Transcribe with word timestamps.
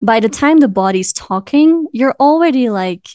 by 0.00 0.20
the 0.20 0.28
time 0.28 0.58
the 0.58 0.68
body's 0.68 1.12
talking, 1.12 1.86
you're 1.92 2.14
already 2.20 2.70
like 2.70 3.08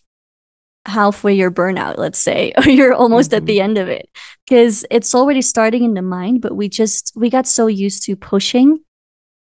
halfway 0.85 1.33
your 1.33 1.51
burnout, 1.51 1.97
let's 1.97 2.19
say, 2.19 2.53
or 2.57 2.69
you're 2.69 2.93
almost 2.93 3.31
mm-hmm. 3.31 3.37
at 3.37 3.45
the 3.45 3.61
end 3.61 3.77
of 3.77 3.87
it 3.87 4.09
because 4.47 4.85
it's 4.91 5.15
already 5.15 5.41
starting 5.41 5.83
in 5.83 5.93
the 5.93 6.01
mind, 6.01 6.41
but 6.41 6.55
we 6.55 6.67
just, 6.67 7.13
we 7.15 7.29
got 7.29 7.47
so 7.47 7.67
used 7.67 8.03
to 8.03 8.15
pushing. 8.15 8.79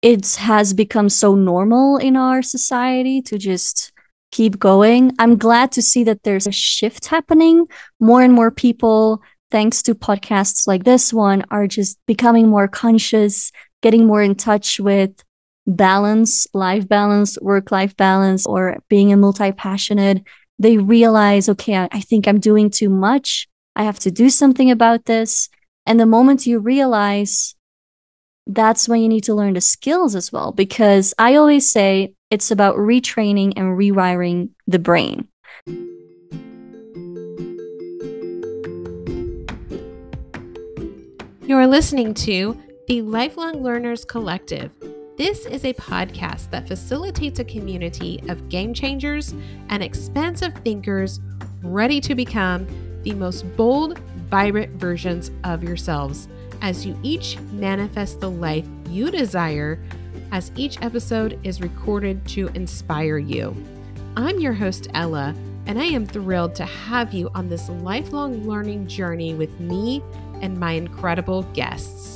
It 0.01 0.35
has 0.35 0.73
become 0.73 1.09
so 1.09 1.33
normal 1.33 1.97
in 1.97 2.15
our 2.15 2.43
society 2.43 3.21
to 3.23 3.37
just 3.39 3.91
keep 4.31 4.59
going. 4.59 5.13
I'm 5.17 5.37
glad 5.37 5.71
to 5.73 5.81
see 5.81 6.03
that 6.03 6.21
there's 6.23 6.45
a 6.45 6.51
shift 6.51 7.07
happening. 7.07 7.65
More 7.99 8.21
and 8.21 8.33
more 8.33 8.51
people, 8.51 9.23
thanks 9.49 9.81
to 9.83 9.95
podcasts 9.95 10.67
like 10.67 10.83
this 10.83 11.11
one, 11.11 11.43
are 11.49 11.65
just 11.65 11.97
becoming 12.05 12.49
more 12.49 12.67
conscious, 12.67 13.51
getting 13.81 14.05
more 14.05 14.21
in 14.21 14.35
touch 14.35 14.79
with 14.79 15.23
balance, 15.67 16.47
life 16.53 16.87
balance, 16.87 17.37
work 17.41 17.71
life 17.71 17.95
balance, 17.97 18.45
or 18.45 18.77
being 18.89 19.11
a 19.11 19.17
multi 19.17 19.51
passionate 19.51 20.23
they 20.59 20.77
realize, 20.77 21.49
okay, 21.49 21.75
I, 21.75 21.89
I 21.91 22.01
think 22.01 22.27
I'm 22.27 22.39
doing 22.39 22.69
too 22.69 22.89
much. 22.89 23.47
I 23.75 23.83
have 23.83 23.99
to 23.99 24.11
do 24.11 24.29
something 24.29 24.71
about 24.71 25.05
this. 25.05 25.49
And 25.85 25.99
the 25.99 26.05
moment 26.05 26.47
you 26.47 26.59
realize, 26.59 27.55
that's 28.47 28.87
when 28.87 29.01
you 29.01 29.09
need 29.09 29.23
to 29.25 29.35
learn 29.35 29.53
the 29.53 29.61
skills 29.61 30.15
as 30.15 30.31
well. 30.31 30.51
Because 30.51 31.13
I 31.19 31.35
always 31.35 31.69
say 31.69 32.13
it's 32.31 32.51
about 32.51 32.77
retraining 32.77 33.53
and 33.57 33.77
rewiring 33.77 34.49
the 34.67 34.79
brain. 34.79 35.27
You're 41.47 41.67
listening 41.67 42.13
to 42.15 42.59
the 42.87 43.01
Lifelong 43.01 43.61
Learners 43.61 44.05
Collective 44.05 44.71
this 45.17 45.45
is 45.45 45.63
a 45.63 45.73
podcast 45.73 46.49
that 46.49 46.67
facilitates 46.67 47.39
a 47.39 47.45
community 47.45 48.21
of 48.27 48.49
game 48.49 48.73
changers 48.73 49.33
and 49.69 49.81
expansive 49.81 50.53
thinkers 50.55 51.21
ready 51.63 52.01
to 52.01 52.15
become 52.15 52.67
the 53.03 53.13
most 53.13 53.43
bold, 53.55 53.97
vibrant 54.29 54.73
versions 54.73 55.31
of 55.45 55.63
yourselves 55.63 56.27
as 56.61 56.85
you 56.85 56.99
each 57.01 57.39
manifest 57.53 58.19
the 58.19 58.29
life 58.29 58.65
you 58.89 59.09
desire, 59.09 59.81
as 60.31 60.51
each 60.57 60.81
episode 60.81 61.39
is 61.43 61.61
recorded 61.61 62.25
to 62.27 62.47
inspire 62.49 63.17
you. 63.17 63.55
I'm 64.17 64.39
your 64.39 64.53
host, 64.53 64.89
Ella, 64.93 65.33
and 65.65 65.79
I 65.79 65.85
am 65.85 66.05
thrilled 66.05 66.55
to 66.55 66.65
have 66.65 67.13
you 67.13 67.29
on 67.33 67.47
this 67.47 67.69
lifelong 67.69 68.47
learning 68.47 68.87
journey 68.87 69.33
with 69.33 69.59
me 69.61 70.03
and 70.41 70.59
my 70.59 70.71
incredible 70.71 71.43
guests. 71.53 72.14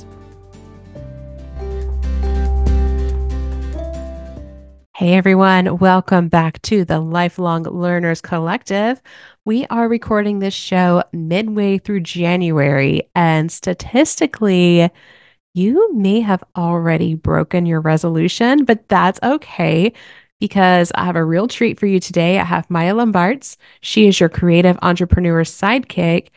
Hey 5.00 5.14
everyone, 5.14 5.78
welcome 5.78 6.28
back 6.28 6.60
to 6.60 6.84
the 6.84 7.00
Lifelong 7.00 7.62
Learners 7.62 8.20
Collective. 8.20 9.00
We 9.46 9.64
are 9.68 9.88
recording 9.88 10.40
this 10.40 10.52
show 10.52 11.04
midway 11.10 11.78
through 11.78 12.00
January, 12.00 13.08
and 13.14 13.50
statistically, 13.50 14.90
you 15.54 15.94
may 15.94 16.20
have 16.20 16.44
already 16.54 17.14
broken 17.14 17.64
your 17.64 17.80
resolution, 17.80 18.66
but 18.66 18.90
that's 18.90 19.18
okay 19.22 19.94
because 20.38 20.92
I 20.94 21.06
have 21.06 21.16
a 21.16 21.24
real 21.24 21.48
treat 21.48 21.80
for 21.80 21.86
you 21.86 21.98
today. 21.98 22.38
I 22.38 22.44
have 22.44 22.68
Maya 22.68 22.94
Lombarts. 22.94 23.56
She 23.80 24.06
is 24.06 24.20
your 24.20 24.28
creative 24.28 24.78
entrepreneur 24.82 25.44
sidekick, 25.44 26.28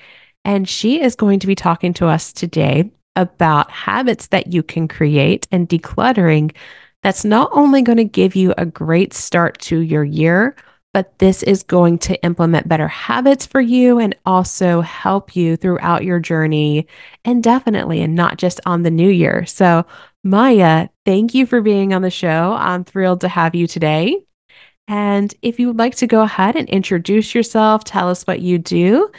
and 0.46 0.70
she 0.70 1.02
is 1.02 1.16
going 1.18 1.40
to 1.42 1.48
be 1.48 1.56
talking 1.56 1.94
to 1.96 2.08
us 2.08 2.32
today 2.32 2.94
about 3.18 3.70
habits 3.72 4.28
that 4.28 4.54
you 4.54 4.64
can 4.64 4.88
create 4.88 5.50
and 5.52 5.68
decluttering 5.68 6.56
that's 7.04 7.26
not 7.26 7.50
only 7.54 7.82
going 7.82 7.98
to 7.98 8.04
give 8.04 8.36
you 8.36 8.54
a 8.58 8.66
great 8.66 9.14
start 9.14 9.60
to 9.62 9.80
your 9.80 10.04
year, 10.04 10.56
but 10.94 11.18
this 11.20 11.44
is 11.44 11.64
going 11.64 11.98
to 11.98 12.24
implement 12.24 12.70
better 12.70 12.88
habits 12.88 13.46
for 13.46 13.60
you 13.60 14.00
and 14.00 14.16
also 14.26 14.82
help 14.82 15.36
you 15.36 15.58
throughout 15.58 16.04
your 16.04 16.20
journey 16.20 16.88
indefinitely 17.26 18.02
and 18.02 18.16
not 18.16 18.38
just 18.38 18.62
on 18.66 18.84
the 18.84 18.92
new 18.92 19.10
year. 19.10 19.46
So, 19.46 19.86
Maya, 20.24 20.88
thank 21.06 21.34
you 21.34 21.46
for 21.46 21.62
being 21.62 21.94
on 21.94 22.04
the 22.04 22.12
show. 22.12 22.56
I'm 22.58 22.84
thrilled 22.84 23.22
to 23.22 23.28
have 23.28 23.56
you 23.56 23.68
today. 23.68 24.24
And 24.88 25.34
if 25.42 25.60
you 25.60 25.68
would 25.68 25.80
like 25.80 25.96
to 25.96 26.08
go 26.08 26.22
ahead 26.22 26.56
and 26.56 26.70
introduce 26.70 27.34
yourself, 27.34 27.84
tell 27.84 28.10
us 28.10 28.24
what 28.24 28.40
you 28.40 28.60
do 28.60 29.12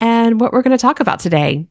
and 0.00 0.40
what 0.40 0.52
we're 0.52 0.62
going 0.62 0.76
to 0.76 0.80
talk 0.80 1.00
about 1.00 1.20
today. 1.20 1.66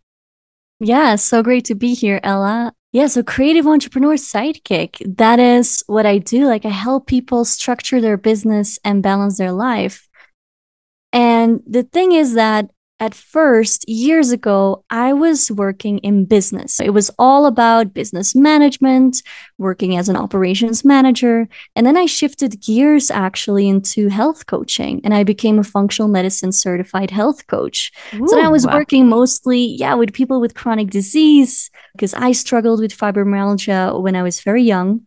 Yeah, 0.79 1.16
so 1.16 1.41
great 1.41 1.66
to 1.66 1.75
be 1.75 1.94
here, 1.94 2.19
Ella. 2.23 2.75
Yeah, 2.95 3.07
so 3.07 3.23
creative 3.23 3.67
entrepreneur 3.67 4.13
sidekick. 4.13 5.17
That 5.17 5.38
is 5.38 5.83
what 5.88 6.06
I 6.06 6.17
do. 6.17 6.45
Like 6.45 6.63
I 6.63 6.69
help 6.69 7.07
people 7.07 7.44
structure 7.44 8.00
their 8.00 8.16
business 8.16 8.79
and 8.85 9.03
balance 9.03 9.38
their 9.38 9.51
life. 9.51 10.07
And 11.11 11.59
the 11.67 11.84
thing 11.84 12.13
is 12.13 12.35
that 12.35 12.69
at 13.00 13.13
first, 13.13 13.88
years 13.89 14.31
ago, 14.31 14.85
I 14.89 15.11
was 15.11 15.51
working 15.51 15.97
in 16.00 16.23
business. 16.23 16.79
It 16.79 16.91
was 16.91 17.11
all 17.19 17.45
about 17.45 17.94
business 17.94 18.33
management, 18.33 19.22
working 19.57 19.97
as 19.97 20.07
an 20.07 20.16
operations 20.16 20.85
manager. 20.85 21.50
And 21.75 21.85
then 21.85 21.97
I 21.97 22.05
shifted 22.05 22.61
gears 22.61 23.11
actually 23.11 23.67
into 23.67 24.07
health 24.07 24.45
coaching 24.45 25.01
and 25.03 25.13
I 25.13 25.25
became 25.25 25.59
a 25.59 25.63
functional 25.63 26.07
medicine 26.07 26.53
certified 26.53 27.11
health 27.11 27.47
coach. 27.47 27.91
Ooh, 28.13 28.28
so 28.29 28.39
I 28.39 28.47
was 28.47 28.66
wow. 28.66 28.75
working 28.75 29.09
mostly, 29.09 29.75
yeah, 29.78 29.95
with 29.95 30.13
people 30.13 30.39
with 30.39 30.55
chronic 30.55 30.89
disease 30.89 31.69
because 31.94 32.13
I 32.13 32.31
struggled 32.31 32.79
with 32.79 32.97
fibromyalgia 32.97 34.01
when 34.01 34.16
I 34.16 34.23
was 34.23 34.39
very 34.39 34.63
young. 34.63 35.01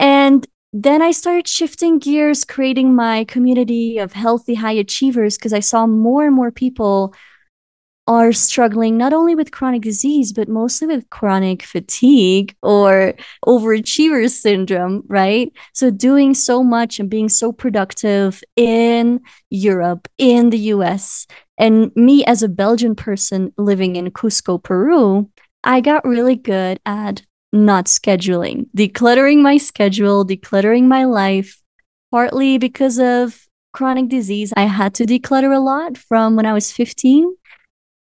And 0.00 0.44
then 0.72 1.02
I 1.02 1.10
started 1.10 1.46
shifting 1.46 1.98
gears, 1.98 2.44
creating 2.44 2.94
my 2.94 3.24
community 3.24 3.98
of 3.98 4.12
healthy 4.12 4.54
high 4.54 4.72
achievers 4.72 5.36
because 5.36 5.52
I 5.52 5.60
saw 5.60 5.86
more 5.86 6.24
and 6.24 6.34
more 6.34 6.50
people 6.50 7.14
are 8.08 8.32
struggling 8.32 8.96
not 8.96 9.12
only 9.12 9.34
with 9.34 9.52
chronic 9.52 9.82
disease, 9.82 10.32
but 10.32 10.48
mostly 10.48 10.88
with 10.88 11.08
chronic 11.10 11.62
fatigue 11.62 12.54
or 12.62 13.14
overachiever 13.46 14.28
syndrome, 14.28 15.04
right? 15.06 15.52
So, 15.72 15.90
doing 15.90 16.34
so 16.34 16.64
much 16.64 16.98
and 16.98 17.08
being 17.08 17.28
so 17.28 17.52
productive 17.52 18.42
in 18.56 19.20
Europe, 19.50 20.08
in 20.18 20.50
the 20.50 20.58
US, 20.58 21.26
and 21.58 21.94
me 21.94 22.24
as 22.24 22.42
a 22.42 22.48
Belgian 22.48 22.96
person 22.96 23.52
living 23.56 23.94
in 23.96 24.10
Cusco, 24.10 24.60
Peru, 24.60 25.30
I 25.62 25.80
got 25.80 26.04
really 26.04 26.36
good 26.36 26.80
at 26.84 27.22
not 27.52 27.86
scheduling, 27.86 28.66
decluttering 28.76 29.42
my 29.42 29.56
schedule, 29.58 30.26
decluttering 30.26 30.84
my 30.84 31.04
life, 31.04 31.62
partly 32.10 32.58
because 32.58 32.98
of 32.98 33.46
chronic 33.72 34.08
disease. 34.08 34.52
I 34.56 34.64
had 34.64 34.94
to 34.94 35.04
declutter 35.04 35.54
a 35.54 35.60
lot 35.60 35.98
from 35.98 36.36
when 36.36 36.46
I 36.46 36.52
was 36.52 36.72
15. 36.72 37.36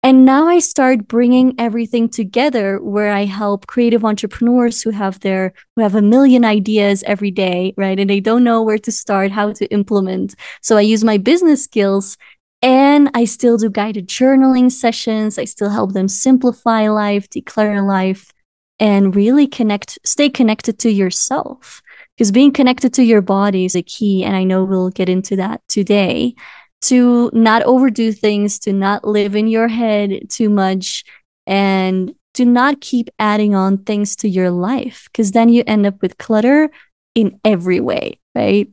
And 0.02 0.24
now 0.24 0.48
I 0.48 0.60
start 0.60 1.08
bringing 1.08 1.54
everything 1.58 2.08
together 2.08 2.82
where 2.82 3.12
I 3.12 3.26
help 3.26 3.66
creative 3.66 4.02
entrepreneurs 4.02 4.80
who 4.80 4.90
have 4.90 5.20
their 5.20 5.52
who 5.76 5.82
have 5.82 5.94
a 5.94 6.00
million 6.00 6.42
ideas 6.42 7.02
every 7.02 7.30
day, 7.30 7.74
right? 7.76 8.00
And 8.00 8.08
they 8.08 8.20
don't 8.20 8.42
know 8.42 8.62
where 8.62 8.78
to 8.78 8.90
start, 8.90 9.30
how 9.30 9.52
to 9.52 9.66
implement. 9.66 10.34
So 10.62 10.78
I 10.78 10.80
use 10.80 11.04
my 11.04 11.18
business 11.18 11.62
skills 11.62 12.16
and 12.62 13.10
I 13.12 13.26
still 13.26 13.58
do 13.58 13.68
guided 13.68 14.08
journaling 14.08 14.72
sessions. 14.72 15.38
I 15.38 15.44
still 15.44 15.68
help 15.68 15.92
them 15.92 16.08
simplify 16.08 16.88
life, 16.88 17.28
declare 17.28 17.82
life, 17.82 18.32
and 18.80 19.14
really 19.14 19.46
connect, 19.46 19.98
stay 20.04 20.30
connected 20.30 20.78
to 20.80 20.90
yourself. 20.90 21.82
Because 22.16 22.32
being 22.32 22.52
connected 22.52 22.92
to 22.94 23.02
your 23.04 23.20
body 23.20 23.66
is 23.66 23.76
a 23.76 23.82
key. 23.82 24.24
And 24.24 24.34
I 24.34 24.44
know 24.44 24.64
we'll 24.64 24.90
get 24.90 25.08
into 25.08 25.36
that 25.36 25.60
today 25.68 26.34
to 26.82 27.30
not 27.32 27.62
overdo 27.62 28.10
things, 28.10 28.58
to 28.60 28.72
not 28.72 29.06
live 29.06 29.36
in 29.36 29.46
your 29.46 29.68
head 29.68 30.28
too 30.30 30.48
much, 30.48 31.04
and 31.46 32.14
to 32.34 32.44
not 32.44 32.80
keep 32.80 33.10
adding 33.18 33.54
on 33.54 33.78
things 33.78 34.16
to 34.16 34.28
your 34.28 34.50
life. 34.50 35.08
Because 35.12 35.32
then 35.32 35.50
you 35.50 35.62
end 35.66 35.86
up 35.86 36.00
with 36.00 36.18
clutter 36.18 36.70
in 37.14 37.38
every 37.44 37.80
way, 37.80 38.18
right? 38.34 38.68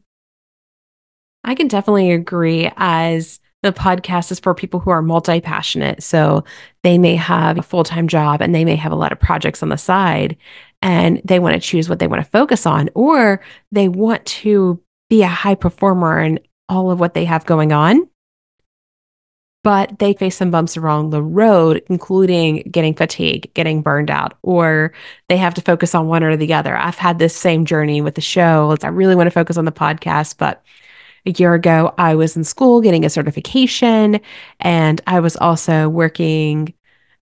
I 1.44 1.56
can 1.56 1.68
definitely 1.68 2.12
agree 2.12 2.72
as 2.76 3.40
the 3.64 3.72
podcast 3.72 4.32
is 4.32 4.40
for 4.40 4.54
people 4.54 4.80
who 4.80 4.92
are 4.92 5.02
multi 5.02 5.42
passionate. 5.42 6.04
So 6.04 6.44
they 6.84 6.98
may 6.98 7.16
have 7.16 7.58
a 7.58 7.64
full 7.64 7.84
time 7.84 8.08
job 8.08 8.42
and 8.42 8.54
they 8.54 8.66
may 8.66 8.76
have 8.76 8.92
a 8.92 8.96
lot 8.96 9.12
of 9.12 9.20
projects 9.20 9.64
on 9.64 9.70
the 9.70 9.78
side 9.78 10.38
and 10.82 11.22
they 11.26 11.40
want 11.40 11.56
to 11.56 11.60
choose 11.60 11.90
what 11.90 12.00
they 12.00 12.08
want 12.08 12.24
to 12.24 12.30
focus 12.30 12.66
on, 12.66 12.90
or 12.94 13.42
they 13.72 13.88
want 13.88 14.26
to 14.26 14.82
be 15.10 15.24
a 15.24 15.28
high 15.28 15.56
performer 15.56 16.20
in 16.22 16.40
all 16.70 16.92
of 16.92 17.00
what 17.00 17.14
they 17.14 17.26
have 17.26 17.46
going 17.46 17.72
on. 17.72 18.08
But 19.64 20.00
they 20.00 20.14
face 20.14 20.38
some 20.38 20.52
bumps 20.52 20.78
along 20.78 21.10
the 21.10 21.22
road, 21.22 21.84
including 21.90 22.70
getting 22.72 22.94
fatigue, 22.94 23.52
getting 23.54 23.82
burned 23.82 24.10
out, 24.10 24.38
or 24.44 24.94
they 25.28 25.36
have 25.36 25.56
to 25.56 25.62
focus 25.62 25.94
on 25.94 26.08
one 26.08 26.24
or 26.24 26.38
the 26.38 26.54
other. 26.54 26.78
I've 26.78 26.96
had 26.96 27.20
this 27.20 27.36
same 27.36 27.66
journey 27.66 28.00
with 28.00 28.16
the 28.16 28.22
show. 28.22 28.78
I 28.82 28.88
really 28.88 29.16
want 29.16 29.28
to 29.28 29.32
focus 29.32 29.58
on 29.58 29.66
the 29.66 29.72
podcast, 29.72 30.38
but 30.38 30.64
a 31.28 31.32
year 31.32 31.54
ago, 31.54 31.94
I 31.98 32.16
was 32.16 32.36
in 32.36 32.44
school 32.44 32.82
getting 32.82 33.06
a 33.06 33.10
certification, 33.10 34.20
and 34.60 35.02
I 35.06 35.20
was 35.20 35.36
also 35.38 35.90
working 35.90 36.74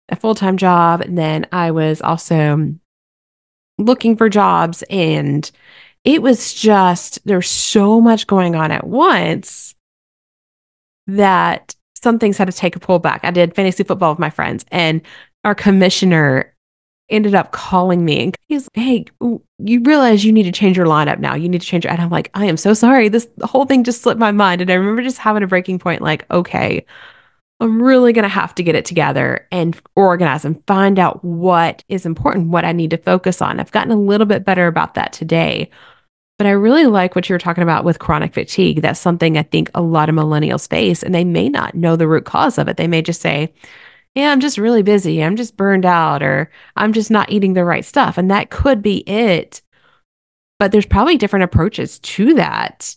a 0.09 0.17
full 0.17 0.35
time 0.35 0.57
job. 0.57 1.01
And 1.01 1.19
then 1.19 1.47
I 1.51 1.71
was 1.71 2.01
also 2.03 2.75
looking 3.79 4.17
for 4.17 4.29
jobs, 4.29 4.85
and 4.91 5.51
it 6.05 6.23
was 6.23 6.55
just 6.55 7.19
there's 7.25 7.49
so 7.49 8.01
much 8.01 8.27
going 8.27 8.55
on 8.55 8.71
at 8.71 8.87
once 8.87 9.75
that 11.07 11.75
some 11.95 12.19
things 12.19 12.37
had 12.37 12.47
to 12.47 12.53
take 12.53 12.77
a 12.77 12.81
pull 12.81 12.99
back. 12.99 13.21
I 13.25 13.31
did 13.31 13.55
fantasy 13.55 13.83
football 13.83 14.13
with 14.13 14.19
my 14.19 14.31
friends, 14.31 14.65
and 14.71 15.01
our 15.45 15.55
commissioner 15.55 16.56
ended 17.09 17.35
up 17.35 17.53
calling 17.53 18.05
me 18.05 18.25
and 18.25 18.37
he's 18.49 18.69
like, 18.77 18.85
hey 18.85 19.05
you 19.59 19.81
realize 19.83 20.25
you 20.25 20.33
need 20.33 20.43
to 20.43 20.53
change 20.53 20.77
your 20.77 20.87
lineup 20.87 21.19
now. 21.19 21.35
You 21.35 21.49
need 21.49 21.61
to 21.61 21.67
change 21.67 21.85
it 21.85 21.89
and 21.89 22.01
i'm 22.01 22.11
like 22.11 22.31
i 22.35 22.45
am 22.45 22.57
so 22.57 22.75
sorry. 22.75 23.09
This 23.09 23.29
whole 23.43 23.65
thing 23.65 23.85
just 23.85 24.03
slipped 24.03 24.21
my 24.21 24.33
mind 24.33 24.61
and 24.61 24.71
i 24.71 24.75
remember 24.75 25.03
just 25.03 25.19
having 25.19 25.43
a 25.43 25.47
breaking 25.47 25.79
point 25.79 26.03
like 26.03 26.29
okay 26.31 26.85
i'm 27.61 27.81
really 27.81 28.13
going 28.13 28.25
to 28.25 28.29
have 28.29 28.55
to 28.57 28.63
get 28.63 28.75
it 28.75 28.85
together 28.85 29.47
and 29.51 29.81
organize 29.95 30.45
and 30.45 30.63
find 30.67 30.99
out 30.99 31.25
what 31.25 31.83
is 31.89 32.05
important 32.05 32.49
what 32.49 32.65
i 32.65 32.73
need 32.73 32.91
to 32.91 32.99
focus 32.99 33.41
on. 33.41 33.61
I've 33.61 33.73
gotten 33.73 33.93
a 33.93 33.97
little 33.97 34.27
bit 34.27 34.45
better 34.45 34.67
about 34.67 34.95
that 34.95 35.13
today 35.13 35.71
but 36.39 36.47
i 36.47 36.51
really 36.51 36.87
like 36.87 37.15
what 37.15 37.29
you 37.29 37.35
were 37.35 37.39
talking 37.39 37.63
about 37.63 37.85
with 37.85 37.99
chronic 37.99 38.35
fatigue. 38.35 38.83
That's 38.83 39.01
something 39.01 39.39
i 39.39 39.43
think 39.43 39.71
a 39.75 39.83
lot 39.83 40.09
of 40.09 40.15
millennials 40.15 40.69
face 40.69 41.03
and 41.03 41.15
they 41.15 41.25
may 41.25 41.49
not 41.49 41.75
know 41.75 41.95
the 41.97 42.09
root 42.09 42.25
cause 42.25 42.59
of 42.59 42.69
it. 42.69 42.77
They 42.77 42.89
may 42.89 43.01
just 43.01 43.21
say 43.21 43.55
yeah, 44.17 44.33
I'm 44.33 44.41
just 44.41 44.57
really 44.57 44.83
busy. 44.83 45.23
I'm 45.23 45.37
just 45.37 45.59
burned 45.59 45.85
out 45.85 46.23
or 46.23 46.51
I'm 46.75 46.95
just 46.95 47.11
not 47.11 47.31
eating 47.31 47.53
the 47.53 47.67
right 47.67 47.85
stuff. 47.85 48.17
And 48.17 48.31
that 48.31 48.49
could 48.49 48.81
be 48.81 49.01
it. 49.01 49.61
But 50.59 50.73
there's 50.73 50.87
probably 50.87 51.19
different 51.19 51.45
approaches 51.45 51.99
to 51.99 52.33
that. 52.35 52.97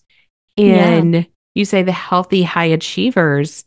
And 0.57 1.13
yeah. 1.13 1.24
you 1.56 1.66
say 1.66 1.83
the 1.83 1.92
healthy 1.92 2.42
high 2.44 2.66
achievers. 2.66 3.66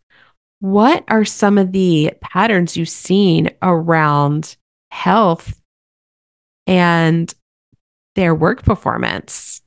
What 0.60 1.04
are 1.08 1.26
some 1.26 1.58
of 1.58 1.72
the 1.72 2.14
patterns 2.22 2.74
you've 2.74 2.88
seen 2.88 3.50
around 3.60 4.56
health 4.90 5.60
and 6.66 7.32
their 8.14 8.34
work 8.34 8.62
performance? 8.62 9.60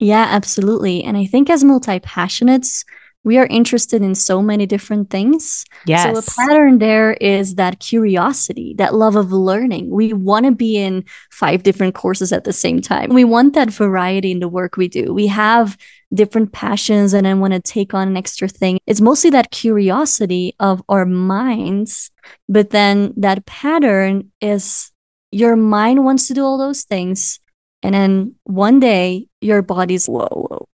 Yeah, 0.00 0.26
absolutely. 0.28 1.02
And 1.02 1.16
I 1.16 1.24
think 1.24 1.48
as 1.48 1.64
multi 1.64 1.98
passionates, 2.00 2.84
we 3.24 3.38
are 3.38 3.46
interested 3.46 4.02
in 4.02 4.14
so 4.14 4.42
many 4.42 4.66
different 4.66 5.10
things. 5.10 5.64
Yes. 5.86 6.14
So 6.14 6.20
a 6.20 6.46
pattern 6.46 6.78
there 6.78 7.14
is 7.14 7.54
that 7.56 7.80
curiosity, 7.80 8.74
that 8.76 8.94
love 8.94 9.16
of 9.16 9.32
learning. 9.32 9.90
We 9.90 10.12
want 10.12 10.44
to 10.44 10.52
be 10.52 10.76
in 10.76 11.04
five 11.30 11.62
different 11.62 11.94
courses 11.94 12.32
at 12.32 12.44
the 12.44 12.52
same 12.52 12.82
time. 12.82 13.10
We 13.12 13.24
want 13.24 13.54
that 13.54 13.70
variety 13.70 14.30
in 14.30 14.40
the 14.40 14.48
work 14.48 14.76
we 14.76 14.88
do. 14.88 15.14
We 15.14 15.26
have 15.28 15.76
different 16.12 16.52
passions 16.52 17.14
and 17.14 17.26
I 17.26 17.34
want 17.34 17.54
to 17.54 17.60
take 17.60 17.94
on 17.94 18.08
an 18.08 18.16
extra 18.16 18.46
thing. 18.46 18.78
It's 18.86 19.00
mostly 19.00 19.30
that 19.30 19.50
curiosity 19.50 20.54
of 20.60 20.82
our 20.88 21.06
minds, 21.06 22.10
but 22.48 22.70
then 22.70 23.14
that 23.16 23.46
pattern 23.46 24.30
is 24.40 24.92
your 25.32 25.56
mind 25.56 26.04
wants 26.04 26.28
to 26.28 26.34
do 26.34 26.44
all 26.44 26.58
those 26.58 26.84
things 26.84 27.40
and 27.84 27.94
then 27.94 28.34
one 28.44 28.80
day 28.80 29.28
your 29.44 29.62
body's 29.62 30.06
whoa, 30.06 30.26
whoa. 30.30 30.68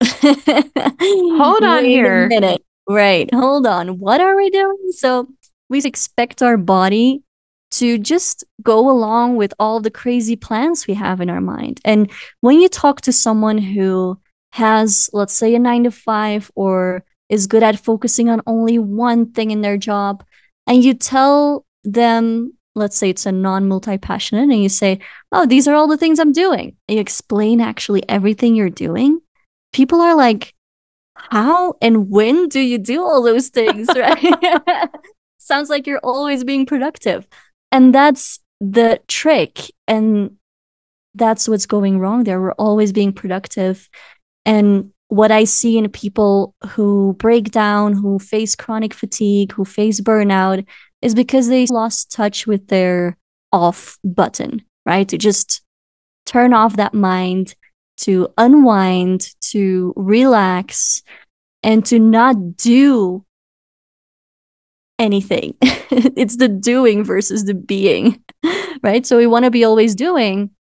hold 1.37 1.63
on 1.63 1.83
here. 1.83 2.25
A 2.25 2.27
minute. 2.27 2.63
Right. 2.87 3.31
Hold 3.33 3.67
on. 3.67 3.99
What 3.99 4.21
are 4.21 4.35
we 4.35 4.49
doing? 4.49 4.91
So 4.91 5.27
we 5.69 5.79
expect 5.79 6.41
our 6.41 6.57
body 6.57 7.23
to 7.71 7.97
just 7.97 8.43
go 8.63 8.89
along 8.89 9.35
with 9.35 9.53
all 9.59 9.79
the 9.79 9.91
crazy 9.91 10.35
plans 10.35 10.87
we 10.87 10.95
have 10.95 11.21
in 11.21 11.29
our 11.29 11.41
mind. 11.41 11.79
And 11.85 12.11
when 12.41 12.59
you 12.59 12.69
talk 12.69 13.01
to 13.01 13.11
someone 13.11 13.57
who 13.57 14.19
has, 14.51 15.09
let's 15.13 15.33
say, 15.33 15.53
a 15.53 15.59
nine 15.59 15.83
to 15.83 15.91
five 15.91 16.51
or 16.55 17.03
is 17.29 17.45
good 17.45 17.61
at 17.61 17.79
focusing 17.79 18.29
on 18.29 18.41
only 18.47 18.79
one 18.79 19.31
thing 19.31 19.51
in 19.51 19.61
their 19.61 19.77
job, 19.77 20.23
and 20.65 20.83
you 20.83 20.95
tell 20.95 21.65
them 21.83 22.53
let's 22.75 22.97
say 22.97 23.09
it's 23.09 23.25
a 23.25 23.31
non 23.31 23.67
multi 23.67 23.97
passionate, 23.97 24.43
and 24.43 24.63
you 24.63 24.69
say, 24.69 24.99
Oh, 25.31 25.45
these 25.45 25.67
are 25.67 25.75
all 25.75 25.87
the 25.87 25.97
things 25.97 26.19
I'm 26.19 26.31
doing. 26.31 26.75
You 26.87 26.99
explain 26.99 27.61
actually 27.61 28.07
everything 28.09 28.55
you're 28.55 28.69
doing. 28.69 29.19
People 29.73 30.01
are 30.01 30.15
like, 30.15 30.53
How 31.15 31.75
and 31.81 32.09
when 32.09 32.47
do 32.49 32.59
you 32.59 32.77
do 32.77 33.03
all 33.03 33.23
those 33.23 33.49
things? 33.49 33.87
Right? 33.95 34.89
Sounds 35.37 35.69
like 35.69 35.87
you're 35.87 36.01
always 36.03 36.43
being 36.43 36.65
productive. 36.65 37.27
And 37.71 37.93
that's 37.93 38.39
the 38.61 38.99
trick. 39.07 39.59
And 39.87 40.37
that's 41.15 41.47
what's 41.47 41.65
going 41.65 41.99
wrong 41.99 42.23
there. 42.23 42.39
We're 42.39 42.51
always 42.53 42.93
being 42.93 43.13
productive. 43.13 43.89
And 44.45 44.91
what 45.07 45.31
I 45.31 45.43
see 45.43 45.77
in 45.77 45.89
people 45.89 46.53
who 46.69 47.15
break 47.17 47.51
down, 47.51 47.93
who 47.93 48.19
face 48.19 48.55
chronic 48.55 48.93
fatigue, 48.93 49.51
who 49.51 49.65
face 49.65 50.01
burnout, 50.01 50.65
is 51.01 51.15
because 51.15 51.47
they 51.47 51.65
lost 51.67 52.11
touch 52.11 52.45
with 52.45 52.67
their 52.67 53.17
off 53.51 53.97
button, 54.03 54.63
right? 54.85 55.07
To 55.09 55.17
just 55.17 55.61
turn 56.25 56.53
off 56.53 56.75
that 56.75 56.93
mind, 56.93 57.55
to 57.97 58.29
unwind, 58.37 59.33
to 59.41 59.93
relax, 59.95 61.01
and 61.63 61.85
to 61.87 61.99
not 61.99 62.55
do 62.55 63.25
anything. 64.97 65.55
it's 65.61 66.37
the 66.37 66.47
doing 66.47 67.03
versus 67.03 67.45
the 67.45 67.53
being, 67.53 68.23
right? 68.83 69.05
So 69.05 69.17
we 69.17 69.27
want 69.27 69.45
to 69.45 69.51
be 69.51 69.63
always 69.63 69.95
doing 69.95 70.51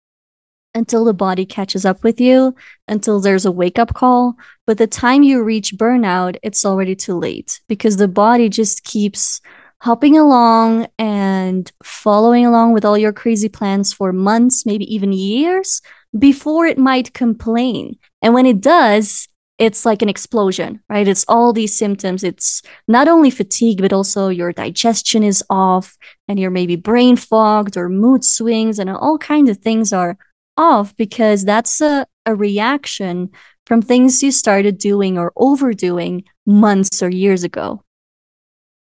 until 0.74 1.04
the 1.04 1.14
body 1.14 1.44
catches 1.44 1.84
up 1.84 2.04
with 2.04 2.20
you, 2.20 2.54
until 2.86 3.20
there's 3.20 3.46
a 3.46 3.52
wake 3.52 3.78
up 3.78 3.94
call. 3.94 4.34
But 4.66 4.78
the 4.78 4.86
time 4.86 5.22
you 5.22 5.42
reach 5.42 5.74
burnout, 5.76 6.36
it's 6.42 6.64
already 6.64 6.94
too 6.94 7.18
late 7.18 7.60
because 7.68 7.96
the 7.96 8.08
body 8.08 8.48
just 8.48 8.84
keeps 8.84 9.40
hopping 9.80 10.18
along 10.18 10.88
and 10.98 11.70
following 11.82 12.44
along 12.44 12.72
with 12.72 12.84
all 12.84 12.98
your 12.98 13.12
crazy 13.12 13.48
plans 13.48 13.92
for 13.92 14.12
months, 14.12 14.66
maybe 14.66 14.92
even 14.92 15.12
years 15.12 15.80
before 16.18 16.66
it 16.66 16.78
might 16.78 17.14
complain. 17.14 17.96
And 18.22 18.34
when 18.34 18.46
it 18.46 18.60
does, 18.60 19.28
it's 19.58 19.84
like 19.84 20.02
an 20.02 20.08
explosion, 20.08 20.80
right? 20.88 21.06
It's 21.06 21.24
all 21.28 21.52
these 21.52 21.76
symptoms. 21.76 22.22
It's 22.22 22.62
not 22.86 23.08
only 23.08 23.30
fatigue, 23.30 23.82
but 23.82 23.92
also 23.92 24.28
your 24.28 24.52
digestion 24.52 25.22
is 25.24 25.44
off 25.50 25.96
and 26.28 26.38
you're 26.38 26.50
maybe 26.50 26.76
brain 26.76 27.16
fogged 27.16 27.76
or 27.76 27.88
mood 27.88 28.24
swings 28.24 28.78
and 28.78 28.88
all 28.88 29.18
kinds 29.18 29.50
of 29.50 29.58
things 29.58 29.92
are 29.92 30.16
off 30.56 30.96
because 30.96 31.44
that's 31.44 31.80
a, 31.80 32.06
a 32.24 32.34
reaction 32.34 33.30
from 33.66 33.82
things 33.82 34.22
you 34.22 34.32
started 34.32 34.78
doing 34.78 35.18
or 35.18 35.32
overdoing 35.36 36.24
months 36.46 37.02
or 37.02 37.10
years 37.10 37.42
ago. 37.44 37.82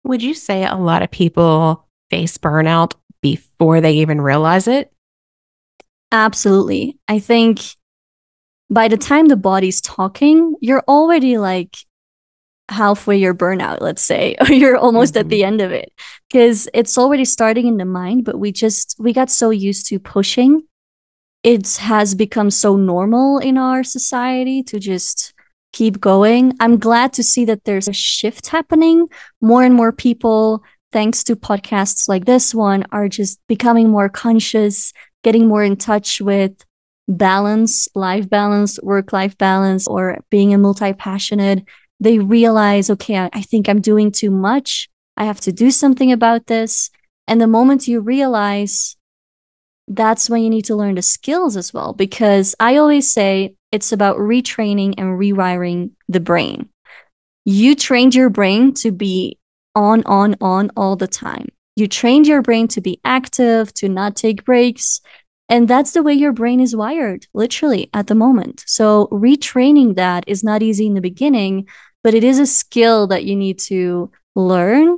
Would 0.03 0.23
you 0.23 0.33
say 0.33 0.65
a 0.65 0.75
lot 0.75 1.03
of 1.03 1.11
people 1.11 1.87
face 2.09 2.37
burnout 2.37 2.93
before 3.21 3.81
they 3.81 3.93
even 3.93 4.19
realize 4.21 4.67
it? 4.67 4.91
Absolutely. 6.11 6.97
I 7.07 7.19
think 7.19 7.61
by 8.69 8.87
the 8.87 8.97
time 8.97 9.27
the 9.27 9.35
body's 9.35 9.81
talking, 9.81 10.55
you're 10.61 10.83
already 10.87 11.37
like 11.37 11.77
halfway 12.69 13.17
your 13.17 13.33
burnout, 13.33 13.81
let's 13.81 14.01
say, 14.01 14.35
or 14.41 14.51
you're 14.51 14.77
almost 14.77 15.13
mm-hmm. 15.13 15.21
at 15.21 15.29
the 15.29 15.43
end 15.43 15.61
of 15.61 15.71
it 15.71 15.91
because 16.29 16.69
it's 16.73 16.97
already 16.97 17.25
starting 17.25 17.67
in 17.67 17.77
the 17.77 17.85
mind, 17.85 18.25
but 18.25 18.39
we 18.39 18.51
just, 18.51 18.95
we 18.99 19.13
got 19.13 19.29
so 19.29 19.49
used 19.49 19.87
to 19.87 19.99
pushing. 19.99 20.61
It 21.43 21.77
has 21.77 22.15
become 22.15 22.49
so 22.49 22.75
normal 22.77 23.39
in 23.39 23.57
our 23.57 23.83
society 23.83 24.63
to 24.63 24.79
just 24.79 25.33
keep 25.71 25.99
going. 25.99 26.53
I'm 26.59 26.77
glad 26.77 27.13
to 27.13 27.23
see 27.23 27.45
that 27.45 27.63
there's 27.63 27.87
a 27.87 27.93
shift 27.93 28.47
happening. 28.47 29.07
More 29.41 29.63
and 29.63 29.73
more 29.73 29.91
people, 29.91 30.63
thanks 30.91 31.23
to 31.25 31.35
podcasts 31.35 32.07
like 32.09 32.25
this 32.25 32.53
one, 32.53 32.85
are 32.91 33.07
just 33.07 33.39
becoming 33.47 33.89
more 33.89 34.09
conscious, 34.09 34.93
getting 35.23 35.47
more 35.47 35.63
in 35.63 35.77
touch 35.77 36.21
with 36.21 36.53
balance, 37.07 37.87
life 37.95 38.29
balance, 38.29 38.79
work 38.81 39.13
life 39.13 39.37
balance, 39.37 39.87
or 39.87 40.19
being 40.29 40.53
a 40.53 40.57
multi 40.57 40.93
passionate. 40.93 41.63
They 41.99 42.19
realize, 42.19 42.89
okay, 42.89 43.29
I 43.31 43.41
think 43.41 43.69
I'm 43.69 43.81
doing 43.81 44.11
too 44.11 44.31
much. 44.31 44.89
I 45.17 45.25
have 45.25 45.39
to 45.41 45.51
do 45.51 45.71
something 45.71 46.11
about 46.11 46.47
this. 46.47 46.89
And 47.27 47.39
the 47.39 47.47
moment 47.47 47.87
you 47.87 47.99
realize, 47.99 48.95
that's 49.87 50.29
when 50.29 50.43
you 50.43 50.49
need 50.49 50.65
to 50.65 50.75
learn 50.75 50.95
the 50.95 51.01
skills 51.01 51.57
as 51.57 51.73
well. 51.73 51.93
Because 51.93 52.55
I 52.59 52.77
always 52.77 53.11
say 53.11 53.55
it's 53.71 53.91
about 53.91 54.17
retraining 54.17 54.95
and 54.97 55.19
rewiring 55.19 55.91
the 56.07 56.19
brain. 56.19 56.69
You 57.45 57.75
trained 57.75 58.15
your 58.15 58.29
brain 58.29 58.73
to 58.75 58.91
be 58.91 59.39
on, 59.75 60.03
on, 60.05 60.35
on 60.41 60.71
all 60.75 60.95
the 60.95 61.07
time. 61.07 61.49
You 61.75 61.87
trained 61.87 62.27
your 62.27 62.41
brain 62.41 62.67
to 62.69 62.81
be 62.81 62.99
active, 63.03 63.73
to 63.75 63.89
not 63.89 64.15
take 64.15 64.45
breaks. 64.45 65.01
And 65.49 65.67
that's 65.67 65.91
the 65.91 66.03
way 66.03 66.13
your 66.13 66.33
brain 66.33 66.59
is 66.59 66.75
wired, 66.75 67.27
literally, 67.33 67.89
at 67.93 68.07
the 68.07 68.15
moment. 68.15 68.63
So, 68.67 69.07
retraining 69.11 69.95
that 69.95 70.23
is 70.27 70.43
not 70.43 70.61
easy 70.61 70.87
in 70.87 70.93
the 70.93 71.01
beginning, 71.01 71.67
but 72.03 72.13
it 72.13 72.23
is 72.23 72.39
a 72.39 72.45
skill 72.45 73.07
that 73.07 73.25
you 73.25 73.35
need 73.35 73.59
to 73.59 74.11
learn 74.35 74.97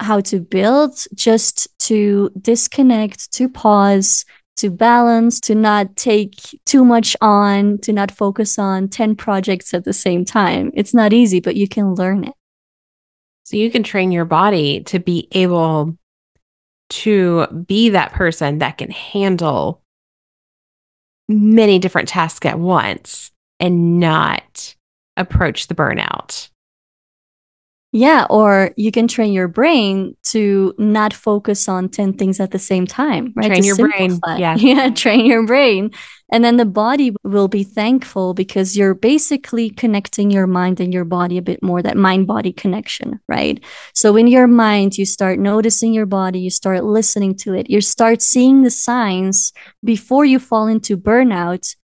how 0.00 0.20
to 0.20 0.40
build 0.40 1.04
just 1.14 1.68
to 1.80 2.30
disconnect, 2.40 3.32
to 3.32 3.48
pause, 3.48 4.24
to 4.56 4.70
balance, 4.70 5.40
to 5.40 5.54
not 5.54 5.96
take 5.96 6.34
too 6.66 6.84
much 6.84 7.16
on, 7.20 7.78
to 7.78 7.92
not 7.92 8.10
focus 8.10 8.58
on 8.58 8.88
10 8.88 9.16
projects 9.16 9.72
at 9.72 9.84
the 9.84 9.92
same 9.92 10.24
time. 10.24 10.70
It's 10.74 10.94
not 10.94 11.12
easy, 11.12 11.40
but 11.40 11.56
you 11.56 11.68
can 11.68 11.94
learn 11.94 12.24
it. 12.24 12.34
So 13.44 13.56
you 13.56 13.70
can 13.70 13.82
train 13.82 14.12
your 14.12 14.24
body 14.24 14.82
to 14.84 14.98
be 14.98 15.28
able 15.32 15.96
to 16.90 17.46
be 17.46 17.90
that 17.90 18.12
person 18.12 18.58
that 18.58 18.78
can 18.78 18.90
handle 18.90 19.82
many 21.28 21.78
different 21.78 22.08
tasks 22.08 22.46
at 22.46 22.58
once 22.58 23.30
and 23.60 24.00
not 24.00 24.74
approach 25.16 25.68
the 25.68 25.74
burnout. 25.74 26.50
Yeah, 27.92 28.24
or 28.30 28.70
you 28.76 28.92
can 28.92 29.08
train 29.08 29.32
your 29.32 29.48
brain 29.48 30.16
to 30.26 30.72
not 30.78 31.12
focus 31.12 31.68
on 31.68 31.88
10 31.88 32.12
things 32.12 32.38
at 32.38 32.52
the 32.52 32.58
same 32.58 32.86
time, 32.86 33.32
right? 33.34 33.48
Train 33.48 33.62
To 33.62 33.66
your 33.66 33.76
brain. 33.76 34.20
Yeah. 34.36 34.54
Yeah, 34.58 34.90
train 34.90 35.26
your 35.26 35.44
brain. 35.44 35.90
And 36.32 36.44
then 36.44 36.56
the 36.56 36.64
body 36.64 37.12
will 37.24 37.48
be 37.48 37.64
thankful 37.64 38.32
because 38.32 38.76
you're 38.76 38.94
basically 38.94 39.70
connecting 39.70 40.30
your 40.30 40.46
mind 40.46 40.78
and 40.78 40.94
your 40.94 41.04
body 41.04 41.36
a 41.36 41.42
bit 41.42 41.60
more, 41.64 41.82
that 41.82 41.96
mind 41.96 42.28
body 42.28 42.52
connection, 42.52 43.18
right? 43.26 43.60
So 43.92 44.14
in 44.14 44.28
your 44.28 44.46
mind, 44.46 44.96
you 44.96 45.04
start 45.04 45.40
noticing 45.40 45.92
your 45.92 46.06
body, 46.06 46.38
you 46.38 46.50
start 46.50 46.84
listening 46.84 47.34
to 47.38 47.54
it, 47.54 47.68
you 47.68 47.80
start 47.80 48.22
seeing 48.22 48.62
the 48.62 48.70
signs 48.70 49.52
before 49.82 50.24
you 50.24 50.38
fall 50.38 50.68
into 50.68 50.96
burnout. 50.96 51.74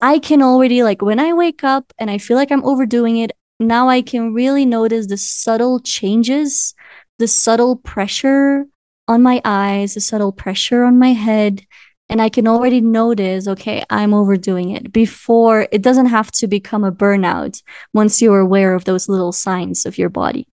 I 0.00 0.20
can 0.20 0.42
already, 0.42 0.82
like, 0.82 1.02
when 1.02 1.18
I 1.18 1.32
wake 1.32 1.64
up 1.64 1.92
and 1.98 2.10
I 2.10 2.18
feel 2.18 2.36
like 2.36 2.52
I'm 2.52 2.64
overdoing 2.64 3.18
it, 3.18 3.32
now 3.58 3.88
I 3.88 4.02
can 4.02 4.34
really 4.34 4.64
notice 4.64 5.06
the 5.06 5.16
subtle 5.16 5.80
changes, 5.80 6.74
the 7.18 7.28
subtle 7.28 7.76
pressure 7.76 8.66
on 9.06 9.22
my 9.22 9.40
eyes, 9.44 9.94
the 9.94 10.00
subtle 10.00 10.32
pressure 10.32 10.84
on 10.84 10.98
my 10.98 11.12
head. 11.12 11.64
And 12.10 12.22
I 12.22 12.28
can 12.30 12.48
already 12.48 12.80
notice, 12.80 13.46
okay, 13.48 13.84
I'm 13.90 14.14
overdoing 14.14 14.70
it 14.70 14.92
before 14.92 15.68
it 15.72 15.82
doesn't 15.82 16.06
have 16.06 16.30
to 16.32 16.46
become 16.46 16.84
a 16.84 16.92
burnout 16.92 17.62
once 17.92 18.22
you're 18.22 18.40
aware 18.40 18.74
of 18.74 18.84
those 18.84 19.08
little 19.08 19.32
signs 19.32 19.84
of 19.84 19.98
your 19.98 20.08
body. 20.08 20.48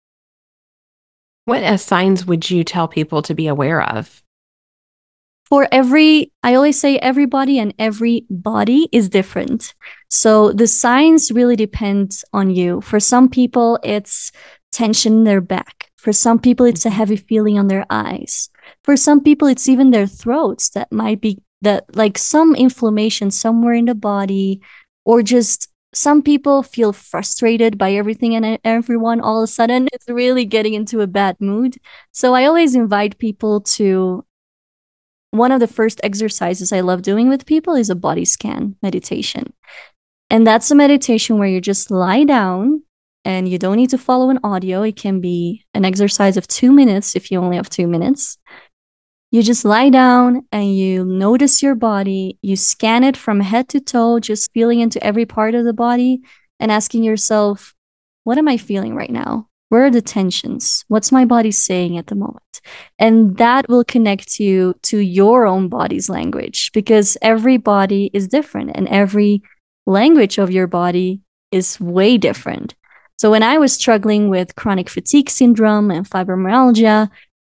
What 1.45 1.77
signs 1.79 2.25
would 2.25 2.49
you 2.49 2.63
tell 2.63 2.87
people 2.87 3.21
to 3.23 3.35
be 3.35 3.47
aware 3.47 3.81
of? 3.81 4.23
for 5.53 5.67
every 5.71 6.31
i 6.41 6.55
always 6.55 6.79
say 6.79 6.97
everybody 6.97 7.59
and 7.59 7.73
every 7.77 8.25
body 8.29 8.89
is 8.91 9.09
different 9.09 9.75
so 10.13 10.51
the 10.51 10.67
signs 10.67 11.31
really 11.31 11.55
depend 11.55 12.21
on 12.33 12.51
you. 12.51 12.81
For 12.81 12.99
some 12.99 13.27
people 13.27 13.79
it's 13.81 14.31
tension 14.71 15.13
in 15.13 15.23
their 15.23 15.41
back. 15.41 15.89
For 15.97 16.13
some 16.13 16.37
people 16.37 16.67
it's 16.67 16.85
a 16.85 16.89
mm-hmm. 16.89 16.97
heavy 16.97 17.15
feeling 17.15 17.57
on 17.57 17.67
their 17.67 17.87
eyes. 17.89 18.49
For 18.83 18.95
some 18.95 19.23
people 19.23 19.47
it's 19.47 19.67
even 19.67 19.89
their 19.89 20.05
throats 20.05 20.69
that 20.69 20.91
might 20.91 21.19
be 21.19 21.39
that 21.63 21.95
like 21.95 22.19
some 22.19 22.53
inflammation 22.53 23.31
somewhere 23.31 23.73
in 23.73 23.85
the 23.85 23.95
body 23.95 24.61
or 25.03 25.23
just 25.23 25.69
some 25.95 26.21
people 26.21 26.61
feel 26.61 26.93
frustrated 26.93 27.79
by 27.79 27.93
everything 27.93 28.35
and 28.35 28.59
everyone 28.63 29.19
all 29.19 29.39
of 29.39 29.45
a 29.45 29.47
sudden 29.47 29.87
it's 29.93 30.07
really 30.07 30.45
getting 30.45 30.75
into 30.75 31.01
a 31.01 31.07
bad 31.07 31.37
mood. 31.39 31.77
So 32.11 32.35
i 32.35 32.45
always 32.45 32.75
invite 32.75 33.17
people 33.17 33.61
to 33.61 34.23
one 35.31 35.51
of 35.51 35.59
the 35.59 35.67
first 35.67 35.99
exercises 36.03 36.71
I 36.71 36.81
love 36.81 37.01
doing 37.01 37.27
with 37.27 37.47
people 37.47 37.73
is 37.73 37.89
a 37.89 37.95
body 37.95 38.23
scan 38.23 38.75
meditation. 38.83 39.51
And 40.33 40.47
that's 40.47 40.71
a 40.71 40.75
meditation 40.75 41.37
where 41.37 41.47
you 41.47 41.61
just 41.61 41.91
lie 41.91 42.23
down 42.23 42.81
and 43.23 43.47
you 43.47 43.59
don't 43.59 43.75
need 43.75 43.91
to 43.91 43.99
follow 43.99 44.31
an 44.31 44.39
audio. 44.43 44.81
It 44.81 44.95
can 44.95 45.21
be 45.21 45.63
an 45.75 45.85
exercise 45.85 46.37
of 46.37 46.47
two 46.47 46.71
minutes 46.71 47.15
if 47.15 47.29
you 47.29 47.37
only 47.37 47.57
have 47.57 47.69
two 47.69 47.85
minutes. 47.85 48.39
You 49.29 49.43
just 49.43 49.63
lie 49.63 49.91
down 49.91 50.47
and 50.51 50.75
you 50.75 51.05
notice 51.05 51.61
your 51.61 51.75
body. 51.75 52.39
You 52.41 52.55
scan 52.55 53.03
it 53.03 53.15
from 53.15 53.41
head 53.41 53.69
to 53.69 53.79
toe, 53.79 54.19
just 54.19 54.51
feeling 54.53 54.79
into 54.79 55.01
every 55.03 55.27
part 55.27 55.53
of 55.53 55.65
the 55.65 55.71
body 55.71 56.21
and 56.59 56.71
asking 56.71 57.03
yourself, 57.03 57.75
what 58.23 58.39
am 58.39 58.47
I 58.47 58.57
feeling 58.57 58.95
right 58.95 59.11
now? 59.11 59.49
Where 59.69 59.85
are 59.85 59.91
the 59.91 60.01
tensions? 60.01 60.83
What's 60.87 61.11
my 61.11 61.25
body 61.25 61.51
saying 61.51 61.99
at 61.99 62.07
the 62.07 62.15
moment? 62.15 62.61
And 62.97 63.37
that 63.37 63.69
will 63.69 63.83
connect 63.83 64.39
you 64.39 64.73
to 64.83 64.97
your 64.97 65.45
own 65.45 65.69
body's 65.69 66.09
language 66.09 66.71
because 66.73 67.19
every 67.21 67.57
body 67.57 68.09
is 68.15 68.27
different 68.27 68.71
and 68.73 68.87
every 68.87 69.43
language 69.85 70.37
of 70.37 70.51
your 70.51 70.67
body 70.67 71.21
is 71.51 71.79
way 71.79 72.17
different. 72.17 72.75
So 73.17 73.31
when 73.31 73.43
I 73.43 73.57
was 73.57 73.73
struggling 73.73 74.29
with 74.29 74.55
chronic 74.55 74.89
fatigue 74.89 75.29
syndrome 75.29 75.91
and 75.91 76.09
fibromyalgia, 76.09 77.09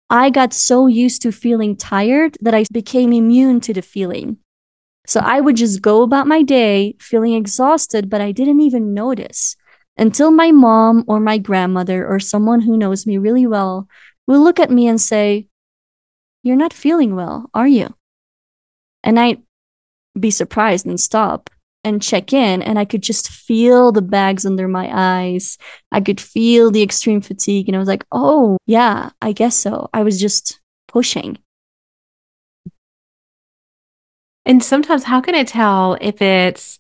I 0.09 0.31
got 0.31 0.55
so 0.55 0.87
used 0.87 1.23
to 1.23 1.33
feeling 1.33 1.77
tired 1.77 2.39
that 2.41 2.55
I 2.55 2.65
became 2.73 3.13
immune 3.13 3.61
to 3.61 3.75
the 3.75 3.83
feeling. 3.83 4.39
So 5.07 5.21
I 5.21 5.41
would 5.41 5.57
just 5.57 5.83
go 5.83 6.03
about 6.03 6.27
my 6.27 6.43
day 6.43 6.97
feeling 7.01 7.35
exhausted, 7.35 8.09
but 8.09 8.21
I 8.21 8.33
didn't 8.33 8.61
even 8.61 8.95
notice 8.95 9.57
until 9.97 10.31
my 10.31 10.53
mom 10.53 11.05
or 11.09 11.19
my 11.19 11.39
grandmother 11.39 12.07
or 12.07 12.21
someone 12.21 12.61
who 12.61 12.77
knows 12.79 13.07
me 13.07 13.19
really 13.19 13.47
well 13.47 13.89
will 14.27 14.43
look 14.43 14.61
at 14.61 14.71
me 14.71 14.87
and 14.87 15.01
say, 15.01 15.49
You're 16.43 16.57
not 16.57 16.73
feeling 16.73 17.15
well, 17.15 17.51
are 17.53 17.67
you? 17.67 17.95
And 19.03 19.19
I'd 19.19 19.43
be 20.19 20.31
surprised 20.31 20.87
and 20.87 21.01
stop 21.01 21.51
and 21.89 22.03
check 22.03 22.33
in, 22.33 22.63
and 22.63 22.79
I 22.79 22.85
could 22.85 23.03
just 23.03 23.31
feel 23.31 23.91
the 23.93 24.03
bags 24.03 24.47
under 24.47 24.69
my 24.69 24.91
eyes. 24.93 25.59
I 25.91 26.01
could 26.01 26.21
feel 26.21 26.71
the 26.71 26.83
extreme 26.83 27.21
fatigue. 27.21 27.69
And 27.69 27.77
I 27.77 27.79
was 27.79 27.89
like, 27.89 28.05
Oh, 28.13 28.59
yeah, 28.67 29.11
I 29.21 29.33
guess 29.33 29.57
so. 29.57 29.91
I 29.93 30.03
was 30.03 30.21
just 30.21 30.61
pushing. 30.87 31.39
And 34.47 34.63
sometimes, 34.63 35.05
how 35.05 35.21
can 35.21 35.35
I 35.35 35.45
tell 35.45 35.99
if 36.01 36.23
it's 36.23 36.79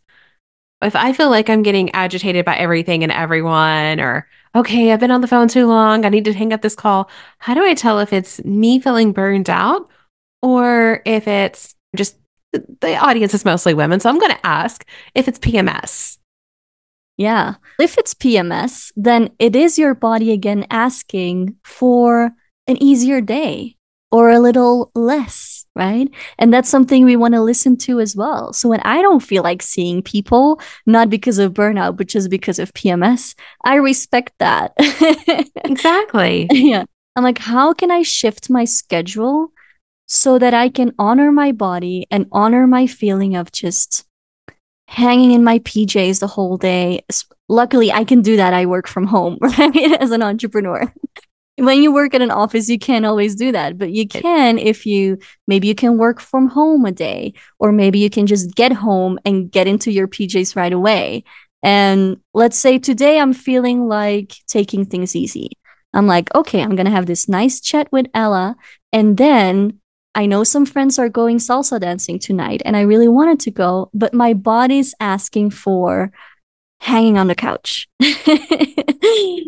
if 0.82 0.94
I 0.94 1.12
feel 1.12 1.30
like 1.30 1.50
I'm 1.50 1.62
getting 1.62 1.90
agitated 1.90 2.44
by 2.44 2.56
everything 2.56 3.02
and 3.02 3.12
everyone, 3.12 4.00
or 4.00 4.28
okay, 4.54 4.92
I've 4.92 5.00
been 5.00 5.10
on 5.10 5.20
the 5.20 5.26
phone 5.26 5.48
too 5.48 5.66
long, 5.66 6.04
I 6.04 6.08
need 6.08 6.24
to 6.26 6.32
hang 6.32 6.52
up 6.52 6.62
this 6.62 6.74
call, 6.76 7.10
how 7.38 7.54
do 7.54 7.64
I 7.64 7.74
tell 7.74 7.98
if 7.98 8.12
it's 8.12 8.42
me 8.44 8.78
feeling 8.80 9.12
burned 9.12 9.50
out 9.50 9.90
or 10.40 11.02
if 11.04 11.26
it's 11.26 11.74
just 11.96 12.16
the 12.52 12.97
audience 12.97 13.35
is 13.35 13.45
mostly 13.45 13.75
women? 13.75 14.00
So 14.00 14.09
I'm 14.09 14.19
going 14.19 14.33
to 14.33 14.47
ask 14.47 14.85
if 15.14 15.28
it's 15.28 15.38
PMS. 15.38 16.19
Yeah. 17.17 17.55
If 17.81 17.99
it's 17.99 18.14
PMS, 18.14 18.93
then 18.97 19.31
it 19.38 19.57
is 19.57 19.78
your 19.78 19.95
body 19.95 20.33
again 20.33 20.67
asking 20.71 21.57
for 21.64 22.31
an 22.69 22.81
easier 22.83 23.21
day 23.21 23.76
or 24.11 24.31
a 24.31 24.38
little 24.38 24.90
less, 24.95 25.67
right? 25.75 26.09
And 26.38 26.55
that's 26.55 26.69
something 26.69 27.05
we 27.05 27.17
want 27.17 27.35
to 27.35 27.43
listen 27.43 27.76
to 27.78 28.00
as 28.00 28.17
well. 28.17 28.52
So 28.52 28.69
when 28.69 28.81
I 28.81 29.02
don't 29.02 29.21
feel 29.21 29.43
like 29.43 29.62
seeing 29.62 30.00
people, 30.00 30.61
not 30.87 31.11
because 31.11 31.38
of 31.38 31.52
burnout, 31.52 31.97
but 31.97 32.07
just 32.07 32.31
because 32.31 32.59
of 32.59 32.73
PMS, 32.73 33.35
I 33.64 33.75
respect 33.75 34.33
that. 34.38 34.73
exactly. 35.64 36.47
Yeah. 36.50 36.85
I'm 37.17 37.25
like, 37.25 37.38
how 37.38 37.73
can 37.73 37.90
I 37.90 38.02
shift 38.02 38.49
my 38.49 38.64
schedule 38.64 39.52
so 40.08 40.38
that 40.38 40.54
I 40.54 40.68
can 40.68 40.92
honor 40.98 41.30
my 41.30 41.52
body 41.52 42.06
and 42.10 42.26
honor 42.32 42.66
my 42.66 42.86
feeling 42.86 43.36
of 43.36 43.52
just 43.52 44.04
hanging 44.88 45.30
in 45.30 45.44
my 45.44 45.60
PJs 45.60 46.18
the 46.18 46.26
whole 46.26 46.56
day? 46.56 47.04
Luckily, 47.48 47.92
I 47.92 48.04
can 48.04 48.22
do 48.22 48.36
that. 48.36 48.52
I 48.54 48.66
work 48.66 48.88
from 48.88 49.06
home, 49.06 49.38
right? 49.42 50.00
As 50.00 50.10
an 50.10 50.22
entrepreneur 50.22 50.92
when 51.58 51.82
you 51.82 51.92
work 51.92 52.14
at 52.14 52.22
an 52.22 52.30
office 52.30 52.68
you 52.68 52.78
can't 52.78 53.04
always 53.04 53.34
do 53.34 53.50
that 53.52 53.76
but 53.76 53.90
you 53.90 54.06
can 54.06 54.58
if 54.58 54.86
you 54.86 55.18
maybe 55.46 55.66
you 55.66 55.74
can 55.74 55.98
work 55.98 56.20
from 56.20 56.48
home 56.48 56.84
a 56.84 56.92
day 56.92 57.32
or 57.58 57.72
maybe 57.72 57.98
you 57.98 58.08
can 58.08 58.26
just 58.26 58.54
get 58.54 58.72
home 58.72 59.18
and 59.24 59.50
get 59.50 59.66
into 59.66 59.90
your 59.90 60.06
PJs 60.06 60.54
right 60.54 60.72
away 60.72 61.24
and 61.62 62.18
let's 62.32 62.56
say 62.56 62.78
today 62.78 63.18
I'm 63.18 63.32
feeling 63.32 63.88
like 63.88 64.36
taking 64.46 64.84
things 64.84 65.16
easy 65.16 65.50
I'm 65.92 66.06
like 66.06 66.32
okay 66.34 66.62
I'm 66.62 66.76
going 66.76 66.86
to 66.86 66.92
have 66.92 67.06
this 67.06 67.28
nice 67.28 67.60
chat 67.60 67.88
with 67.90 68.06
Ella 68.14 68.56
and 68.92 69.16
then 69.16 69.80
I 70.18 70.26
know 70.26 70.42
some 70.42 70.66
friends 70.66 70.98
are 70.98 71.08
going 71.08 71.38
salsa 71.38 71.80
dancing 71.80 72.18
tonight 72.18 72.60
and 72.64 72.76
I 72.76 72.80
really 72.80 73.06
wanted 73.06 73.38
to 73.40 73.52
go 73.52 73.88
but 73.94 74.12
my 74.12 74.34
body's 74.34 74.92
asking 74.98 75.50
for 75.50 76.10
hanging 76.80 77.16
on 77.16 77.28
the 77.28 77.37
couch. 77.37 77.88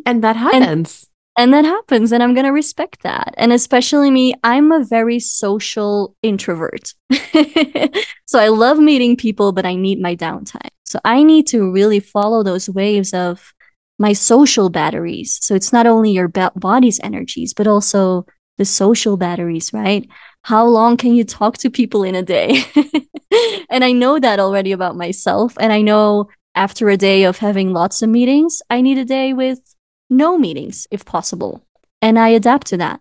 And 0.07 0.23
that 0.25 0.37
happens. 0.37 1.09
and 1.37 1.43
and 1.43 1.55
that 1.55 1.65
happens 1.65 2.13
and 2.13 2.23
i'm 2.23 2.35
going 2.35 2.47
to 2.47 2.53
respect 2.53 3.03
that. 3.03 3.35
And 3.37 3.53
especially 3.53 4.13
me 4.13 4.35
i'm 4.45 4.71
a 4.71 4.85
very 4.85 5.19
social 5.19 6.15
introvert. 6.23 6.95
So 8.27 8.39
i 8.39 8.47
love 8.47 8.79
meeting 8.79 9.17
people 9.17 9.51
but 9.51 9.67
i 9.67 9.75
need 9.75 10.01
my 10.01 10.15
downtime. 10.15 10.71
So 10.85 11.01
i 11.05 11.25
need 11.25 11.49
to 11.49 11.73
really 11.73 11.99
follow 11.99 12.45
those 12.45 12.71
waves 12.71 13.13
of 13.13 13.53
my 13.99 14.13
social 14.13 14.71
batteries. 14.71 15.37
So 15.43 15.57
it's 15.57 15.73
not 15.73 15.87
only 15.89 16.13
your 16.13 16.29
body's 16.29 17.01
energies 17.03 17.55
but 17.55 17.67
also 17.67 18.25
the 18.57 18.65
social 18.65 19.17
batteries 19.17 19.73
right 19.73 20.09
how 20.45 20.65
long 20.65 20.97
can 20.97 21.15
you 21.15 21.25
talk 21.25 21.59
to 21.59 21.71
people 21.71 22.03
in 22.03 22.15
a 22.15 22.23
day 22.23 22.63
and 23.71 23.85
i 23.85 23.93
know 23.93 24.19
that 24.19 24.41
already 24.41 24.73
about 24.73 24.97
myself 24.97 25.55
and 25.61 25.73
i 25.73 25.81
know 25.81 26.29
after 26.55 26.89
a 26.89 26.97
day 26.97 27.25
of 27.25 27.39
having 27.39 27.73
lots 27.73 28.03
of 28.03 28.09
meetings 28.09 28.63
i 28.71 28.81
need 28.81 28.99
a 28.99 29.05
day 29.05 29.33
with 29.33 29.71
no 30.11 30.37
meetings 30.37 30.87
if 30.91 31.05
possible. 31.05 31.65
And 32.03 32.19
I 32.19 32.29
adapt 32.29 32.67
to 32.69 32.77
that. 32.79 33.01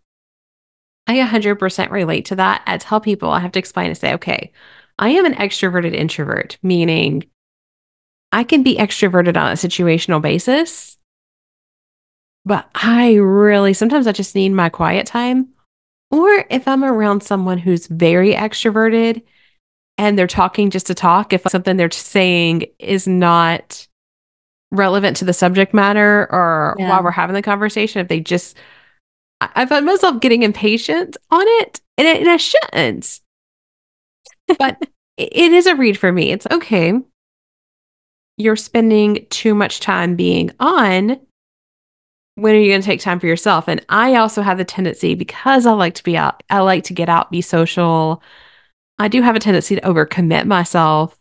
I 1.07 1.15
100% 1.15 1.89
relate 1.89 2.25
to 2.25 2.35
that. 2.35 2.61
I 2.67 2.77
tell 2.77 3.01
people 3.01 3.31
I 3.31 3.39
have 3.39 3.51
to 3.53 3.59
explain 3.59 3.87
and 3.87 3.97
say, 3.97 4.13
okay, 4.13 4.51
I 4.99 5.09
am 5.09 5.25
an 5.25 5.33
extroverted 5.33 5.95
introvert, 5.95 6.59
meaning 6.61 7.23
I 8.31 8.43
can 8.43 8.61
be 8.61 8.77
extroverted 8.77 9.35
on 9.35 9.51
a 9.51 9.55
situational 9.55 10.21
basis, 10.21 10.97
but 12.45 12.69
I 12.75 13.15
really 13.15 13.73
sometimes 13.73 14.05
I 14.05 14.11
just 14.11 14.35
need 14.35 14.49
my 14.49 14.69
quiet 14.69 15.07
time. 15.07 15.49
Or 16.11 16.45
if 16.49 16.67
I'm 16.67 16.83
around 16.83 17.21
someone 17.21 17.57
who's 17.59 17.87
very 17.87 18.33
extroverted 18.33 19.21
and 19.97 20.17
they're 20.17 20.27
talking 20.27 20.69
just 20.69 20.87
to 20.87 20.95
talk, 20.95 21.33
if 21.33 21.43
something 21.47 21.77
they're 21.77 21.91
saying 21.91 22.65
is 22.79 23.07
not 23.07 23.87
relevant 24.71 25.17
to 25.17 25.25
the 25.25 25.33
subject 25.33 25.73
matter 25.73 26.27
or 26.31 26.75
Yeah. 26.79 26.89
while 26.89 27.03
we're 27.03 27.11
having 27.11 27.33
the 27.35 27.41
conversation, 27.41 28.01
if 28.01 28.07
they 28.07 28.19
just, 28.19 28.57
I, 29.41 29.49
I 29.55 29.65
find 29.65 29.85
myself 29.85 30.19
getting 30.19 30.43
impatient 30.43 31.17
on 31.31 31.43
it 31.45 31.81
and, 31.97 32.07
it, 32.07 32.21
and 32.21 32.29
I 32.29 32.37
shouldn't. 32.37 33.19
But 34.57 34.77
it- 34.81 34.89
it 35.17 35.51
is 35.51 35.67
a 35.67 35.75
read 35.75 35.97
for 35.97 36.11
me. 36.13 36.31
It's 36.31 36.47
okay. 36.49 36.93
You're 38.37 38.55
spending 38.55 39.27
too 39.29 39.53
much 39.53 39.81
time 39.81 40.15
being 40.15 40.49
on. 40.61 41.19
When 42.39 42.55
are 42.55 42.59
you 42.59 42.71
going 42.71 42.81
to 42.81 42.85
take 42.85 43.01
time 43.01 43.19
for 43.19 43.27
yourself? 43.27 43.67
And 43.67 43.83
I 43.89 44.15
also 44.15 44.41
have 44.41 44.57
the 44.57 44.65
tendency 44.65 45.15
because 45.15 45.65
I 45.65 45.71
like 45.73 45.95
to 45.95 46.03
be 46.03 46.17
out, 46.17 46.41
I 46.49 46.59
like 46.59 46.83
to 46.85 46.93
get 46.93 47.09
out, 47.09 47.31
be 47.31 47.41
social. 47.41 48.21
I 48.97 49.07
do 49.07 49.21
have 49.21 49.35
a 49.35 49.39
tendency 49.39 49.75
to 49.75 49.81
overcommit 49.81 50.45
myself 50.45 51.19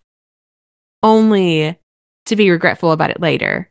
only 1.02 1.78
to 2.26 2.36
be 2.36 2.50
regretful 2.50 2.92
about 2.92 3.10
it 3.10 3.20
later. 3.20 3.70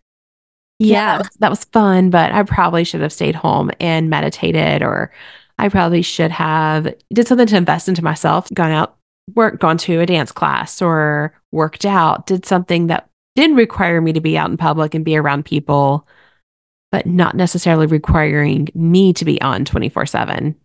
Yeah. 0.80 1.18
that 1.18 1.18
was, 1.20 1.30
that 1.40 1.50
was 1.50 1.64
fun, 1.66 2.10
but 2.10 2.32
I 2.32 2.44
probably 2.44 2.84
should 2.84 3.02
have 3.02 3.14
stayed 3.14 3.36
home 3.36 3.72
and 3.80 4.10
meditated, 4.10 4.84
or 4.84 5.12
I 5.58 5.70
probably 5.70 6.02
should 6.02 6.32
have 6.32 6.94
did 7.12 7.28
something 7.28 7.48
to 7.48 7.58
invest 7.58 7.90
into 7.90 8.04
myself, 8.04 8.48
gone 8.54 8.72
out, 8.72 8.96
work, 9.36 9.60
gone 9.60 9.78
to 9.80 10.00
a 10.00 10.06
dance 10.06 10.32
class, 10.32 10.82
or 10.82 11.34
worked 11.52 11.86
out, 11.86 12.28
did 12.28 12.46
something 12.46 12.88
that 12.88 13.10
didn't 13.36 13.56
require 13.56 14.02
me 14.02 14.14
to 14.14 14.22
be 14.22 14.38
out 14.38 14.50
in 14.50 14.58
public 14.58 14.94
and 14.94 15.04
be 15.04 15.18
around 15.18 15.46
people, 15.46 16.08
but 16.92 17.06
not 17.06 17.36
necessarily 17.36 17.86
requiring 17.86 18.68
me 18.74 19.14
to 19.14 19.26
be 19.26 19.42
on 19.42 19.66
24 19.66 20.06
7. 20.06 20.56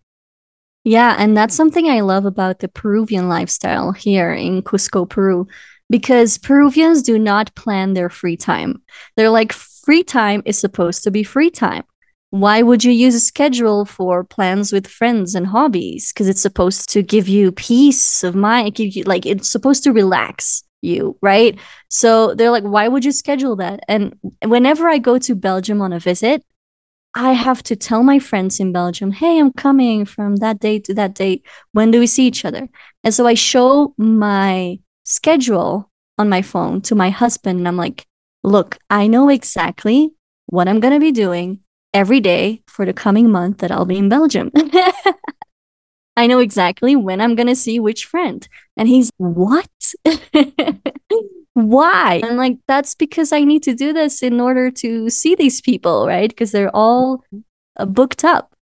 Yeah, 0.85 1.15
and 1.17 1.35
that's 1.35 1.55
something 1.55 1.89
I 1.89 2.01
love 2.01 2.25
about 2.25 2.59
the 2.59 2.67
Peruvian 2.67 3.29
lifestyle 3.29 3.93
here 3.93 4.33
in 4.33 4.61
Cusco, 4.63 5.09
Peru, 5.09 5.47
because 5.89 6.37
Peruvians 6.37 7.03
do 7.03 7.17
not 7.17 7.55
plan 7.55 7.93
their 7.93 8.09
free 8.09 8.35
time. 8.35 8.81
They're 9.15 9.29
like, 9.29 9.53
free 9.53 10.03
time 10.03 10.43
is 10.45 10.59
supposed 10.59 11.03
to 11.03 11.11
be 11.11 11.23
free 11.23 11.49
time. 11.49 11.83
Why 12.31 12.63
would 12.63 12.83
you 12.83 12.91
use 12.91 13.15
a 13.15 13.19
schedule 13.19 13.85
for 13.85 14.23
plans 14.23 14.73
with 14.73 14.87
friends 14.87 15.35
and 15.35 15.45
hobbies? 15.45 16.11
Because 16.11 16.27
it's 16.27 16.41
supposed 16.41 16.89
to 16.89 17.03
give 17.03 17.27
you 17.27 17.51
peace 17.51 18.23
of 18.23 18.35
mind, 18.35 18.75
give 18.75 18.95
you 18.95 19.03
like 19.03 19.25
it's 19.25 19.49
supposed 19.49 19.83
to 19.83 19.93
relax 19.93 20.63
you, 20.83 21.17
right? 21.21 21.57
So 21.89 22.35
they're 22.35 22.51
like, 22.51 22.63
why 22.63 22.87
would 22.87 23.05
you 23.05 23.11
schedule 23.11 23.55
that? 23.57 23.81
And 23.87 24.15
whenever 24.45 24.87
I 24.87 24.97
go 24.97 25.17
to 25.19 25.35
Belgium 25.35 25.81
on 25.81 25.93
a 25.93 25.99
visit, 25.99 26.43
I 27.15 27.33
have 27.33 27.61
to 27.63 27.75
tell 27.75 28.01
my 28.01 28.17
friends 28.17 28.59
in 28.59 28.71
Belgium, 28.71 29.11
hey, 29.11 29.39
I'm 29.39 29.53
coming 29.53 30.05
from 30.05 30.37
that 30.37 30.59
date 30.59 30.85
to 30.85 30.93
that 30.95 31.13
date. 31.13 31.45
When 31.71 31.91
do 31.91 31.99
we 31.99 32.07
see 32.07 32.25
each 32.25 32.43
other? 32.43 32.67
And 33.03 33.13
so 33.13 33.27
I 33.27 33.35
show 33.35 33.93
my 33.97 34.79
schedule 35.03 35.91
on 36.17 36.29
my 36.29 36.41
phone 36.41 36.81
to 36.81 36.95
my 36.95 37.09
husband, 37.09 37.59
and 37.59 37.67
I'm 37.67 37.77
like, 37.77 38.05
look, 38.43 38.77
I 38.89 39.07
know 39.07 39.29
exactly 39.29 40.11
what 40.47 40.67
I'm 40.67 40.79
going 40.79 40.93
to 40.93 40.99
be 40.99 41.11
doing 41.11 41.59
every 41.93 42.19
day 42.19 42.61
for 42.67 42.85
the 42.85 42.93
coming 42.93 43.29
month 43.29 43.59
that 43.59 43.71
I'll 43.71 43.85
be 43.85 43.97
in 43.97 44.09
Belgium. 44.09 44.51
I 46.15 46.27
know 46.27 46.39
exactly 46.39 46.95
when 46.95 47.21
I'm 47.21 47.35
going 47.35 47.47
to 47.47 47.55
see 47.55 47.79
which 47.79 48.05
friend. 48.05 48.47
And 48.77 48.87
he's, 48.87 49.11
what? 49.17 49.67
Why? 51.53 52.21
I'm 52.23 52.35
like, 52.35 52.57
that's 52.67 52.95
because 52.95 53.31
I 53.31 53.43
need 53.43 53.63
to 53.63 53.75
do 53.75 53.93
this 53.93 54.23
in 54.23 54.39
order 54.39 54.71
to 54.71 55.09
see 55.09 55.35
these 55.35 55.61
people, 55.61 56.07
right? 56.07 56.29
Because 56.29 56.51
they're 56.51 56.75
all 56.75 57.23
uh, 57.77 57.85
booked 57.85 58.23
up. 58.23 58.55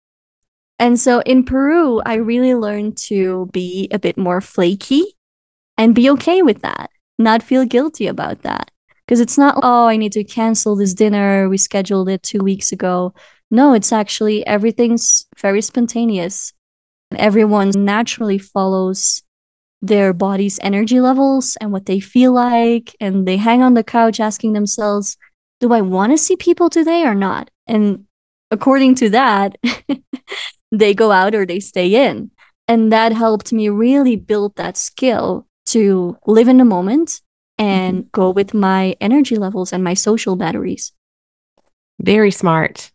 And 0.79 0.99
so 0.99 1.19
in 1.21 1.43
Peru, 1.43 2.01
I 2.05 2.15
really 2.15 2.55
learned 2.55 2.97
to 3.09 3.47
be 3.53 3.87
a 3.91 3.99
bit 3.99 4.17
more 4.17 4.41
flaky 4.41 5.03
and 5.77 5.95
be 5.95 6.09
okay 6.11 6.41
with 6.41 6.61
that, 6.63 6.89
not 7.19 7.43
feel 7.43 7.65
guilty 7.65 8.07
about 8.07 8.41
that. 8.41 8.71
Because 9.05 9.19
it's 9.19 9.37
not, 9.37 9.59
oh, 9.61 9.87
I 9.87 9.97
need 9.97 10.13
to 10.13 10.23
cancel 10.23 10.75
this 10.75 10.93
dinner. 10.93 11.49
We 11.49 11.57
scheduled 11.57 12.09
it 12.09 12.23
two 12.23 12.39
weeks 12.39 12.71
ago. 12.71 13.13
No, 13.49 13.73
it's 13.73 13.91
actually 13.91 14.45
everything's 14.47 15.25
very 15.37 15.61
spontaneous. 15.61 16.53
Everyone 17.15 17.71
naturally 17.75 18.37
follows 18.37 19.21
their 19.81 20.13
body's 20.13 20.59
energy 20.61 21.01
levels 21.01 21.57
and 21.59 21.71
what 21.71 21.85
they 21.85 21.99
feel 21.99 22.31
like. 22.33 22.95
And 22.99 23.27
they 23.27 23.37
hang 23.37 23.61
on 23.61 23.73
the 23.73 23.83
couch 23.83 24.19
asking 24.19 24.53
themselves, 24.53 25.17
do 25.59 25.73
I 25.73 25.81
want 25.81 26.11
to 26.11 26.17
see 26.17 26.35
people 26.35 26.69
today 26.69 27.03
or 27.03 27.15
not? 27.15 27.49
And 27.67 28.05
according 28.51 28.95
to 28.95 29.09
that, 29.09 29.57
they 30.71 30.93
go 30.93 31.11
out 31.11 31.35
or 31.35 31.45
they 31.45 31.59
stay 31.59 32.07
in. 32.07 32.31
And 32.67 32.91
that 32.93 33.11
helped 33.11 33.51
me 33.51 33.69
really 33.69 34.15
build 34.15 34.55
that 34.55 34.77
skill 34.77 35.47
to 35.67 36.17
live 36.25 36.47
in 36.47 36.57
the 36.57 36.65
moment 36.65 37.21
and 37.57 37.99
mm-hmm. 37.99 38.09
go 38.11 38.29
with 38.29 38.53
my 38.53 38.95
energy 39.01 39.35
levels 39.35 39.73
and 39.73 39.83
my 39.83 39.93
social 39.93 40.35
batteries. 40.35 40.93
Very 41.99 42.31
smart. 42.31 42.91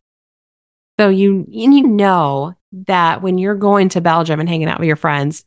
So 0.99 1.09
you 1.09 1.45
and 1.53 1.75
you 1.75 1.87
know 1.87 2.55
that 2.87 3.23
when 3.23 3.39
you're 3.39 3.55
going 3.55 3.89
to 3.91 4.01
Belgium 4.01 4.41
and 4.41 4.49
hanging 4.49 4.69
out 4.69 4.79
with 4.79 4.87
your 4.87 4.97
friends, 4.97 5.45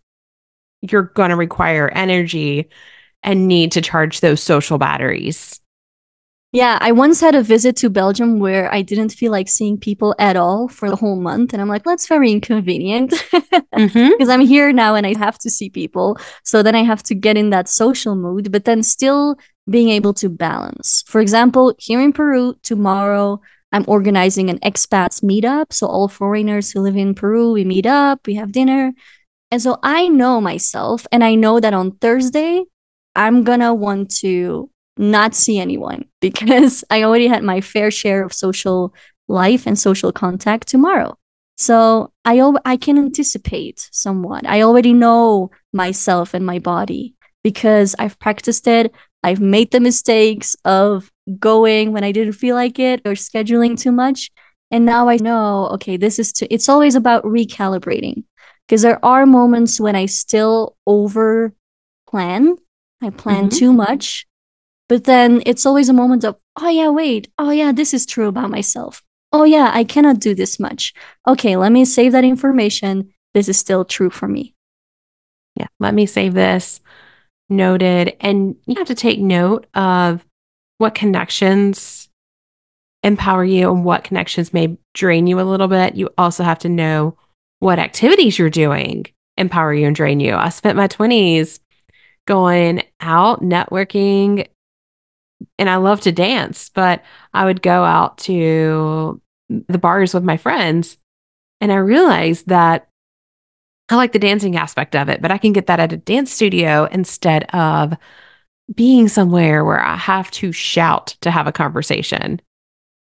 you're 0.81 1.03
going 1.03 1.29
to 1.29 1.35
require 1.35 1.89
energy 1.89 2.69
and 3.23 3.47
need 3.47 3.73
to 3.73 3.81
charge 3.81 4.21
those 4.21 4.41
social 4.41 4.77
batteries. 4.77 5.59
Yeah, 6.51 6.79
I 6.81 6.93
once 6.93 7.21
had 7.21 7.35
a 7.35 7.43
visit 7.43 7.75
to 7.77 7.91
Belgium 7.91 8.39
where 8.39 8.73
I 8.73 8.81
didn't 8.81 9.09
feel 9.09 9.31
like 9.31 9.47
seeing 9.47 9.77
people 9.77 10.15
at 10.17 10.35
all 10.35 10.67
for 10.67 10.89
the 10.89 10.95
whole 10.95 11.19
month. 11.19 11.53
And 11.53 11.61
I'm 11.61 11.67
like, 11.67 11.83
that's 11.83 12.07
very 12.07 12.31
inconvenient 12.31 13.11
Mm-hmm. 13.75 14.09
because 14.17 14.29
I'm 14.29 14.41
here 14.41 14.73
now 14.73 14.95
and 14.95 15.05
I 15.05 15.15
have 15.17 15.37
to 15.39 15.49
see 15.49 15.69
people. 15.69 16.17
So 16.43 16.63
then 16.63 16.75
I 16.75 16.83
have 16.83 17.03
to 17.03 17.15
get 17.15 17.37
in 17.37 17.51
that 17.51 17.69
social 17.69 18.15
mood, 18.15 18.51
but 18.51 18.65
then 18.65 18.81
still 18.81 19.35
being 19.69 19.89
able 19.89 20.13
to 20.15 20.29
balance. 20.29 21.03
For 21.07 21.21
example, 21.21 21.75
here 21.77 22.01
in 22.01 22.13
Peru, 22.13 22.55
tomorrow, 22.63 23.41
I'm 23.71 23.86
organizing 23.88 24.49
an 24.49 24.60
expats 24.60 25.23
meetup. 25.23 25.73
So 25.73 25.88
all 25.88 26.08
foreigners 26.08 26.71
who 26.71 26.82
live 26.82 26.97
in 26.97 27.13
Peru, 27.13 27.51
we 27.51 27.63
meet 27.63 27.86
up, 27.86 28.25
we 28.25 28.36
have 28.36 28.51
dinner. 28.51 28.93
And 29.51 29.62
so 29.62 29.77
I 29.84 30.08
know 30.08 30.41
myself 30.41 31.05
and 31.12 31.23
I 31.23 31.36
know 31.36 31.60
that 31.60 31.73
on 31.73 31.91
Thursday, 31.97 32.63
I'm 33.15 33.43
gonna 33.43 33.73
want 33.73 34.12
to 34.17 34.69
not 34.97 35.34
see 35.34 35.60
anyone 35.60 36.05
because 36.21 36.84
I 36.89 37.03
already 37.03 37.27
had 37.27 37.43
my 37.43 37.62
fair 37.62 37.91
share 37.91 38.23
of 38.23 38.34
social 38.34 38.93
life 39.27 39.67
and 39.67 39.77
social 39.77 40.12
contact 40.12 40.67
tomorrow. 40.67 41.15
So 41.58 42.13
I 42.23 42.41
I 42.63 42.77
can 42.77 42.97
anticipate 42.97 43.89
somewhat. 43.91 44.47
I 44.47 44.62
already 44.62 44.93
know 44.93 45.51
myself 45.73 46.34
and 46.34 46.45
my 46.45 46.58
body 46.60 47.15
because 47.43 47.95
I've 47.99 48.17
practiced 48.19 48.67
it. 48.67 48.93
I've 49.23 49.41
made 49.41 49.71
the 49.71 49.82
mistakes 49.82 50.55
of 50.63 51.12
going 51.39 51.91
when 51.91 52.03
I 52.03 52.11
didn't 52.11 52.33
feel 52.33 52.55
like 52.55 52.79
it 52.79 53.01
or 53.05 53.11
scheduling 53.13 53.79
too 53.79 53.91
much. 53.91 54.31
And 54.71 54.85
now 54.85 55.09
I 55.09 55.17
know, 55.17 55.67
okay, 55.73 55.97
this 55.97 56.19
is 56.19 56.31
to, 56.33 56.53
it's 56.53 56.69
always 56.69 56.95
about 56.95 57.23
recalibrating 57.23 58.23
because 58.67 58.81
there 58.81 59.03
are 59.03 59.25
moments 59.25 59.79
when 59.79 59.95
I 59.95 60.05
still 60.05 60.77
over 60.85 61.53
plan. 62.07 62.55
I 63.01 63.09
plan 63.09 63.49
Mhm. 63.49 63.57
too 63.57 63.73
much. 63.73 64.27
But 64.87 65.03
then 65.05 65.41
it's 65.45 65.65
always 65.65 65.89
a 65.89 65.93
moment 65.93 66.23
of, 66.23 66.35
oh 66.59 66.69
yeah, 66.69 66.89
wait. 66.89 67.29
Oh 67.37 67.51
yeah, 67.51 67.71
this 67.71 67.93
is 67.93 68.05
true 68.05 68.27
about 68.27 68.49
myself. 68.49 69.03
Oh 69.31 69.43
yeah, 69.43 69.71
I 69.73 69.83
cannot 69.83 70.19
do 70.19 70.33
this 70.33 70.59
much. 70.59 70.93
Okay, 71.27 71.55
let 71.55 71.71
me 71.71 71.85
save 71.85 72.11
that 72.13 72.23
information. 72.23 73.13
This 73.33 73.47
is 73.47 73.57
still 73.57 73.85
true 73.85 74.09
for 74.09 74.27
me. 74.27 74.55
Yeah, 75.55 75.67
let 75.79 75.93
me 75.93 76.05
save 76.05 76.33
this. 76.33 76.81
Noted. 77.49 78.15
And 78.19 78.55
you 78.65 78.75
have 78.77 78.87
to 78.87 78.95
take 78.95 79.19
note 79.19 79.67
of 79.73 80.25
what 80.79 80.95
connections 80.95 82.09
empower 83.03 83.45
you 83.45 83.71
and 83.71 83.85
what 83.85 84.03
connections 84.03 84.53
may 84.53 84.77
drain 84.93 85.27
you 85.27 85.39
a 85.39 85.43
little 85.43 85.67
bit. 85.67 85.95
You 85.95 86.09
also 86.17 86.43
have 86.43 86.59
to 86.59 86.69
know 86.69 87.17
what 87.59 87.79
activities 87.79 88.39
you're 88.39 88.49
doing 88.49 89.05
empower 89.37 89.73
you 89.73 89.87
and 89.87 89.95
drain 89.95 90.19
you. 90.19 90.35
I 90.35 90.49
spent 90.49 90.77
my 90.77 90.87
20s 90.87 91.59
going 92.27 92.83
out, 92.99 93.41
networking, 93.41 94.47
and 95.57 95.69
I 95.69 95.77
love 95.77 96.01
to 96.01 96.11
dance, 96.11 96.69
but 96.69 97.03
I 97.33 97.45
would 97.45 97.61
go 97.61 97.83
out 97.83 98.17
to 98.19 99.21
the 99.49 99.77
bars 99.77 100.13
with 100.13 100.23
my 100.23 100.37
friends 100.37 100.97
and 101.61 101.71
I 101.71 101.77
realized 101.77 102.47
that 102.47 102.89
I 103.89 103.95
like 103.95 104.11
the 104.11 104.19
dancing 104.19 104.55
aspect 104.55 104.95
of 104.95 105.09
it, 105.09 105.21
but 105.21 105.31
I 105.31 105.37
can 105.37 105.53
get 105.53 105.67
that 105.67 105.79
at 105.79 105.93
a 105.93 105.97
dance 105.97 106.31
studio 106.31 106.87
instead 106.91 107.43
of 107.53 107.93
being 108.73 109.08
somewhere 109.08 109.65
where 109.65 109.79
I 109.82 109.95
have 109.95 110.29
to 110.32 110.51
shout 110.51 111.15
to 111.21 111.32
have 111.32 111.47
a 111.47 111.51
conversation 111.51 112.39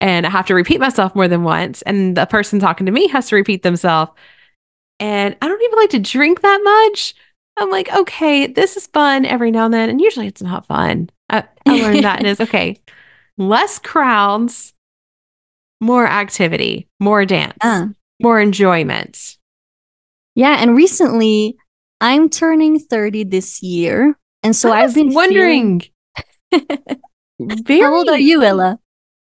and 0.01 0.25
I 0.25 0.29
have 0.29 0.45
to 0.47 0.55
repeat 0.55 0.79
myself 0.79 1.15
more 1.15 1.27
than 1.27 1.43
once. 1.43 1.81
And 1.83 2.15
the 2.15 2.25
person 2.25 2.59
talking 2.59 2.85
to 2.85 2.91
me 2.91 3.07
has 3.09 3.29
to 3.29 3.35
repeat 3.35 3.63
themselves. 3.63 4.12
And 4.99 5.35
I 5.41 5.47
don't 5.47 5.62
even 5.62 5.79
like 5.79 5.89
to 5.91 5.99
drink 5.99 6.41
that 6.41 6.62
much. 6.63 7.15
I'm 7.57 7.69
like, 7.69 7.91
okay, 7.93 8.47
this 8.47 8.77
is 8.77 8.88
fun 8.88 9.25
every 9.25 9.51
now 9.51 9.65
and 9.65 9.73
then. 9.73 9.89
And 9.89 9.99
usually 9.99 10.27
it's 10.27 10.41
not 10.41 10.65
fun. 10.67 11.09
I, 11.29 11.43
I 11.65 11.81
learned 11.81 12.03
that 12.03 12.23
and 12.23 12.41
okay. 12.47 12.79
Less 13.38 13.79
crowds, 13.79 14.73
more 15.81 16.05
activity, 16.05 16.88
more 16.99 17.25
dance, 17.25 17.57
Ah. 17.62 17.88
more 18.21 18.39
enjoyment. 18.39 19.38
Yeah, 20.35 20.57
and 20.59 20.75
recently 20.75 21.57
I'm 22.01 22.29
turning 22.29 22.79
30 22.79 23.25
this 23.25 23.62
year. 23.63 24.17
And 24.43 24.56
so 24.56 24.71
I 24.71 24.82
have 24.82 24.95
been 24.95 25.13
wondering. 25.13 25.82
Feeling... 26.52 26.67
Very... 27.39 27.82
How 27.82 27.95
old 27.95 28.10
are 28.10 28.19
you, 28.19 28.43
Ella? 28.43 28.80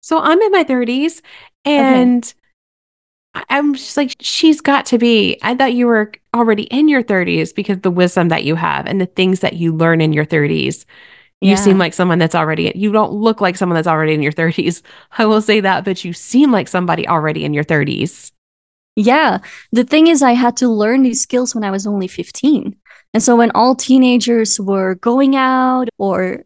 So 0.01 0.21
I'm 0.21 0.41
in 0.41 0.53
my 0.53 0.65
30s 0.65 1.21
and 1.65 2.25
okay. 2.25 3.45
I'm 3.51 3.75
just 3.75 3.97
like, 3.97 4.17
she's 4.21 4.61
got 4.61 4.87
to 4.87 4.99
be. 4.99 5.39
I 5.43 5.55
thought 5.55 5.75
you 5.75 5.87
were 5.87 6.13
already 6.35 6.65
in 6.65 6.89
your 6.89 7.03
30s 7.03 7.55
because 7.55 7.81
the 7.81 7.91
wisdom 7.91 8.29
that 8.29 8.45
you 8.45 8.55
have 8.55 8.87
and 8.87 9.01
the 9.01 9.07
things 9.07 9.41
that 9.41 9.55
you 9.55 9.75
learn 9.75 10.01
in 10.01 10.13
your 10.13 10.25
30s. 10.25 10.85
You 11.41 11.51
yeah. 11.51 11.57
seem 11.57 11.79
like 11.79 11.95
someone 11.95 12.19
that's 12.19 12.35
already, 12.35 12.73
you 12.75 12.91
don't 12.91 13.13
look 13.13 13.41
like 13.41 13.57
someone 13.57 13.77
that's 13.77 13.87
already 13.87 14.13
in 14.13 14.23
your 14.23 14.33
30s. 14.33 14.83
I 15.19 15.27
will 15.27 15.41
say 15.41 15.61
that, 15.61 15.85
but 15.85 16.05
you 16.05 16.13
seem 16.13 16.51
like 16.51 16.67
somebody 16.67 17.07
already 17.07 17.45
in 17.45 17.55
your 17.55 17.65
30s. 17.65 18.33
Yeah. 18.97 19.39
The 19.71 19.85
thing 19.85 20.09
is, 20.09 20.23
I 20.23 20.33
had 20.33 20.57
to 20.57 20.69
learn 20.69 21.03
these 21.03 21.23
skills 21.23 21.55
when 21.55 21.63
I 21.63 21.71
was 21.71 21.87
only 21.87 22.09
15. 22.09 22.75
And 23.15 23.23
so 23.23 23.37
when 23.37 23.51
all 23.53 23.75
teenagers 23.75 24.61
were 24.61 24.95
going 24.97 25.35
out 25.35 25.89
or 25.99 26.45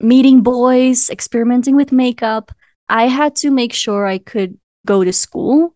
meeting 0.00 0.42
boys, 0.42 1.08
experimenting 1.10 1.76
with 1.76 1.92
makeup, 1.92 2.52
I 2.88 3.08
had 3.08 3.34
to 3.36 3.50
make 3.50 3.72
sure 3.72 4.06
I 4.06 4.18
could 4.18 4.58
go 4.86 5.04
to 5.04 5.12
school. 5.12 5.74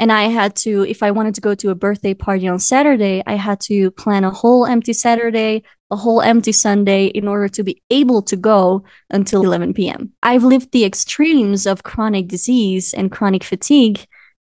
And 0.00 0.12
I 0.12 0.24
had 0.24 0.54
to, 0.56 0.84
if 0.84 1.02
I 1.02 1.10
wanted 1.10 1.34
to 1.36 1.40
go 1.40 1.54
to 1.56 1.70
a 1.70 1.74
birthday 1.74 2.14
party 2.14 2.46
on 2.46 2.60
Saturday, 2.60 3.22
I 3.26 3.34
had 3.34 3.58
to 3.62 3.90
plan 3.92 4.22
a 4.22 4.30
whole 4.30 4.64
empty 4.64 4.92
Saturday, 4.92 5.64
a 5.90 5.96
whole 5.96 6.20
empty 6.20 6.52
Sunday 6.52 7.06
in 7.06 7.26
order 7.26 7.48
to 7.48 7.64
be 7.64 7.82
able 7.90 8.22
to 8.22 8.36
go 8.36 8.84
until 9.10 9.42
11 9.42 9.74
p.m. 9.74 10.12
I've 10.22 10.44
lived 10.44 10.70
the 10.70 10.84
extremes 10.84 11.66
of 11.66 11.82
chronic 11.82 12.28
disease 12.28 12.94
and 12.94 13.10
chronic 13.10 13.42
fatigue. 13.42 14.04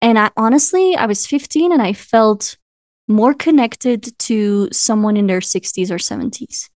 And 0.01 0.19
I 0.19 0.31
honestly, 0.37 0.97
I 0.97 1.07
was 1.07 1.27
15 1.27 1.73
and 1.73 1.83
I 1.83 1.93
felt 1.93 2.57
more 3.09 3.35
connected 3.35 4.19
to 4.19 4.69
someone 4.73 5.17
in 5.17 5.27
their 5.27 5.41
60s 5.41 5.91
or 5.91 5.99
70s. 5.99 6.69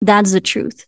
That's 0.00 0.32
the 0.32 0.40
truth. 0.40 0.86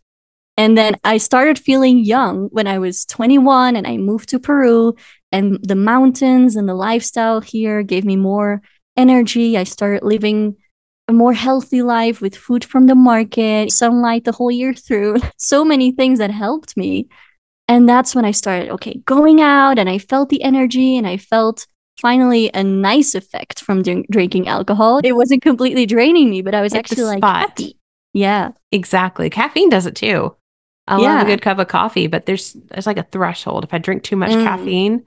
And 0.56 0.76
then 0.76 0.96
I 1.04 1.18
started 1.18 1.58
feeling 1.58 1.98
young 1.98 2.48
when 2.50 2.66
I 2.66 2.78
was 2.80 3.04
21 3.06 3.76
and 3.76 3.86
I 3.86 3.96
moved 3.96 4.30
to 4.30 4.40
Peru 4.40 4.94
and 5.30 5.58
the 5.62 5.76
mountains 5.76 6.56
and 6.56 6.68
the 6.68 6.74
lifestyle 6.74 7.40
here 7.40 7.84
gave 7.84 8.04
me 8.04 8.16
more 8.16 8.60
energy. 8.96 9.56
I 9.56 9.62
started 9.62 10.02
living 10.02 10.56
a 11.06 11.12
more 11.12 11.32
healthy 11.32 11.82
life 11.82 12.20
with 12.20 12.36
food 12.36 12.64
from 12.64 12.86
the 12.86 12.96
market, 12.96 13.70
sunlight 13.70 14.24
the 14.24 14.32
whole 14.32 14.50
year 14.50 14.74
through. 14.74 15.18
So 15.36 15.64
many 15.64 15.92
things 15.92 16.18
that 16.18 16.30
helped 16.32 16.76
me. 16.76 17.08
And 17.68 17.88
that's 17.88 18.14
when 18.14 18.24
I 18.24 18.32
started, 18.32 18.70
okay, 18.70 19.00
going 19.04 19.40
out 19.40 19.78
and 19.78 19.88
I 19.88 19.98
felt 19.98 20.28
the 20.28 20.42
energy 20.42 20.96
and 20.96 21.06
I 21.06 21.18
felt 21.18 21.66
finally 22.00 22.50
a 22.54 22.64
nice 22.64 23.14
effect 23.14 23.61
from 23.61 23.82
drinking 23.82 24.48
alcohol. 24.48 25.00
It 25.02 25.12
wasn't 25.12 25.42
completely 25.42 25.87
draining 25.87 26.30
me, 26.30 26.42
but 26.42 26.54
I 26.54 26.62
was 26.62 26.72
Hit 26.72 26.78
actually 26.80 27.04
like 27.04 27.22
happy. 27.22 27.78
Yeah. 28.12 28.52
Exactly. 28.72 29.30
Caffeine 29.30 29.68
does 29.68 29.87
it 29.87 29.94
too. 29.94 30.34
I 30.87 31.00
yeah. 31.00 31.14
love 31.14 31.26
a 31.26 31.30
good 31.30 31.42
cup 31.42 31.58
of 31.58 31.68
coffee, 31.68 32.06
but 32.06 32.26
there's 32.26 32.54
there's 32.70 32.87
like 32.87 32.96
a 32.96 33.02
threshold. 33.02 33.64
If 33.64 33.74
I 33.74 33.78
drink 33.78 34.02
too 34.02 34.16
much 34.16 34.30
mm. 34.30 34.42
caffeine, 34.42 35.04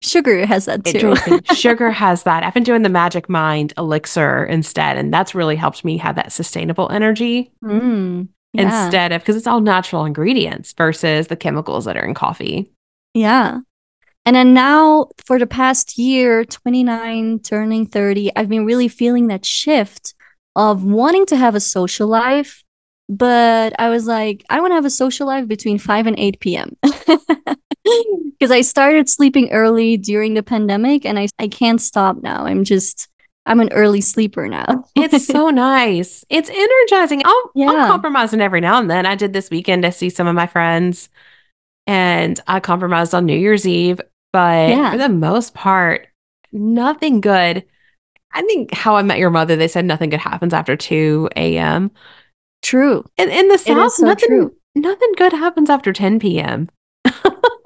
sugar 0.00 0.46
has 0.46 0.66
that 0.66 0.84
too. 0.84 1.16
sugar 1.54 1.90
has 1.90 2.22
that. 2.22 2.44
I've 2.44 2.54
been 2.54 2.62
doing 2.62 2.82
the 2.82 2.88
Magic 2.88 3.28
Mind 3.28 3.72
elixir 3.76 4.44
instead, 4.44 4.96
and 4.96 5.12
that's 5.12 5.34
really 5.34 5.56
helped 5.56 5.84
me 5.84 5.96
have 5.98 6.14
that 6.16 6.32
sustainable 6.32 6.88
energy 6.90 7.52
mm. 7.64 8.28
yeah. 8.52 8.84
instead 8.84 9.10
of 9.10 9.22
because 9.22 9.36
it's 9.36 9.48
all 9.48 9.60
natural 9.60 10.04
ingredients 10.04 10.72
versus 10.72 11.26
the 11.26 11.36
chemicals 11.36 11.84
that 11.84 11.96
are 11.96 12.04
in 12.04 12.14
coffee. 12.14 12.70
Yeah. 13.12 13.58
And 14.24 14.36
then 14.36 14.54
now, 14.54 15.08
for 15.26 15.38
the 15.38 15.46
past 15.46 15.98
year, 15.98 16.44
29, 16.44 17.40
turning 17.40 17.86
30, 17.86 18.30
I've 18.36 18.48
been 18.48 18.64
really 18.64 18.88
feeling 18.88 19.26
that 19.28 19.44
shift 19.44 20.14
of 20.54 20.84
wanting 20.84 21.26
to 21.26 21.36
have 21.36 21.54
a 21.54 21.60
social 21.60 22.06
life 22.06 22.62
but 23.08 23.74
I 23.78 23.90
was 23.90 24.06
like, 24.06 24.44
I 24.48 24.60
want 24.60 24.70
to 24.70 24.76
have 24.76 24.86
a 24.86 24.90
social 24.90 25.26
life 25.26 25.46
between 25.46 25.78
5 25.78 26.06
and 26.06 26.18
8 26.18 26.40
p.m. 26.40 26.76
Because 26.82 28.50
I 28.50 28.62
started 28.62 29.08
sleeping 29.08 29.50
early 29.52 29.98
during 29.98 30.32
the 30.32 30.42
pandemic 30.42 31.04
and 31.04 31.18
I, 31.18 31.28
I 31.38 31.48
can't 31.48 31.80
stop 31.80 32.22
now. 32.22 32.46
I'm 32.46 32.64
just, 32.64 33.08
I'm 33.44 33.60
an 33.60 33.70
early 33.72 34.00
sleeper 34.00 34.48
now. 34.48 34.86
it's 34.96 35.26
so 35.26 35.50
nice. 35.50 36.24
It's 36.30 36.48
energizing. 36.48 37.22
I'll, 37.24 37.50
yeah. 37.54 37.68
I'm 37.68 37.88
compromising 37.88 38.40
every 38.40 38.60
now 38.60 38.78
and 38.78 38.90
then. 38.90 39.04
I 39.04 39.14
did 39.14 39.34
this 39.34 39.50
weekend 39.50 39.82
to 39.82 39.92
see 39.92 40.08
some 40.08 40.26
of 40.26 40.34
my 40.34 40.46
friends 40.46 41.10
and 41.86 42.40
I 42.46 42.60
compromised 42.60 43.14
on 43.14 43.26
New 43.26 43.38
Year's 43.38 43.66
Eve. 43.66 44.00
But 44.32 44.70
yeah. 44.70 44.90
for 44.92 44.98
the 44.98 45.08
most 45.08 45.54
part, 45.54 46.08
nothing 46.52 47.20
good. 47.20 47.64
I 48.32 48.42
think 48.42 48.72
How 48.72 48.96
I 48.96 49.02
Met 49.02 49.18
Your 49.18 49.30
Mother, 49.30 49.56
they 49.56 49.68
said 49.68 49.84
nothing 49.84 50.10
good 50.10 50.20
happens 50.20 50.54
after 50.54 50.76
2 50.76 51.28
a.m. 51.36 51.90
True. 52.62 53.04
In, 53.18 53.28
in 53.28 53.48
the 53.48 53.58
South, 53.58 53.92
so 53.92 54.06
nothing, 54.06 54.28
true. 54.28 54.56
nothing 54.74 55.12
good 55.16 55.32
happens 55.32 55.68
after 55.68 55.92
10 55.92 56.18
p.m. 56.18 56.70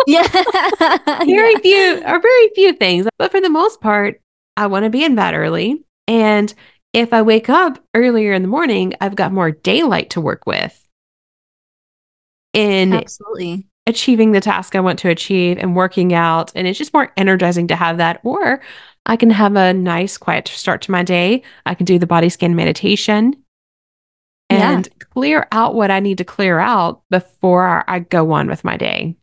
yeah. 0.07 0.26
very 1.24 1.55
yeah. 1.55 1.59
few 1.62 2.02
or 2.05 2.20
very 2.20 2.48
few 2.55 2.72
things. 2.72 3.07
But 3.18 3.31
for 3.31 3.40
the 3.40 3.50
most 3.50 3.81
part, 3.81 4.20
I 4.57 4.66
want 4.66 4.85
to 4.85 4.90
be 4.90 5.05
in 5.05 5.14
bed 5.14 5.35
early. 5.35 5.85
And 6.09 6.52
if 6.92 7.12
I 7.12 7.22
wake 7.22 7.48
up 7.48 7.79
earlier 7.94 8.33
in 8.33 8.42
the 8.42 8.48
morning, 8.48 8.94
I've 9.00 9.16
got 9.16 9.33
more 9.33 9.50
daylight 9.50 10.11
to 10.11 10.20
work 10.20 10.46
with 10.46 10.83
in 12.52 12.94
absolutely 12.94 13.66
achieving 13.87 14.33
the 14.33 14.40
task 14.40 14.75
I 14.75 14.81
want 14.81 14.99
to 15.01 15.09
achieve 15.09 15.59
and 15.59 15.77
working 15.77 16.12
out. 16.12 16.53
And 16.55 16.66
it's 16.66 16.79
just 16.79 16.94
more 16.94 17.12
energizing 17.16 17.68
to 17.68 17.77
have 17.77 17.99
that. 17.99 18.20
Or 18.25 18.61
I 19.07 19.16
can 19.16 19.31
have 19.31 19.55
a 19.57 19.72
nice, 19.72 20.18
quiet 20.18 20.49
start 20.49 20.83
to 20.83 20.90
my 20.90 21.03
day. 21.03 21.42
I 21.64 21.75
can 21.75 21.87
do 21.87 21.99
the 21.99 22.07
body 22.07 22.29
scan 22.29 22.57
meditation 22.57 23.35
and 24.51 24.87
yeah. 24.87 25.07
clear 25.11 25.49
out 25.53 25.75
what 25.75 25.90
I 25.90 26.01
need 26.01 26.18
to 26.18 26.25
clear 26.25 26.59
out 26.59 27.03
before 27.11 27.85
I 27.88 28.01
go 28.01 28.33
on 28.33 28.49
with 28.49 28.64
my 28.64 28.77
day. 28.77 29.16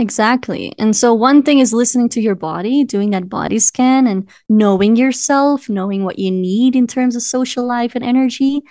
Exactly. 0.00 0.74
And 0.78 0.94
so, 0.94 1.12
one 1.12 1.42
thing 1.42 1.58
is 1.58 1.72
listening 1.72 2.08
to 2.10 2.20
your 2.20 2.36
body, 2.36 2.84
doing 2.84 3.10
that 3.10 3.28
body 3.28 3.58
scan 3.58 4.06
and 4.06 4.28
knowing 4.48 4.94
yourself, 4.94 5.68
knowing 5.68 6.04
what 6.04 6.20
you 6.20 6.30
need 6.30 6.76
in 6.76 6.86
terms 6.86 7.16
of 7.16 7.22
social 7.22 7.66
life 7.66 7.96
and 7.96 8.04
energy. 8.04 8.62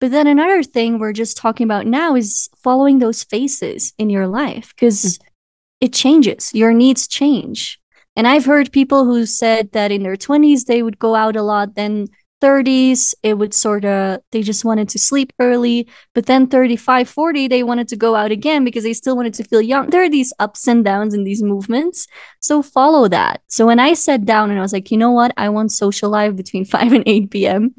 But 0.00 0.12
then 0.12 0.26
another 0.26 0.62
thing 0.62 0.98
we're 0.98 1.12
just 1.12 1.36
talking 1.36 1.64
about 1.64 1.86
now 1.86 2.14
is 2.14 2.48
following 2.62 2.98
those 2.98 3.24
phases 3.24 3.92
in 3.98 4.10
your 4.10 4.28
life 4.28 4.72
because 4.74 5.18
mm-hmm. 5.18 5.26
it 5.80 5.92
changes, 5.92 6.54
your 6.54 6.72
needs 6.72 7.08
change. 7.08 7.80
And 8.14 8.26
I've 8.26 8.44
heard 8.44 8.72
people 8.72 9.04
who 9.04 9.26
said 9.26 9.72
that 9.72 9.92
in 9.92 10.02
their 10.02 10.16
20s 10.16 10.64
they 10.64 10.82
would 10.82 10.98
go 10.98 11.14
out 11.14 11.36
a 11.36 11.42
lot, 11.42 11.74
then 11.74 12.08
30s 12.40 13.14
it 13.22 13.34
would 13.34 13.52
sort 13.52 13.84
of 13.84 14.20
they 14.30 14.42
just 14.42 14.64
wanted 14.64 14.88
to 14.88 14.96
sleep 14.96 15.32
early 15.40 15.88
but 16.14 16.26
then 16.26 16.46
35 16.46 17.08
40 17.08 17.48
they 17.48 17.64
wanted 17.64 17.88
to 17.88 17.96
go 17.96 18.14
out 18.14 18.30
again 18.30 18.64
because 18.64 18.84
they 18.84 18.92
still 18.92 19.16
wanted 19.16 19.34
to 19.34 19.42
feel 19.42 19.60
young. 19.60 19.90
There 19.90 20.04
are 20.04 20.08
these 20.08 20.32
ups 20.38 20.68
and 20.68 20.84
downs 20.84 21.14
in 21.14 21.24
these 21.24 21.42
movements 21.42 22.06
so 22.40 22.62
follow 22.62 23.08
that. 23.08 23.40
So 23.48 23.66
when 23.66 23.80
i 23.80 23.92
sat 23.92 24.24
down 24.24 24.50
and 24.50 24.58
i 24.58 24.62
was 24.62 24.72
like 24.72 24.90
you 24.90 24.98
know 24.98 25.10
what? 25.10 25.32
I 25.36 25.48
want 25.48 25.72
social 25.72 26.10
life 26.10 26.36
between 26.36 26.64
5 26.76 26.92
and 26.92 27.04
8 27.06 27.30
p.m 27.30 27.74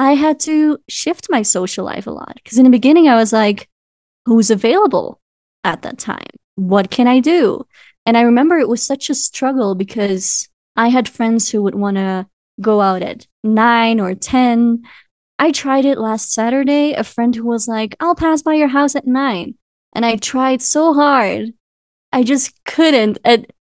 i 0.00 0.14
had 0.14 0.40
to 0.40 0.78
shift 0.88 1.28
my 1.30 1.42
social 1.42 1.84
life 1.84 2.06
a 2.06 2.10
lot 2.10 2.34
because 2.34 2.58
in 2.58 2.64
the 2.64 2.70
beginning 2.78 3.08
i 3.08 3.14
was 3.14 3.32
like 3.32 3.68
who's 4.26 4.50
available 4.50 5.20
at 5.64 5.82
that 5.82 5.98
time 5.98 6.34
what 6.56 6.90
can 6.90 7.06
i 7.06 7.20
do 7.20 7.64
and 8.06 8.16
i 8.16 8.22
remember 8.22 8.58
it 8.58 8.68
was 8.68 8.82
such 8.82 9.10
a 9.10 9.14
struggle 9.14 9.74
because 9.74 10.48
i 10.76 10.88
had 10.88 11.08
friends 11.08 11.50
who 11.50 11.62
would 11.62 11.74
want 11.74 11.96
to 11.96 12.26
go 12.60 12.80
out 12.80 13.02
at 13.02 13.26
nine 13.42 14.00
or 14.00 14.14
10. 14.14 14.82
I 15.38 15.52
tried 15.52 15.84
it 15.84 15.98
last 15.98 16.32
Saturday. 16.32 16.92
A 16.92 17.04
friend 17.04 17.34
who 17.34 17.46
was 17.46 17.66
like, 17.66 17.96
I'll 18.00 18.14
pass 18.14 18.42
by 18.42 18.54
your 18.54 18.68
house 18.68 18.94
at 18.94 19.06
nine. 19.06 19.54
And 19.94 20.04
I 20.04 20.16
tried 20.16 20.62
so 20.62 20.92
hard. 20.92 21.52
I 22.12 22.22
just 22.22 22.62
couldn't. 22.64 23.18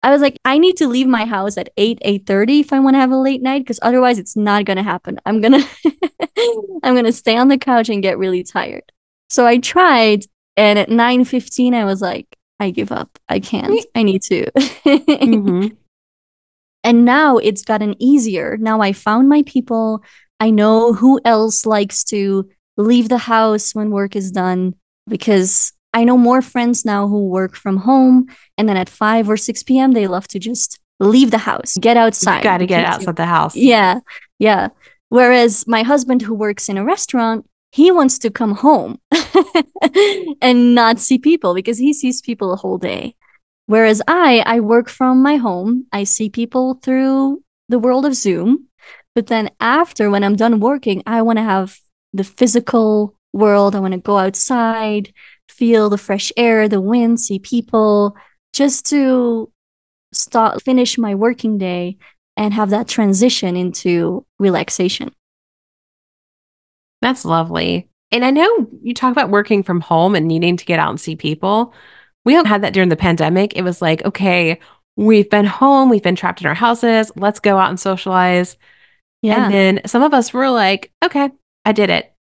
I 0.01 0.11
was 0.11 0.21
like, 0.21 0.37
I 0.45 0.57
need 0.57 0.77
to 0.77 0.87
leave 0.87 1.07
my 1.07 1.25
house 1.25 1.57
at 1.57 1.69
8, 1.75 1.99
8.30 2.05 2.61
if 2.61 2.73
I 2.73 2.79
want 2.79 2.95
to 2.95 2.99
have 2.99 3.11
a 3.11 3.17
late 3.17 3.41
night, 3.41 3.59
because 3.59 3.79
otherwise 3.81 4.17
it's 4.17 4.37
not 4.37 4.65
gonna 4.65 4.83
happen. 4.83 5.19
I'm 5.25 5.41
gonna 5.41 5.63
I'm 6.83 6.95
gonna 6.95 7.11
stay 7.11 7.35
on 7.35 7.49
the 7.49 7.57
couch 7.57 7.89
and 7.89 8.01
get 8.01 8.17
really 8.17 8.43
tired. 8.43 8.91
So 9.29 9.45
I 9.45 9.57
tried, 9.57 10.25
and 10.55 10.79
at 10.79 10.89
9.15, 10.89 11.73
I 11.73 11.85
was 11.85 12.01
like, 12.01 12.27
I 12.59 12.71
give 12.71 12.91
up. 12.91 13.19
I 13.27 13.39
can't. 13.39 13.85
I 13.95 14.03
need 14.03 14.21
to. 14.23 14.45
mm-hmm. 14.51 15.67
And 16.81 17.03
now 17.03 17.37
it's 17.37 17.63
gotten 17.63 18.01
easier. 18.01 18.55
Now 18.57 18.79
I 18.79 18.93
found 18.93 19.27
my 19.27 19.43
people. 19.45 20.01
I 20.39 20.49
know 20.49 20.93
who 20.93 21.19
else 21.25 21.65
likes 21.65 22.05
to 22.05 22.49
leave 22.77 23.09
the 23.09 23.17
house 23.17 23.75
when 23.75 23.91
work 23.91 24.15
is 24.15 24.31
done 24.31 24.75
because 25.05 25.73
I 25.93 26.03
know 26.03 26.17
more 26.17 26.41
friends 26.41 26.85
now 26.85 27.07
who 27.07 27.27
work 27.27 27.55
from 27.55 27.77
home. 27.77 28.27
And 28.57 28.69
then 28.69 28.77
at 28.77 28.89
5 28.89 29.29
or 29.29 29.37
6 29.37 29.63
p.m., 29.63 29.93
they 29.93 30.07
love 30.07 30.27
to 30.29 30.39
just 30.39 30.79
leave 30.99 31.31
the 31.31 31.37
house, 31.37 31.77
get 31.79 31.97
outside. 31.97 32.43
Got 32.43 32.59
to 32.59 32.67
get 32.67 32.85
outside 32.85 33.15
the 33.15 33.25
house. 33.25 33.55
Yeah. 33.55 33.99
Yeah. 34.37 34.69
Whereas 35.09 35.67
my 35.67 35.83
husband, 35.83 36.21
who 36.21 36.33
works 36.33 36.69
in 36.69 36.77
a 36.77 36.85
restaurant, 36.85 37.45
he 37.71 37.91
wants 37.91 38.19
to 38.19 38.29
come 38.29 38.55
home 38.55 38.99
and 40.41 40.75
not 40.75 40.99
see 40.99 41.17
people 41.17 41.53
because 41.53 41.77
he 41.77 41.93
sees 41.93 42.21
people 42.21 42.51
a 42.51 42.55
whole 42.55 42.77
day. 42.77 43.15
Whereas 43.67 44.01
I, 44.07 44.43
I 44.45 44.59
work 44.59 44.89
from 44.89 45.21
my 45.21 45.35
home. 45.35 45.85
I 45.91 46.03
see 46.03 46.29
people 46.29 46.75
through 46.75 47.43
the 47.69 47.79
world 47.79 48.05
of 48.05 48.15
Zoom. 48.15 48.67
But 49.13 49.27
then 49.27 49.51
after, 49.59 50.09
when 50.09 50.23
I'm 50.23 50.35
done 50.35 50.59
working, 50.59 51.03
I 51.05 51.21
want 51.21 51.37
to 51.37 51.43
have 51.43 51.77
the 52.13 52.23
physical 52.23 53.15
world. 53.33 53.75
I 53.75 53.79
want 53.79 53.93
to 53.93 53.99
go 53.99 54.17
outside, 54.17 55.13
feel 55.49 55.89
the 55.89 55.97
fresh 55.97 56.31
air, 56.37 56.69
the 56.69 56.81
wind, 56.81 57.19
see 57.19 57.39
people, 57.39 58.15
just 58.53 58.85
to 58.87 59.51
start 60.11 60.61
finish 60.63 60.97
my 60.97 61.15
working 61.15 61.57
day 61.57 61.97
and 62.37 62.53
have 62.53 62.69
that 62.69 62.87
transition 62.87 63.55
into 63.55 64.25
relaxation. 64.39 65.11
That's 67.01 67.25
lovely. 67.25 67.89
And 68.11 68.25
I 68.25 68.31
know 68.31 68.67
you 68.81 68.93
talk 68.93 69.11
about 69.11 69.29
working 69.29 69.61
from 69.61 69.81
home 69.81 70.15
and 70.15 70.27
needing 70.27 70.57
to 70.57 70.65
get 70.65 70.79
out 70.79 70.89
and 70.89 70.99
see 70.99 71.15
people. 71.15 71.73
We 72.25 72.33
had 72.33 72.63
that 72.63 72.73
during 72.73 72.89
the 72.89 72.95
pandemic. 72.95 73.55
It 73.55 73.61
was 73.61 73.81
like, 73.81 74.03
okay, 74.03 74.59
we've 74.95 75.29
been 75.29 75.45
home, 75.45 75.89
we've 75.89 76.03
been 76.03 76.15
trapped 76.15 76.41
in 76.41 76.47
our 76.47 76.53
houses, 76.53 77.11
let's 77.15 77.39
go 77.39 77.57
out 77.57 77.69
and 77.69 77.79
socialize. 77.79 78.57
Yeah. 79.21 79.45
And 79.45 79.53
then 79.53 79.81
some 79.85 80.01
of 80.01 80.13
us 80.13 80.33
were 80.33 80.49
like, 80.49 80.91
okay, 81.03 81.29
I 81.65 81.71
did 81.71 81.89
it. 81.89 82.13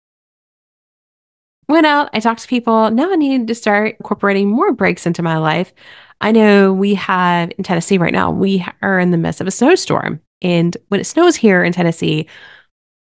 Went 1.70 1.86
out, 1.86 2.10
I 2.14 2.20
talked 2.20 2.42
to 2.42 2.48
people. 2.48 2.90
Now 2.92 3.12
I 3.12 3.16
need 3.16 3.48
to 3.48 3.56
start 3.56 3.98
incorporating 4.00 4.50
more 4.50 4.72
breaks 4.72 5.06
into 5.06 5.22
my 5.22 5.38
life. 5.38 5.74
I 6.22 6.32
know 6.32 6.74
we 6.74 6.96
have 6.96 7.52
in 7.58 7.64
Tennessee 7.64 7.98
right 7.98 8.14
now, 8.14 8.32
we 8.32 8.66
are 8.82 9.00
in 9.00 9.12
the 9.12 9.18
midst 9.18 9.42
of 9.42 9.48
a 9.48 9.52
snowstorm. 9.52 10.22
And 10.42 10.76
when 10.88 11.00
it 11.00 11.06
snows 11.06 11.36
here 11.36 11.64
in 11.64 11.74
Tennessee, 11.74 12.28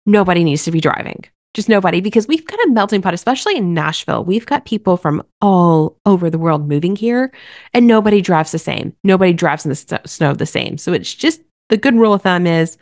nobody 0.05 0.43
needs 0.43 0.63
to 0.65 0.71
be 0.71 0.79
driving. 0.79 1.25
Just 1.53 1.67
nobody, 1.67 1.99
because 1.99 2.27
we've 2.27 2.45
got 2.45 2.59
a 2.65 2.69
melting 2.69 3.01
pot, 3.01 3.13
especially 3.13 3.57
in 3.57 3.73
Nashville. 3.73 4.23
We've 4.23 4.45
got 4.45 4.63
people 4.65 4.95
from 4.95 5.21
all 5.41 5.97
over 6.05 6.29
the 6.29 6.37
world 6.37 6.69
moving 6.69 6.95
here, 6.95 7.33
and 7.73 7.87
nobody 7.87 8.21
drives 8.21 8.53
the 8.53 8.59
same. 8.59 8.95
Nobody 9.03 9.33
drives 9.33 9.65
in 9.65 9.69
the 9.69 9.75
st- 9.75 10.07
snow 10.07 10.33
the 10.33 10.45
same. 10.45 10.77
So 10.77 10.93
it's 10.93 11.13
just 11.13 11.41
the 11.67 11.75
good 11.75 11.95
rule 11.95 12.13
of 12.13 12.21
thumb 12.21 12.47
is 12.47 12.77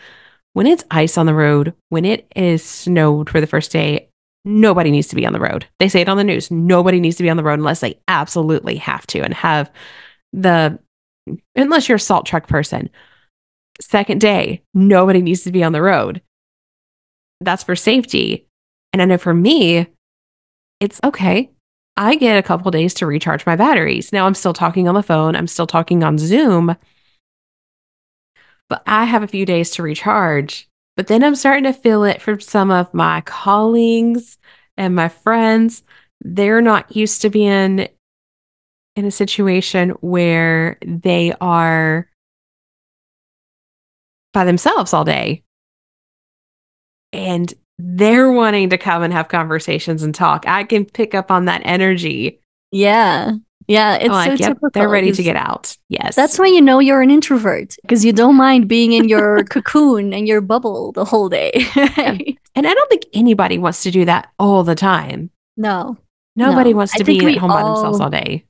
when 0.54 0.68
it's 0.68 0.84
ice 0.92 1.18
on 1.18 1.26
the 1.26 1.34
road, 1.34 1.74
when 1.90 2.06
it 2.06 2.32
is 2.36 2.64
snowed 2.64 3.30
for 3.30 3.42
the 3.42 3.48
first 3.48 3.72
day, 3.72 4.09
nobody 4.46 4.92
needs 4.92 5.08
to 5.10 5.16
be 5.16 5.26
on 5.26 5.34
the 5.34 5.40
road. 5.40 5.66
They 5.80 5.90
say 5.90 6.02
it 6.02 6.10
on 6.10 6.18
the 6.18 6.24
news. 6.24 6.50
Nobody 6.52 7.00
needs 7.00 7.18
to 7.18 7.24
be 7.24 7.30
on 7.30 7.38
the 7.38 7.44
road 7.44 7.60
unless 7.60 7.82
they 7.82 8.00
absolutely 8.08 8.78
have 8.78 9.06
to 9.08 9.20
and 9.22 9.34
have 9.34 9.72
the, 10.34 10.80
unless 11.56 11.90
you're 11.90 11.98
a 11.98 12.00
salt 12.00 12.26
truck 12.26 12.48
person. 12.48 12.90
Second 13.82 14.22
day, 14.22 14.64
nobody 14.74 15.22
needs 15.22 15.44
to 15.44 15.52
be 15.52 15.64
on 15.64 15.72
the 15.72 15.82
road. 15.82 16.22
That's 17.42 17.64
for 17.64 17.76
safety. 17.76 18.48
And 18.92 19.02
I 19.02 19.06
know 19.06 19.18
for 19.18 19.34
me, 19.34 19.88
it's 20.80 21.00
okay. 21.04 21.52
I 21.98 22.16
get 22.16 22.38
a 22.38 22.44
couple 22.44 22.72
days 22.72 22.94
to 22.96 23.06
recharge 23.06 23.46
my 23.46 23.56
batteries. 23.58 24.14
Now 24.14 24.26
I'm 24.26 24.34
still 24.34 24.54
talking 24.54 24.88
on 24.88 24.96
the 24.96 25.04
phone, 25.04 25.36
I'm 25.36 25.48
still 25.48 25.68
talking 25.68 26.04
on 26.04 26.18
Zoom, 26.18 26.76
but 28.70 28.84
I 28.88 29.06
have 29.06 29.24
a 29.24 29.28
few 29.28 29.46
days 29.46 29.72
to 29.72 29.84
recharge. 29.84 30.69
But 31.00 31.08
then 31.08 31.24
I'm 31.24 31.36
starting 31.36 31.64
to 31.64 31.72
feel 31.72 32.04
it 32.04 32.22
from 32.22 32.42
some 32.42 32.72
of 32.72 32.94
my 32.94 33.22
colleagues 33.22 34.38
and 34.76 34.94
my 34.94 35.08
friends. 35.08 35.82
They're 36.20 36.60
not 36.60 36.94
used 36.94 37.22
to 37.22 37.30
being 37.30 37.88
in 38.98 39.06
a 39.06 39.10
situation 39.10 39.92
where 40.02 40.78
they 40.86 41.32
are 41.40 42.10
by 44.34 44.44
themselves 44.44 44.94
all 44.94 45.06
day. 45.06 45.46
And 47.14 47.54
they're 47.78 48.34
wanting 48.34 48.72
to 48.72 48.78
come 48.78 49.02
and 49.02 49.14
have 49.14 49.30
conversations 49.30 50.04
and 50.04 50.14
talk. 50.14 50.44
I 50.50 50.66
can 50.66 50.84
pick 50.84 51.16
up 51.16 51.32
on 51.32 51.46
that 51.46 51.62
energy. 51.64 52.42
Yeah. 52.74 53.36
Yeah, 53.70 53.98
it's 53.98 54.10
like, 54.10 54.32
so 54.32 54.32
yep, 54.32 54.48
typical. 54.50 54.70
They're 54.74 54.90
ready 54.90 55.12
to 55.12 55.22
get 55.22 55.36
out. 55.36 55.78
Yes. 55.90 56.16
That's 56.16 56.40
when 56.40 56.56
you 56.56 56.60
know 56.60 56.80
you're 56.80 57.04
an 57.04 57.12
introvert 57.12 57.76
because 57.84 58.04
you 58.04 58.12
don't 58.12 58.36
mind 58.36 58.68
being 58.68 58.94
in 58.94 59.08
your 59.08 59.44
cocoon 59.50 60.12
and 60.12 60.28
your 60.28 60.42
bubble 60.42 60.92
the 60.92 61.06
whole 61.06 61.30
day. 61.30 61.52
and 61.76 62.68
I 62.68 62.74
don't 62.74 62.90
think 62.90 63.04
anybody 63.14 63.60
wants 63.60 63.84
to 63.84 63.92
do 63.92 64.06
that 64.06 64.32
all 64.40 64.64
the 64.64 64.74
time. 64.74 65.30
No. 65.56 65.98
Nobody 66.36 66.72
no. 66.72 66.78
wants 66.78 66.94
to 66.96 67.04
be 67.04 67.24
at 67.24 67.38
home 67.38 67.52
all, 67.52 67.62
by 67.62 67.64
themselves 67.64 68.00
all 68.00 68.10
day. 68.10 68.44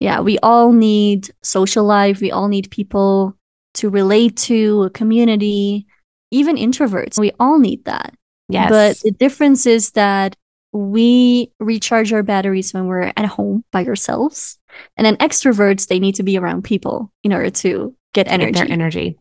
Yeah, 0.00 0.18
we 0.20 0.40
all 0.40 0.72
need 0.72 1.30
social 1.44 1.84
life. 1.84 2.20
We 2.20 2.32
all 2.32 2.48
need 2.48 2.68
people 2.72 3.36
to 3.74 3.88
relate 3.88 4.36
to, 4.38 4.82
a 4.82 4.90
community, 4.90 5.86
even 6.32 6.56
introverts. 6.56 7.16
We 7.16 7.30
all 7.38 7.60
need 7.60 7.84
that. 7.84 8.12
Yes. 8.48 8.70
But 8.70 8.98
the 9.04 9.12
difference 9.12 9.66
is 9.66 9.92
that 9.92 10.34
we 10.74 11.52
recharge 11.60 12.12
our 12.12 12.24
batteries 12.24 12.74
when 12.74 12.86
we're 12.86 13.12
at 13.16 13.26
home 13.26 13.64
by 13.70 13.86
ourselves. 13.86 14.58
And 14.96 15.04
then 15.04 15.16
extroverts, 15.16 15.88
they 15.88 15.98
need 15.98 16.16
to 16.16 16.22
be 16.22 16.38
around 16.38 16.62
people 16.64 17.12
in 17.22 17.32
order 17.32 17.50
to 17.50 17.94
get 18.12 18.28
energy. 18.28 18.52
Get 18.52 18.68
their 18.68 18.72
energy. 18.72 19.18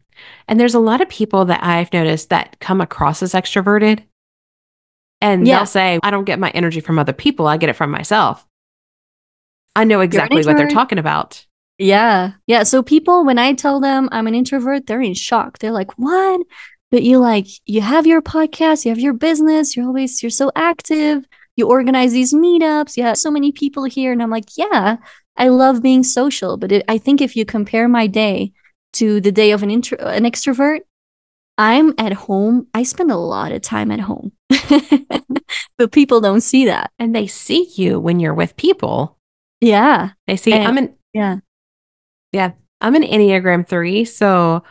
And 0.48 0.60
there's 0.60 0.76
a 0.76 0.80
lot 0.80 1.02
of 1.02 1.10
people 1.10 1.46
that 1.46 1.64
I've 1.64 1.92
noticed 1.92 2.30
that 2.30 2.60
come 2.60 2.82
across 2.82 3.24
as 3.24 3.34
extroverted. 3.34 4.04
And 5.22 5.48
yeah. 5.48 5.58
they'll 5.58 5.66
say, 5.66 6.00
I 6.04 6.12
don't 6.12 6.26
get 6.26 6.40
my 6.40 6.50
energy 6.52 6.80
from 6.80 7.00
other 7.00 7.14
people. 7.14 7.48
I 7.48 7.58
get 7.58 7.70
it 7.70 7.76
from 7.76 7.92
myself. 7.92 8.46
I 9.76 9.86
know 9.86 10.02
exactly 10.02 10.44
what 10.46 10.58
they're 10.58 10.68
talking 10.68 11.00
about. 11.00 11.46
Yeah. 11.80 12.34
Yeah. 12.46 12.64
So 12.64 12.84
people, 12.84 13.26
when 13.26 13.40
I 13.40 13.54
tell 13.54 13.80
them 13.80 14.08
I'm 14.12 14.28
an 14.28 14.36
introvert, 14.36 14.86
they're 14.86 15.02
in 15.02 15.16
shock. 15.16 15.58
They're 15.58 15.72
like, 15.72 15.98
what? 15.98 16.42
But 16.92 17.02
you 17.02 17.18
like, 17.18 17.48
you 17.66 17.82
have 17.82 18.06
your 18.06 18.22
podcast, 18.22 18.86
you 18.86 18.90
have 18.90 19.00
your 19.00 19.14
business, 19.14 19.76
you're 19.76 19.88
always, 19.88 20.22
you're 20.22 20.30
so 20.30 20.52
active 20.56 21.26
you 21.56 21.68
organize 21.68 22.12
these 22.12 22.34
meetups 22.34 22.98
you 22.98 23.04
have 23.04 23.18
so 23.18 23.30
many 23.30 23.52
people 23.52 23.84
here 23.84 24.12
and 24.12 24.22
i'm 24.22 24.30
like 24.30 24.58
yeah 24.58 24.98
i 25.38 25.48
love 25.48 25.82
being 25.82 26.04
social 26.04 26.58
but 26.58 26.72
it, 26.72 26.86
i 26.88 26.98
think 26.98 27.22
if 27.22 27.36
you 27.36 27.46
compare 27.46 27.88
my 27.88 28.08
day 28.08 28.52
to 28.92 29.20
the 29.22 29.32
day 29.32 29.52
of 29.52 29.64
an 29.64 29.72
intro 29.72 29.98
an 30.00 30.24
extrovert 30.24 30.82
i'm 31.58 31.94
at 31.98 32.14
home. 32.14 32.68
I 32.74 32.84
spend 32.84 33.12
a 33.12 33.16
lot 33.16 33.52
of 33.52 33.62
time 33.62 33.92
at 33.92 34.00
home. 34.00 34.32
But 35.78 35.92
people 35.92 36.22
don't 36.22 36.42
see 36.42 36.66
that. 36.66 36.92
And 37.00 37.16
they 37.16 37.28
see 37.28 37.72
you 37.76 38.00
when 38.00 38.20
you're 38.20 38.34
with 38.34 38.56
people. 38.56 39.18
Yeah. 39.62 40.12
They 40.28 40.36
see 40.36 40.54
and, 40.54 40.68
i'm 40.68 40.78
an 40.78 40.96
yeah. 41.14 41.38
yeah 42.32 42.52
i'm 42.82 42.96
an 42.96 43.04
enneagram 43.04 43.68
3 43.68 44.06
so 44.06 44.64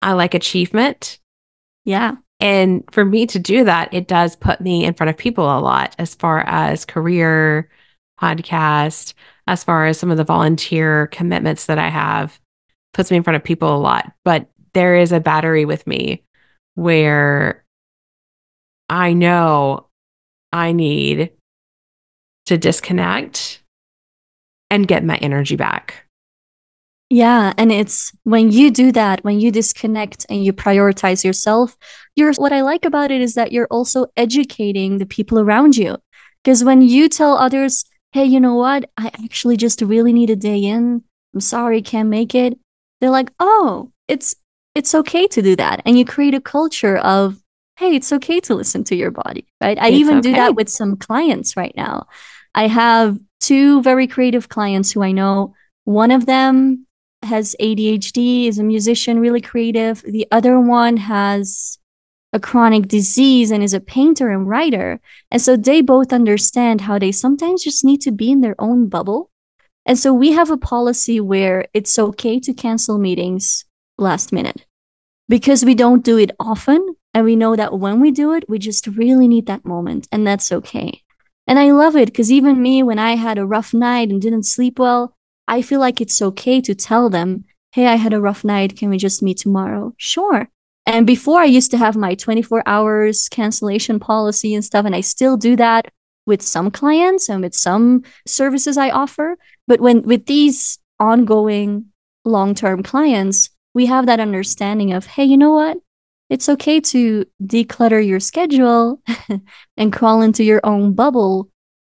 i 0.00 0.12
like 0.12 0.34
achievement. 0.34 1.18
Yeah. 1.84 2.16
And 2.40 2.84
for 2.90 3.04
me 3.04 3.26
to 3.26 3.38
do 3.38 3.64
that, 3.64 3.94
it 3.94 4.08
does 4.08 4.34
put 4.34 4.60
me 4.60 4.84
in 4.84 4.94
front 4.94 5.10
of 5.10 5.16
people 5.16 5.44
a 5.44 5.60
lot 5.60 5.94
as 5.98 6.14
far 6.14 6.40
as 6.40 6.84
career, 6.84 7.68
podcast, 8.20 9.14
as 9.52 9.62
far 9.62 9.84
as 9.84 9.98
some 9.98 10.10
of 10.10 10.16
the 10.16 10.24
volunteer 10.24 11.08
commitments 11.08 11.66
that 11.66 11.78
I 11.78 11.90
have, 11.90 12.40
puts 12.94 13.10
me 13.10 13.18
in 13.18 13.22
front 13.22 13.36
of 13.36 13.44
people 13.44 13.76
a 13.76 13.76
lot. 13.76 14.10
But 14.24 14.48
there 14.72 14.96
is 14.96 15.12
a 15.12 15.20
battery 15.20 15.66
with 15.66 15.86
me 15.86 16.24
where 16.74 17.62
I 18.88 19.12
know 19.12 19.88
I 20.54 20.72
need 20.72 21.32
to 22.46 22.56
disconnect 22.56 23.62
and 24.70 24.88
get 24.88 25.04
my 25.04 25.18
energy 25.18 25.56
back. 25.56 26.06
Yeah. 27.10 27.52
And 27.58 27.70
it's 27.70 28.10
when 28.24 28.50
you 28.50 28.70
do 28.70 28.90
that, 28.92 29.22
when 29.22 29.38
you 29.38 29.50
disconnect 29.50 30.24
and 30.30 30.42
you 30.42 30.54
prioritize 30.54 31.22
yourself, 31.24 31.76
you're 32.16 32.32
what 32.34 32.54
I 32.54 32.62
like 32.62 32.86
about 32.86 33.10
it 33.10 33.20
is 33.20 33.34
that 33.34 33.52
you're 33.52 33.68
also 33.70 34.06
educating 34.16 34.96
the 34.96 35.04
people 35.04 35.38
around 35.38 35.76
you. 35.76 35.98
Because 36.42 36.64
when 36.64 36.80
you 36.80 37.10
tell 37.10 37.36
others, 37.36 37.84
hey, 38.12 38.24
you 38.24 38.40
know 38.40 38.54
what? 38.54 38.90
I 38.96 39.06
actually 39.24 39.56
just 39.56 39.80
really 39.82 40.12
need 40.12 40.30
a 40.30 40.36
day 40.36 40.58
in. 40.58 41.02
I'm 41.34 41.40
sorry, 41.40 41.82
can't 41.82 42.08
make 42.08 42.34
it. 42.34 42.58
They're 43.00 43.10
like, 43.10 43.32
oh, 43.40 43.90
it's 44.06 44.34
it's 44.74 44.94
okay 44.94 45.26
to 45.28 45.42
do 45.42 45.56
that. 45.56 45.82
And 45.84 45.98
you 45.98 46.04
create 46.04 46.34
a 46.34 46.40
culture 46.40 46.96
of, 46.98 47.42
hey, 47.78 47.96
it's 47.96 48.12
okay 48.12 48.40
to 48.40 48.54
listen 48.54 48.84
to 48.84 48.96
your 48.96 49.10
body. 49.10 49.46
Right. 49.60 49.78
I 49.78 49.88
it's 49.88 49.96
even 49.96 50.18
okay. 50.18 50.30
do 50.30 50.36
that 50.36 50.54
with 50.54 50.68
some 50.68 50.96
clients 50.96 51.56
right 51.56 51.74
now. 51.76 52.06
I 52.54 52.68
have 52.68 53.18
two 53.40 53.82
very 53.82 54.06
creative 54.06 54.48
clients 54.48 54.92
who 54.92 55.02
I 55.02 55.12
know. 55.12 55.54
One 55.84 56.10
of 56.10 56.26
them 56.26 56.86
has 57.22 57.56
ADHD, 57.60 58.48
is 58.48 58.58
a 58.58 58.64
musician, 58.64 59.20
really 59.20 59.40
creative. 59.40 60.02
The 60.02 60.26
other 60.30 60.60
one 60.60 60.96
has 60.96 61.78
a 62.32 62.40
chronic 62.40 62.88
disease 62.88 63.50
and 63.50 63.62
is 63.62 63.74
a 63.74 63.80
painter 63.80 64.30
and 64.30 64.48
writer. 64.48 65.00
And 65.30 65.40
so 65.40 65.56
they 65.56 65.82
both 65.82 66.12
understand 66.12 66.82
how 66.82 66.98
they 66.98 67.12
sometimes 67.12 67.62
just 67.62 67.84
need 67.84 68.00
to 68.02 68.10
be 68.10 68.30
in 68.30 68.40
their 68.40 68.56
own 68.58 68.88
bubble. 68.88 69.30
And 69.84 69.98
so 69.98 70.12
we 70.12 70.32
have 70.32 70.50
a 70.50 70.56
policy 70.56 71.20
where 71.20 71.66
it's 71.74 71.98
okay 71.98 72.38
to 72.40 72.54
cancel 72.54 72.98
meetings 72.98 73.64
last 73.98 74.32
minute 74.32 74.64
because 75.28 75.64
we 75.64 75.74
don't 75.74 76.04
do 76.04 76.18
it 76.18 76.30
often. 76.38 76.96
And 77.14 77.26
we 77.26 77.36
know 77.36 77.56
that 77.56 77.78
when 77.78 78.00
we 78.00 78.10
do 78.10 78.32
it, 78.32 78.48
we 78.48 78.58
just 78.58 78.86
really 78.86 79.28
need 79.28 79.46
that 79.46 79.66
moment. 79.66 80.08
And 80.10 80.26
that's 80.26 80.50
okay. 80.50 81.02
And 81.46 81.58
I 81.58 81.72
love 81.72 81.96
it 81.96 82.06
because 82.06 82.32
even 82.32 82.62
me, 82.62 82.82
when 82.82 82.98
I 82.98 83.16
had 83.16 83.36
a 83.36 83.46
rough 83.46 83.74
night 83.74 84.08
and 84.08 84.22
didn't 84.22 84.44
sleep 84.44 84.78
well, 84.78 85.14
I 85.46 85.60
feel 85.60 85.80
like 85.80 86.00
it's 86.00 86.22
okay 86.22 86.60
to 86.62 86.74
tell 86.74 87.10
them, 87.10 87.44
hey, 87.72 87.86
I 87.86 87.96
had 87.96 88.14
a 88.14 88.20
rough 88.20 88.44
night. 88.44 88.76
Can 88.76 88.88
we 88.88 88.96
just 88.96 89.22
meet 89.22 89.38
tomorrow? 89.38 89.92
Sure. 89.98 90.48
And 90.86 91.06
before 91.06 91.40
I 91.40 91.44
used 91.44 91.70
to 91.70 91.78
have 91.78 91.96
my 91.96 92.14
24 92.14 92.62
hours 92.66 93.28
cancellation 93.28 94.00
policy 94.00 94.54
and 94.54 94.64
stuff, 94.64 94.84
and 94.84 94.94
I 94.94 95.00
still 95.00 95.36
do 95.36 95.56
that 95.56 95.92
with 96.26 96.42
some 96.42 96.70
clients 96.70 97.28
and 97.28 97.42
with 97.42 97.54
some 97.54 98.02
services 98.26 98.76
I 98.76 98.90
offer. 98.90 99.36
But 99.68 99.80
when 99.80 100.02
with 100.02 100.26
these 100.26 100.78
ongoing 100.98 101.86
long 102.24 102.54
term 102.54 102.82
clients, 102.82 103.50
we 103.74 103.86
have 103.86 104.06
that 104.06 104.20
understanding 104.20 104.92
of, 104.92 105.06
hey, 105.06 105.24
you 105.24 105.36
know 105.36 105.52
what? 105.52 105.78
it's 106.32 106.48
okay 106.48 106.80
to 106.80 107.26
declutter 107.44 108.04
your 108.04 108.18
schedule 108.18 109.02
and 109.76 109.92
crawl 109.92 110.22
into 110.22 110.42
your 110.42 110.62
own 110.64 110.94
bubble 110.94 111.50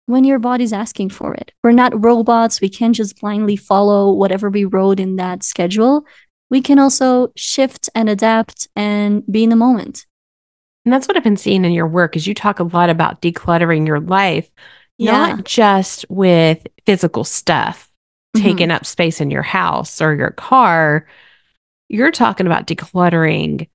when 0.08 0.26
your 0.26 0.40
body's 0.40 0.74
asking 0.74 1.10
for 1.10 1.34
it. 1.34 1.54
We're 1.64 1.72
not 1.72 2.04
robots. 2.04 2.60
We 2.60 2.68
can't 2.68 2.94
just 2.94 3.22
blindly 3.22 3.56
follow 3.56 4.12
whatever 4.12 4.50
we 4.50 4.66
wrote 4.66 5.00
in 5.00 5.16
that 5.16 5.42
schedule. 5.44 6.06
We 6.50 6.62
can 6.62 6.80
also 6.80 7.32
shift 7.36 7.90
and 7.96 8.10
adapt 8.10 8.68
and 8.76 9.24
be 9.32 9.44
in 9.44 9.50
the 9.50 9.56
moment. 9.56 10.06
And 10.86 10.94
that's 10.94 11.08
what 11.08 11.18
I've 11.18 11.24
been 11.24 11.38
seeing 11.38 11.66
in 11.66 11.72
your 11.72 11.88
work 11.88 12.16
is 12.16 12.28
you 12.28 12.34
talk 12.34 12.60
a 12.60 12.64
lot 12.64 12.90
about 12.90 13.22
decluttering 13.22 13.88
your 13.88 14.00
life, 14.00 14.50
yeah. 14.98 15.12
not 15.12 15.46
just 15.46 16.06
with 16.10 16.66
physical 16.86 17.24
stuff 17.24 17.92
mm-hmm. 18.36 18.46
taking 18.46 18.72
up 18.72 18.86
space 18.86 19.20
in 19.20 19.32
your 19.32 19.42
house 19.42 20.00
or 20.02 20.14
your 20.14 20.32
car. 20.32 21.08
You're 21.90 22.12
talking 22.12 22.46
about 22.46 22.68
decluttering 22.68 23.68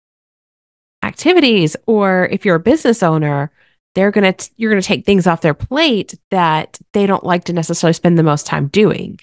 activities 1.02 1.76
or 1.86 2.28
if 2.30 2.44
you're 2.44 2.56
a 2.56 2.60
business 2.60 3.02
owner, 3.02 3.50
they're 3.94 4.10
going 4.12 4.32
to 4.32 4.50
you're 4.56 4.70
going 4.70 4.80
to 4.82 4.86
take 4.86 5.04
things 5.04 5.26
off 5.26 5.40
their 5.40 5.54
plate 5.54 6.14
that 6.30 6.78
they 6.92 7.06
don't 7.06 7.24
like 7.24 7.44
to 7.44 7.52
necessarily 7.52 7.92
spend 7.92 8.16
the 8.16 8.22
most 8.22 8.46
time 8.46 8.68
doing. 8.68 9.18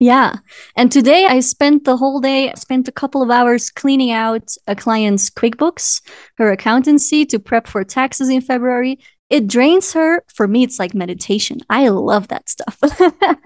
Yeah. 0.00 0.36
And 0.76 0.90
today 0.90 1.26
I 1.26 1.40
spent 1.40 1.84
the 1.84 1.96
whole 1.96 2.20
day, 2.20 2.52
spent 2.56 2.88
a 2.88 2.92
couple 2.92 3.22
of 3.22 3.30
hours 3.30 3.70
cleaning 3.70 4.10
out 4.10 4.54
a 4.66 4.74
client's 4.74 5.30
QuickBooks, 5.30 6.02
her 6.36 6.50
accountancy 6.50 7.24
to 7.26 7.38
prep 7.38 7.66
for 7.66 7.84
taxes 7.84 8.28
in 8.28 8.40
February. 8.40 8.98
It 9.30 9.46
drains 9.46 9.92
her. 9.94 10.22
For 10.34 10.46
me, 10.46 10.64
it's 10.64 10.78
like 10.78 10.94
meditation. 10.94 11.60
I 11.70 11.88
love 11.88 12.28
that 12.28 12.48
stuff. 12.48 12.78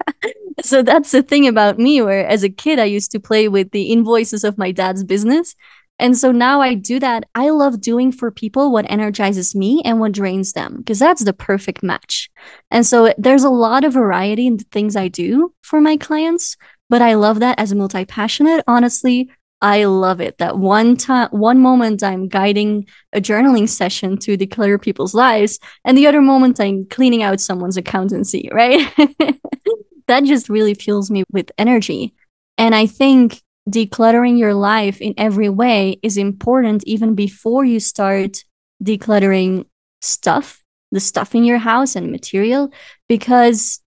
so 0.61 0.81
that's 0.81 1.11
the 1.11 1.23
thing 1.23 1.47
about 1.47 1.79
me, 1.79 2.01
where 2.01 2.27
as 2.27 2.43
a 2.43 2.49
kid, 2.49 2.79
I 2.79 2.85
used 2.85 3.11
to 3.11 3.19
play 3.19 3.47
with 3.47 3.71
the 3.71 3.91
invoices 3.91 4.43
of 4.43 4.57
my 4.57 4.71
dad's 4.71 5.03
business. 5.03 5.55
And 5.99 6.17
so 6.17 6.31
now 6.31 6.61
I 6.61 6.73
do 6.73 6.99
that. 6.99 7.25
I 7.35 7.49
love 7.49 7.81
doing 7.81 8.11
for 8.11 8.31
people 8.31 8.71
what 8.71 8.89
energizes 8.89 9.53
me 9.53 9.81
and 9.83 9.99
what 9.99 10.13
drains 10.13 10.53
them 10.53 10.77
because 10.77 10.99
that's 10.99 11.23
the 11.23 11.33
perfect 11.33 11.83
match. 11.83 12.29
And 12.71 12.85
so 12.85 13.13
there's 13.17 13.43
a 13.43 13.49
lot 13.49 13.83
of 13.83 13.93
variety 13.93 14.47
in 14.47 14.57
the 14.57 14.65
things 14.71 14.95
I 14.95 15.09
do 15.09 15.53
for 15.61 15.81
my 15.81 15.97
clients, 15.97 16.55
but 16.89 17.01
I 17.01 17.15
love 17.15 17.41
that 17.41 17.59
as 17.59 17.71
a 17.71 17.75
multi 17.75 18.05
passionate. 18.05 18.63
Honestly, 18.65 19.29
I 19.61 19.83
love 19.85 20.21
it. 20.21 20.37
That 20.37 20.57
one 20.57 20.95
time, 20.95 21.29
one 21.31 21.59
moment 21.59 22.01
I'm 22.01 22.29
guiding 22.29 22.87
a 23.11 23.19
journaling 23.19 23.67
session 23.67 24.17
to 24.19 24.37
declare 24.37 24.79
people's 24.79 25.13
lives, 25.13 25.59
and 25.83 25.97
the 25.97 26.07
other 26.07 26.21
moment 26.21 26.61
I'm 26.61 26.85
cleaning 26.85 27.23
out 27.23 27.41
someone's 27.41 27.77
accountancy, 27.77 28.49
right? 28.53 28.89
that 30.07 30.23
just 30.23 30.49
really 30.49 30.73
fuels 30.73 31.11
me 31.11 31.23
with 31.31 31.51
energy. 31.57 32.13
And 32.57 32.73
I 32.73 32.85
think 32.85 33.41
decluttering 33.67 34.37
your 34.37 34.53
life 34.53 35.01
in 35.01 35.13
every 35.17 35.49
way 35.49 35.99
is 36.03 36.17
important 36.17 36.83
even 36.85 37.15
before 37.15 37.65
you 37.65 37.79
start 37.79 38.43
decluttering 38.83 39.65
stuff, 40.01 40.63
the 40.91 40.99
stuff 40.99 41.35
in 41.35 41.43
your 41.43 41.57
house 41.57 41.95
and 41.95 42.11
material, 42.11 42.71
because 43.07 43.81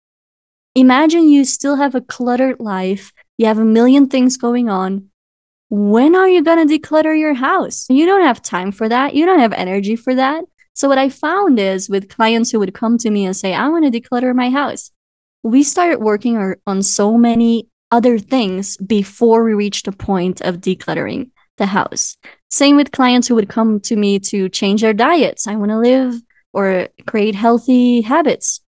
imagine 0.74 1.28
you 1.28 1.44
still 1.44 1.76
have 1.76 1.94
a 1.94 2.00
cluttered 2.00 2.60
life, 2.60 3.12
you 3.38 3.46
have 3.46 3.58
a 3.58 3.64
million 3.64 4.08
things 4.08 4.36
going 4.36 4.68
on. 4.68 5.08
When 5.68 6.14
are 6.14 6.28
you 6.28 6.42
going 6.42 6.66
to 6.66 6.78
declutter 6.78 7.18
your 7.18 7.34
house? 7.34 7.86
You 7.88 8.04
don't 8.04 8.26
have 8.26 8.42
time 8.42 8.72
for 8.72 8.88
that. 8.88 9.14
You 9.14 9.24
don't 9.24 9.40
have 9.40 9.54
energy 9.54 9.96
for 9.96 10.14
that. 10.14 10.44
So, 10.74 10.88
what 10.88 10.98
I 10.98 11.08
found 11.08 11.58
is 11.58 11.88
with 11.88 12.08
clients 12.08 12.50
who 12.50 12.58
would 12.58 12.74
come 12.74 12.98
to 12.98 13.10
me 13.10 13.24
and 13.24 13.36
say, 13.36 13.54
I 13.54 13.68
want 13.68 13.90
to 13.90 14.00
declutter 14.00 14.34
my 14.34 14.50
house, 14.50 14.90
we 15.42 15.62
started 15.62 16.00
working 16.00 16.54
on 16.66 16.82
so 16.82 17.16
many 17.16 17.68
other 17.92 18.18
things 18.18 18.76
before 18.78 19.44
we 19.44 19.54
reach 19.54 19.84
the 19.84 19.92
point 19.92 20.40
of 20.40 20.56
decluttering 20.56 21.30
the 21.58 21.66
house. 21.66 22.16
Same 22.50 22.74
with 22.76 22.90
clients 22.90 23.28
who 23.28 23.34
would 23.36 23.48
come 23.48 23.78
to 23.80 23.94
me 23.94 24.18
to 24.18 24.48
change 24.48 24.80
their 24.80 24.94
diets. 24.94 25.46
I 25.46 25.54
want 25.54 25.70
to 25.70 25.78
live 25.78 26.20
or 26.52 26.88
create 27.06 27.34
healthy 27.34 28.00
habits. 28.00 28.60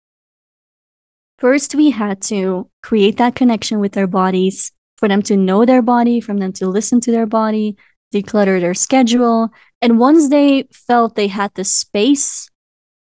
First, 1.38 1.74
we 1.74 1.90
had 1.90 2.22
to 2.22 2.70
create 2.82 3.16
that 3.16 3.34
connection 3.34 3.80
with 3.80 3.92
their 3.92 4.06
bodies, 4.06 4.70
for 4.98 5.08
them 5.08 5.22
to 5.22 5.36
know 5.36 5.64
their 5.64 5.82
body, 5.82 6.20
for 6.20 6.34
them 6.34 6.52
to 6.54 6.68
listen 6.68 7.00
to 7.00 7.10
their 7.10 7.26
body, 7.26 7.76
declutter 8.14 8.60
their 8.60 8.74
schedule. 8.74 9.50
And 9.82 9.98
once 9.98 10.28
they 10.28 10.68
felt 10.72 11.16
they 11.16 11.26
had 11.26 11.52
the 11.54 11.64
space 11.64 12.48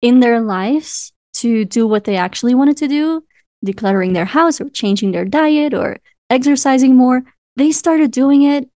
in 0.02 0.20
their 0.20 0.40
lives 0.40 1.12
to 1.34 1.66
do 1.66 1.86
what 1.86 2.06
they 2.06 2.16
actually 2.16 2.56
wanted 2.56 2.78
to 2.78 2.88
do, 2.88 3.24
decluttering 3.66 4.14
their 4.14 4.26
house 4.26 4.62
or 4.62 4.70
changing 4.70 5.12
their 5.12 5.26
diet 5.26 5.74
or 5.74 6.00
exercising 6.32 6.96
more, 6.96 7.24
they 7.56 7.72
started 7.72 8.12
doing 8.12 8.42
it 8.42 8.68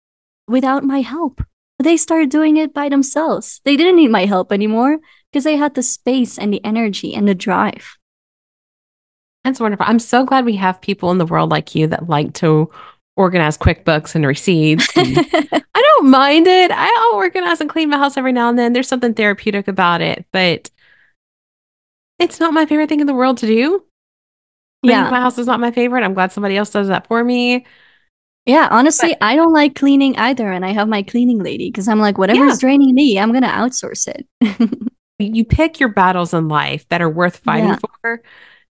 without 0.46 0.84
my 0.84 1.00
help. 1.00 1.40
They 1.78 1.96
started 1.96 2.30
doing 2.30 2.56
it 2.56 2.74
by 2.74 2.88
themselves. 2.88 3.60
They 3.64 3.76
didn't 3.76 3.96
need 3.96 4.10
my 4.10 4.26
help 4.26 4.52
anymore 4.52 4.98
because 5.32 5.44
they 5.44 5.56
had 5.56 5.74
the 5.74 5.82
space 5.82 6.38
and 6.38 6.52
the 6.52 6.64
energy 6.64 7.14
and 7.14 7.26
the 7.26 7.34
drive. 7.34 7.96
That's 9.44 9.60
wonderful. 9.60 9.86
I'm 9.88 9.98
so 9.98 10.24
glad 10.24 10.44
we 10.44 10.56
have 10.56 10.80
people 10.80 11.10
in 11.10 11.18
the 11.18 11.26
world 11.26 11.50
like 11.50 11.74
you 11.74 11.86
that 11.88 12.08
like 12.08 12.34
to 12.34 12.70
organize 13.16 13.58
QuickBooks 13.58 14.14
and 14.14 14.26
receipts. 14.26 14.96
And 14.96 15.18
I 15.74 15.82
don't 15.82 16.10
mind 16.10 16.46
it. 16.46 16.70
I'll 16.72 17.14
organize 17.14 17.60
and 17.60 17.68
clean 17.68 17.90
my 17.90 17.98
house 17.98 18.16
every 18.16 18.32
now 18.32 18.48
and 18.48 18.58
then. 18.58 18.72
There's 18.72 18.88
something 18.88 19.14
therapeutic 19.14 19.68
about 19.68 20.00
it, 20.00 20.24
but 20.32 20.70
it's 22.18 22.40
not 22.40 22.54
my 22.54 22.66
favorite 22.66 22.88
thing 22.88 23.00
in 23.00 23.06
the 23.06 23.14
world 23.14 23.38
to 23.38 23.46
do. 23.46 23.84
Yeah. 24.90 25.10
my 25.10 25.20
house 25.20 25.38
is 25.38 25.46
not 25.46 25.60
my 25.60 25.70
favorite. 25.70 26.04
I'm 26.04 26.14
glad 26.14 26.32
somebody 26.32 26.56
else 26.56 26.70
does 26.70 26.88
that 26.88 27.06
for 27.06 27.22
me. 27.22 27.66
Yeah, 28.46 28.68
honestly, 28.70 29.10
but, 29.10 29.18
I 29.22 29.36
don't 29.36 29.52
like 29.52 29.74
cleaning 29.74 30.16
either. 30.16 30.50
And 30.50 30.64
I 30.64 30.72
have 30.72 30.88
my 30.88 31.02
cleaning 31.02 31.38
lady 31.38 31.70
because 31.70 31.88
I'm 31.88 32.00
like, 32.00 32.18
whatever's 32.18 32.54
yeah. 32.54 32.60
draining 32.60 32.94
me, 32.94 33.18
I'm 33.18 33.30
going 33.30 33.42
to 33.42 33.48
outsource 33.48 34.06
it. 34.06 34.90
you 35.18 35.44
pick 35.44 35.80
your 35.80 35.88
battles 35.88 36.34
in 36.34 36.48
life 36.48 36.86
that 36.88 37.00
are 37.00 37.08
worth 37.08 37.38
fighting 37.38 37.70
yeah. 37.70 37.78
for. 38.02 38.22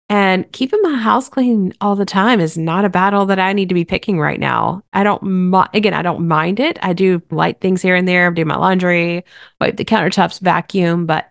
And 0.08 0.50
keeping 0.50 0.80
my 0.82 0.96
house 0.96 1.28
clean 1.28 1.72
all 1.80 1.94
the 1.94 2.04
time 2.04 2.40
is 2.40 2.58
not 2.58 2.84
a 2.84 2.88
battle 2.88 3.26
that 3.26 3.38
I 3.38 3.52
need 3.52 3.68
to 3.68 3.76
be 3.76 3.84
picking 3.84 4.18
right 4.18 4.40
now. 4.40 4.82
I 4.92 5.04
don't, 5.04 5.54
again, 5.72 5.94
I 5.94 6.02
don't 6.02 6.26
mind 6.26 6.58
it. 6.58 6.80
I 6.82 6.94
do 6.94 7.22
light 7.30 7.60
things 7.60 7.80
here 7.80 7.94
and 7.94 8.08
there, 8.08 8.26
I 8.28 8.32
do 8.32 8.44
my 8.44 8.56
laundry, 8.56 9.24
wipe 9.60 9.76
the 9.76 9.84
countertops, 9.84 10.40
vacuum, 10.40 11.06
but 11.06 11.29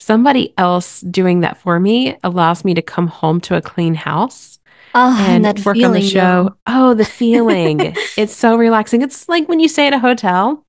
somebody 0.00 0.54
else 0.58 1.00
doing 1.00 1.40
that 1.40 1.58
for 1.58 1.80
me 1.80 2.16
allows 2.22 2.64
me 2.64 2.74
to 2.74 2.82
come 2.82 3.06
home 3.06 3.40
to 3.42 3.56
a 3.56 3.62
clean 3.62 3.94
house 3.94 4.58
oh, 4.94 5.16
and, 5.28 5.46
and 5.46 5.64
work 5.64 5.76
feeling, 5.76 5.86
on 5.86 5.92
the 5.92 6.08
show. 6.08 6.56
Oh, 6.66 6.94
the 6.94 7.04
feeling. 7.04 7.94
it's 8.16 8.34
so 8.34 8.56
relaxing. 8.56 9.02
It's 9.02 9.28
like 9.28 9.48
when 9.48 9.60
you 9.60 9.68
stay 9.68 9.86
at 9.86 9.92
a 9.92 9.98
hotel. 9.98 10.64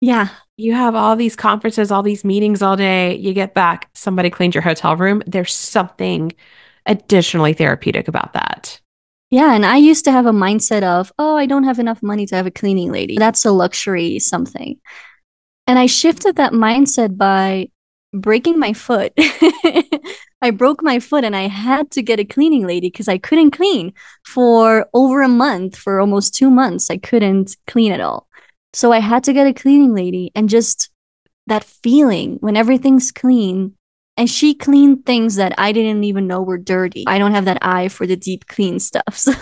Yeah. 0.00 0.28
You 0.56 0.74
have 0.74 0.94
all 0.94 1.16
these 1.16 1.36
conferences, 1.36 1.90
all 1.90 2.02
these 2.02 2.24
meetings 2.24 2.62
all 2.62 2.76
day. 2.76 3.16
You 3.16 3.34
get 3.34 3.54
back, 3.54 3.90
somebody 3.94 4.30
cleans 4.30 4.54
your 4.54 4.62
hotel 4.62 4.96
room. 4.96 5.22
There's 5.26 5.52
something 5.52 6.32
additionally 6.86 7.52
therapeutic 7.52 8.08
about 8.08 8.32
that. 8.32 8.80
Yeah. 9.30 9.54
And 9.54 9.66
I 9.66 9.76
used 9.76 10.04
to 10.04 10.12
have 10.12 10.26
a 10.26 10.32
mindset 10.32 10.82
of, 10.82 11.12
oh, 11.18 11.36
I 11.36 11.46
don't 11.46 11.64
have 11.64 11.78
enough 11.78 12.02
money 12.02 12.26
to 12.26 12.36
have 12.36 12.46
a 12.46 12.50
cleaning 12.50 12.92
lady. 12.92 13.16
That's 13.18 13.44
a 13.44 13.50
luxury 13.50 14.18
something. 14.18 14.80
And 15.66 15.78
I 15.78 15.86
shifted 15.86 16.36
that 16.36 16.52
mindset 16.52 17.16
by 17.16 17.70
breaking 18.12 18.58
my 18.58 18.72
foot. 18.72 19.12
I 20.42 20.50
broke 20.50 20.82
my 20.82 21.00
foot 21.00 21.24
and 21.24 21.34
I 21.34 21.48
had 21.48 21.90
to 21.92 22.02
get 22.02 22.20
a 22.20 22.24
cleaning 22.24 22.66
lady 22.66 22.88
because 22.88 23.08
I 23.08 23.18
couldn't 23.18 23.52
clean 23.52 23.92
for 24.24 24.88
over 24.94 25.22
a 25.22 25.28
month, 25.28 25.76
for 25.76 26.00
almost 26.00 26.34
two 26.34 26.50
months. 26.50 26.90
I 26.90 26.98
couldn't 26.98 27.56
clean 27.66 27.92
at 27.92 28.00
all. 28.00 28.28
So 28.72 28.92
I 28.92 29.00
had 29.00 29.24
to 29.24 29.32
get 29.32 29.46
a 29.46 29.54
cleaning 29.54 29.94
lady 29.94 30.30
and 30.34 30.48
just 30.48 30.90
that 31.46 31.64
feeling 31.64 32.36
when 32.40 32.56
everything's 32.56 33.12
clean 33.12 33.74
and 34.16 34.30
she 34.30 34.54
cleaned 34.54 35.04
things 35.04 35.36
that 35.36 35.52
I 35.58 35.72
didn't 35.72 36.04
even 36.04 36.26
know 36.26 36.42
were 36.42 36.58
dirty. 36.58 37.04
I 37.06 37.18
don't 37.18 37.32
have 37.32 37.44
that 37.44 37.58
eye 37.60 37.88
for 37.88 38.06
the 38.06 38.16
deep 38.16 38.46
clean 38.46 38.78
stuff. 38.78 39.04
So 39.16 39.32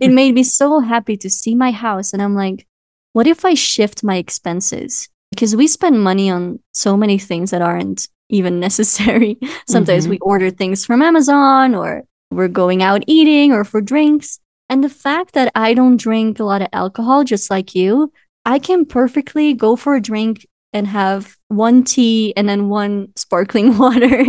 it 0.00 0.10
made 0.10 0.34
me 0.34 0.42
so 0.42 0.80
happy 0.80 1.16
to 1.18 1.30
see 1.30 1.54
my 1.54 1.70
house. 1.70 2.12
And 2.12 2.20
I'm 2.20 2.34
like, 2.34 2.66
what 3.12 3.26
if 3.26 3.44
I 3.44 3.54
shift 3.54 4.04
my 4.04 4.16
expenses? 4.16 5.08
Because 5.34 5.56
we 5.56 5.66
spend 5.66 6.02
money 6.02 6.30
on 6.30 6.60
so 6.72 6.96
many 6.96 7.18
things 7.18 7.50
that 7.50 7.62
aren't 7.62 8.08
even 8.28 8.60
necessary. 8.68 9.38
Sometimes 9.68 10.04
mm-hmm. 10.04 10.12
we 10.12 10.18
order 10.20 10.50
things 10.50 10.84
from 10.84 11.02
Amazon 11.02 11.74
or 11.74 12.04
we're 12.30 12.48
going 12.48 12.82
out 12.82 13.04
eating 13.06 13.52
or 13.52 13.64
for 13.64 13.80
drinks. 13.80 14.40
And 14.68 14.82
the 14.82 14.88
fact 14.88 15.34
that 15.34 15.52
I 15.54 15.74
don't 15.74 15.98
drink 15.98 16.40
a 16.40 16.44
lot 16.44 16.62
of 16.62 16.68
alcohol, 16.72 17.24
just 17.24 17.50
like 17.50 17.74
you, 17.74 18.12
I 18.44 18.58
can 18.58 18.84
perfectly 18.86 19.54
go 19.54 19.76
for 19.76 19.94
a 19.94 20.00
drink 20.00 20.46
and 20.72 20.86
have 20.86 21.36
one 21.48 21.84
tea 21.84 22.34
and 22.36 22.48
then 22.48 22.68
one 22.68 23.08
sparkling 23.16 23.78
water. 23.78 24.24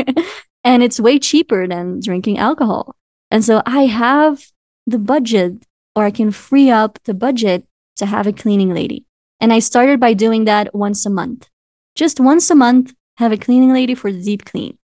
and 0.63 0.83
it's 0.83 0.99
way 0.99 1.19
cheaper 1.19 1.67
than 1.67 1.99
drinking 2.01 2.37
alcohol. 2.37 2.95
And 3.31 3.43
so 3.43 3.61
I 3.65 3.85
have 3.85 4.45
the 4.87 4.99
budget, 4.99 5.65
or 5.95 6.05
I 6.05 6.11
can 6.11 6.31
free 6.31 6.69
up 6.69 6.99
the 7.05 7.13
budget 7.13 7.65
to 7.97 8.05
have 8.05 8.27
a 8.27 8.33
cleaning 8.33 8.73
lady. 8.73 9.05
And 9.39 9.51
I 9.53 9.59
started 9.59 9.99
by 9.99 10.13
doing 10.13 10.45
that 10.45 10.73
once 10.73 11.05
a 11.05 11.09
month. 11.09 11.49
Just 11.95 12.19
once 12.19 12.49
a 12.49 12.55
month, 12.55 12.93
have 13.17 13.31
a 13.31 13.37
cleaning 13.37 13.73
lady 13.73 13.95
for 13.95 14.11
the 14.11 14.21
deep 14.21 14.45
clean. 14.45 14.77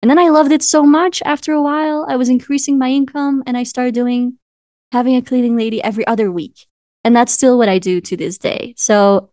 And 0.00 0.10
then 0.10 0.18
I 0.18 0.28
loved 0.28 0.52
it 0.52 0.62
so 0.62 0.84
much 0.84 1.22
after 1.24 1.52
a 1.52 1.62
while, 1.62 2.06
I 2.08 2.16
was 2.16 2.28
increasing 2.28 2.78
my 2.78 2.88
income 2.88 3.42
and 3.46 3.56
I 3.56 3.62
started 3.62 3.94
doing 3.94 4.38
having 4.90 5.16
a 5.16 5.22
cleaning 5.22 5.56
lady 5.56 5.82
every 5.82 6.06
other 6.06 6.30
week. 6.30 6.66
And 7.04 7.14
that's 7.16 7.32
still 7.32 7.56
what 7.56 7.68
I 7.68 7.78
do 7.78 8.00
to 8.00 8.16
this 8.16 8.38
day. 8.38 8.74
So 8.76 9.30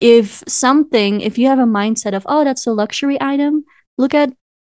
if 0.00 0.44
something, 0.46 1.20
if 1.20 1.38
you 1.38 1.48
have 1.48 1.58
a 1.58 1.64
mindset 1.64 2.14
of, 2.14 2.24
oh, 2.28 2.44
that's 2.44 2.66
a 2.66 2.72
luxury 2.72 3.18
item, 3.20 3.64
look 3.96 4.14
at 4.14 4.32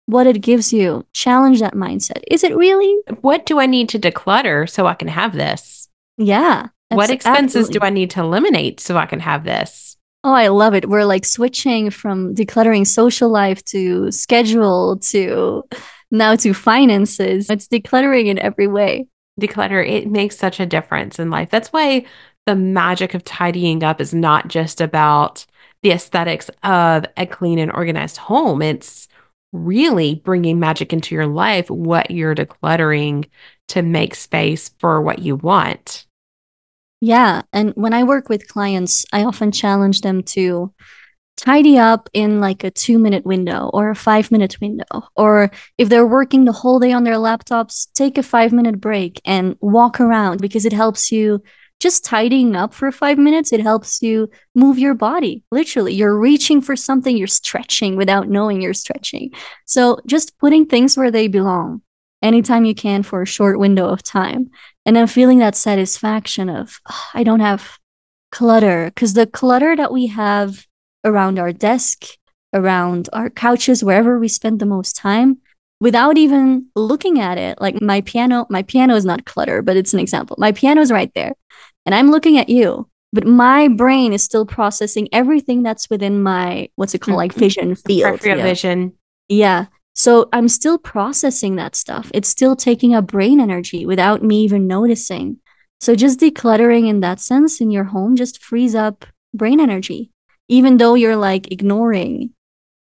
what 0.06 0.26
it 0.26 0.40
gives 0.40 0.72
you. 0.72 1.06
Challenge 1.12 1.60
that 1.60 1.74
mindset. 1.74 2.22
Is 2.30 2.42
it 2.42 2.56
really? 2.56 2.96
What 3.20 3.46
do 3.46 3.60
I 3.60 3.66
need 3.66 3.88
to 3.90 3.98
declutter 3.98 4.68
so 4.68 4.86
I 4.86 4.94
can 4.94 5.08
have 5.08 5.34
this? 5.34 5.88
Yeah. 6.16 6.68
What 6.90 7.10
expenses 7.10 7.68
absolutely. 7.68 7.78
do 7.78 7.86
I 7.86 7.90
need 7.90 8.10
to 8.10 8.20
eliminate 8.20 8.80
so 8.80 8.96
I 8.96 9.06
can 9.06 9.20
have 9.20 9.44
this? 9.44 9.96
Oh, 10.24 10.32
I 10.32 10.48
love 10.48 10.74
it. 10.74 10.88
We're 10.88 11.04
like 11.04 11.24
switching 11.24 11.90
from 11.90 12.34
decluttering 12.34 12.86
social 12.86 13.30
life 13.30 13.64
to 13.66 14.10
schedule 14.10 14.98
to 14.98 15.64
now 16.10 16.36
to 16.36 16.52
finances. 16.52 17.48
It's 17.48 17.68
decluttering 17.68 18.26
in 18.26 18.38
every 18.38 18.66
way. 18.66 19.06
Declutter, 19.40 19.88
it 19.88 20.10
makes 20.10 20.36
such 20.36 20.60
a 20.60 20.66
difference 20.66 21.18
in 21.18 21.30
life. 21.30 21.48
That's 21.50 21.72
why 21.72 22.04
the 22.46 22.56
magic 22.56 23.14
of 23.14 23.24
tidying 23.24 23.82
up 23.82 24.00
is 24.00 24.12
not 24.12 24.48
just 24.48 24.80
about 24.80 25.46
the 25.82 25.92
aesthetics 25.92 26.50
of 26.62 27.06
a 27.16 27.24
clean 27.26 27.58
and 27.58 27.72
organized 27.72 28.18
home. 28.18 28.60
It's 28.60 29.08
really 29.52 30.16
bringing 30.16 30.60
magic 30.60 30.92
into 30.92 31.14
your 31.14 31.26
life, 31.26 31.70
what 31.70 32.10
you're 32.10 32.34
decluttering 32.34 33.26
to 33.68 33.82
make 33.82 34.14
space 34.14 34.70
for 34.78 35.00
what 35.00 35.20
you 35.20 35.36
want. 35.36 36.06
Yeah. 37.00 37.42
And 37.52 37.72
when 37.76 37.94
I 37.94 38.04
work 38.04 38.28
with 38.28 38.48
clients, 38.48 39.06
I 39.12 39.24
often 39.24 39.52
challenge 39.52 40.02
them 40.02 40.22
to 40.34 40.72
tidy 41.36 41.78
up 41.78 42.10
in 42.12 42.40
like 42.40 42.62
a 42.64 42.70
two 42.70 42.98
minute 42.98 43.24
window 43.24 43.70
or 43.72 43.90
a 43.90 43.94
five 43.94 44.30
minute 44.30 44.60
window. 44.60 44.84
Or 45.16 45.50
if 45.78 45.88
they're 45.88 46.06
working 46.06 46.44
the 46.44 46.52
whole 46.52 46.78
day 46.78 46.92
on 46.92 47.04
their 47.04 47.14
laptops, 47.14 47.90
take 47.94 48.18
a 48.18 48.22
five 48.22 48.52
minute 48.52 48.80
break 48.80 49.20
and 49.24 49.56
walk 49.60 50.00
around 50.00 50.42
because 50.42 50.66
it 50.66 50.74
helps 50.74 51.10
you 51.10 51.42
just 51.80 52.04
tidying 52.04 52.54
up 52.54 52.74
for 52.74 52.92
five 52.92 53.16
minutes. 53.16 53.54
It 53.54 53.62
helps 53.62 54.02
you 54.02 54.28
move 54.54 54.78
your 54.78 54.92
body. 54.92 55.42
Literally, 55.50 55.94
you're 55.94 56.18
reaching 56.18 56.60
for 56.60 56.76
something, 56.76 57.16
you're 57.16 57.26
stretching 57.26 57.96
without 57.96 58.28
knowing 58.28 58.60
you're 58.60 58.74
stretching. 58.74 59.30
So 59.64 59.98
just 60.06 60.38
putting 60.38 60.66
things 60.66 60.98
where 60.98 61.10
they 61.10 61.28
belong 61.28 61.80
anytime 62.22 62.64
you 62.64 62.74
can 62.74 63.02
for 63.02 63.22
a 63.22 63.26
short 63.26 63.58
window 63.58 63.88
of 63.88 64.02
time. 64.02 64.50
And 64.86 64.96
then 64.96 65.06
feeling 65.06 65.38
that 65.38 65.56
satisfaction 65.56 66.48
of, 66.48 66.80
oh, 66.90 67.04
I 67.14 67.22
don't 67.22 67.40
have 67.40 67.78
clutter. 68.32 68.86
Because 68.86 69.14
the 69.14 69.26
clutter 69.26 69.76
that 69.76 69.92
we 69.92 70.06
have 70.08 70.66
around 71.04 71.38
our 71.38 71.52
desk, 71.52 72.04
around 72.52 73.08
our 73.12 73.30
couches, 73.30 73.84
wherever 73.84 74.18
we 74.18 74.28
spend 74.28 74.60
the 74.60 74.66
most 74.66 74.96
time, 74.96 75.38
without 75.80 76.18
even 76.18 76.66
looking 76.76 77.20
at 77.20 77.38
it. 77.38 77.60
Like 77.60 77.80
my 77.80 78.02
piano, 78.02 78.46
my 78.50 78.62
piano 78.62 78.94
is 78.94 79.04
not 79.04 79.24
clutter, 79.24 79.62
but 79.62 79.76
it's 79.76 79.94
an 79.94 80.00
example. 80.00 80.36
My 80.38 80.52
piano 80.52 80.80
is 80.80 80.92
right 80.92 81.12
there, 81.14 81.32
and 81.86 81.94
I'm 81.94 82.10
looking 82.10 82.38
at 82.38 82.48
you, 82.48 82.88
but 83.12 83.26
my 83.26 83.68
brain 83.68 84.12
is 84.12 84.22
still 84.22 84.46
processing 84.46 85.08
everything 85.12 85.62
that's 85.62 85.88
within 85.90 86.22
my 86.22 86.68
what's 86.76 86.94
it 86.94 87.00
called, 87.00 87.16
like 87.16 87.32
mm-hmm. 87.32 87.40
vision 87.40 87.74
field. 87.74 88.24
Yeah. 88.24 88.42
vision. 88.42 88.92
Yeah. 89.28 89.66
So 89.94 90.28
I'm 90.32 90.48
still 90.48 90.78
processing 90.78 91.56
that 91.56 91.76
stuff. 91.76 92.10
It's 92.14 92.28
still 92.28 92.56
taking 92.56 92.94
up 92.94 93.06
brain 93.06 93.40
energy 93.40 93.84
without 93.86 94.22
me 94.22 94.42
even 94.42 94.66
noticing. 94.66 95.38
So 95.80 95.94
just 95.94 96.20
decluttering 96.20 96.88
in 96.88 97.00
that 97.00 97.20
sense 97.20 97.60
in 97.60 97.70
your 97.70 97.84
home 97.84 98.16
just 98.16 98.42
frees 98.42 98.74
up 98.74 99.04
brain 99.34 99.60
energy 99.60 100.10
even 100.50 100.78
though 100.78 100.94
you're 100.94 101.16
like 101.16 101.50
ignoring 101.52 102.30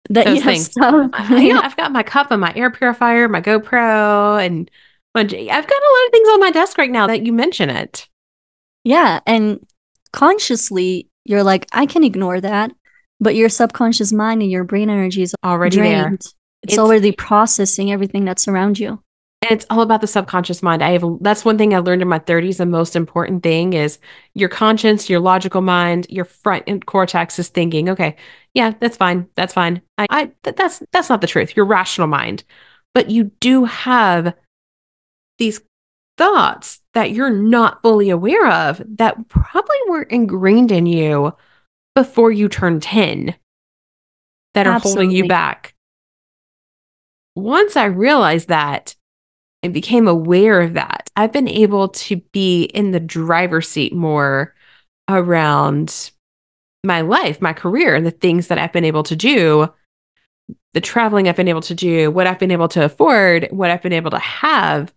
that 0.08 0.24
Those 0.24 0.36
you 0.36 0.42
have 0.42 0.52
things. 0.52 0.70
stuff. 0.70 1.10
I, 1.12 1.50
I've 1.62 1.76
got 1.76 1.92
my 1.92 2.04
cup 2.04 2.30
and 2.30 2.40
my 2.40 2.52
air 2.54 2.70
purifier, 2.70 3.28
my 3.28 3.40
GoPro, 3.40 4.44
and 4.44 4.70
I've 5.14 5.28
got 5.28 5.34
a 5.34 5.48
lot 5.50 6.06
of 6.06 6.12
things 6.12 6.28
on 6.28 6.40
my 6.40 6.50
desk 6.52 6.78
right 6.78 6.90
now 6.90 7.08
that 7.08 7.26
you 7.26 7.32
mention 7.32 7.68
it. 7.68 8.08
Yeah, 8.84 9.18
and 9.26 9.66
consciously 10.12 11.08
you're 11.24 11.42
like, 11.42 11.66
I 11.72 11.86
can 11.86 12.04
ignore 12.04 12.40
that, 12.40 12.70
but 13.18 13.34
your 13.34 13.48
subconscious 13.48 14.12
mind 14.12 14.42
and 14.42 14.50
your 14.50 14.62
brain 14.62 14.88
energy 14.88 15.22
is 15.22 15.34
already 15.44 15.76
drained. 15.78 16.22
there. 16.22 16.32
It's, 16.62 16.74
it's 16.74 16.78
already 16.78 17.12
processing 17.12 17.92
everything 17.92 18.24
that's 18.24 18.48
around 18.48 18.78
you. 18.78 19.02
And 19.42 19.50
it's 19.50 19.66
all 19.70 19.82
about 19.82 20.00
the 20.00 20.06
subconscious 20.06 20.62
mind. 20.62 20.82
I 20.82 20.90
have 20.90 21.04
that's 21.20 21.44
one 21.44 21.58
thing 21.58 21.74
I 21.74 21.78
learned 21.78 22.02
in 22.02 22.08
my 22.08 22.18
30s. 22.18 22.56
The 22.56 22.66
most 22.66 22.96
important 22.96 23.42
thing 23.42 23.74
is 23.74 23.98
your 24.34 24.48
conscience, 24.48 25.10
your 25.10 25.20
logical 25.20 25.60
mind, 25.60 26.06
your 26.08 26.24
front 26.24 26.86
cortex 26.86 27.38
is 27.38 27.48
thinking, 27.48 27.90
okay, 27.90 28.16
yeah, 28.54 28.72
that's 28.80 28.96
fine. 28.96 29.28
That's 29.34 29.52
fine. 29.52 29.82
I, 29.98 30.06
I 30.10 30.24
th- 30.42 30.56
that's 30.56 30.82
that's 30.90 31.10
not 31.10 31.20
the 31.20 31.26
truth. 31.26 31.54
Your 31.54 31.66
rational 31.66 32.08
mind. 32.08 32.44
But 32.94 33.10
you 33.10 33.24
do 33.40 33.64
have 33.64 34.34
these 35.38 35.60
thoughts 36.16 36.80
that 36.94 37.10
you're 37.10 37.30
not 37.30 37.82
fully 37.82 38.10
aware 38.10 38.50
of 38.50 38.82
that 38.96 39.28
probably 39.28 39.76
were 39.88 40.02
ingrained 40.02 40.72
in 40.72 40.86
you 40.86 41.34
before 41.94 42.30
you 42.30 42.48
turned 42.48 42.82
10 42.82 43.34
that 44.54 44.66
are 44.66 44.72
Absolutely. 44.72 45.04
holding 45.04 45.16
you 45.16 45.28
back. 45.28 45.74
Once 47.36 47.76
I 47.76 47.84
realized 47.84 48.48
that, 48.48 48.96
and 49.62 49.74
became 49.74 50.06
aware 50.06 50.60
of 50.60 50.74
that, 50.74 51.10
I've 51.16 51.32
been 51.32 51.48
able 51.48 51.88
to 51.88 52.16
be 52.32 52.64
in 52.64 52.92
the 52.92 53.00
driver's 53.00 53.68
seat 53.68 53.92
more 53.92 54.54
around 55.08 56.12
my 56.84 57.00
life, 57.00 57.42
my 57.42 57.52
career, 57.52 57.94
and 57.94 58.06
the 58.06 58.10
things 58.10 58.46
that 58.46 58.58
I've 58.58 58.72
been 58.72 58.84
able 58.84 59.02
to 59.04 59.16
do, 59.16 59.68
the 60.72 60.80
traveling 60.80 61.28
I've 61.28 61.36
been 61.36 61.48
able 61.48 61.62
to 61.62 61.74
do, 61.74 62.10
what 62.10 62.26
I've 62.26 62.38
been 62.38 62.50
able 62.50 62.68
to 62.68 62.84
afford, 62.84 63.48
what 63.50 63.70
I've 63.70 63.82
been 63.82 63.92
able 63.92 64.12
to 64.12 64.18
have, 64.18 64.94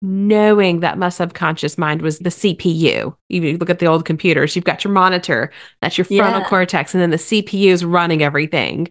knowing 0.00 0.80
that 0.80 0.98
my 0.98 1.10
subconscious 1.10 1.78
mind 1.78 2.02
was 2.02 2.18
the 2.18 2.30
CPU. 2.30 3.14
You 3.28 3.58
look 3.58 3.70
at 3.70 3.78
the 3.78 3.86
old 3.86 4.04
computers, 4.04 4.56
you've 4.56 4.64
got 4.64 4.82
your 4.82 4.92
monitor, 4.92 5.52
that's 5.80 5.96
your 5.96 6.06
frontal 6.06 6.40
yeah. 6.40 6.48
cortex, 6.48 6.92
and 6.92 7.02
then 7.02 7.10
the 7.10 7.16
CPU 7.18 7.68
is 7.68 7.84
running 7.84 8.22
everything 8.22 8.88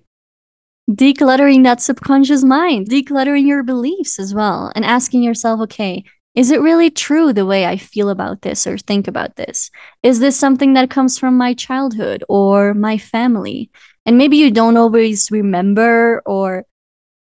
decluttering 0.90 1.64
that 1.64 1.82
subconscious 1.82 2.44
mind, 2.44 2.90
decluttering 2.90 3.46
your 3.46 3.64
beliefs 3.64 4.20
as 4.20 4.34
well, 4.34 4.72
and 4.76 4.86
asking 4.86 5.24
yourself, 5.24 5.60
okay, 5.62 6.04
is 6.34 6.50
it 6.50 6.62
really 6.62 6.90
true 6.90 7.34
the 7.34 7.46
way 7.46 7.66
I 7.66 7.78
feel 7.78 8.10
about 8.10 8.42
this 8.42 8.66
or 8.66 8.78
think 8.78 9.08
about 9.08 9.36
this? 9.36 9.70
Is 10.02 10.20
this 10.20 10.38
something 10.38 10.74
that 10.74 10.90
comes 10.90 11.20
from 11.20 11.38
my 11.38 11.54
childhood 11.54 12.24
or 12.30 12.74
my 12.74 12.98
family? 12.98 13.70
And 14.06 14.18
maybe 14.18 14.38
you 14.38 14.50
don't 14.50 14.78
always 14.78 15.30
remember 15.30 16.22
or 16.26 16.66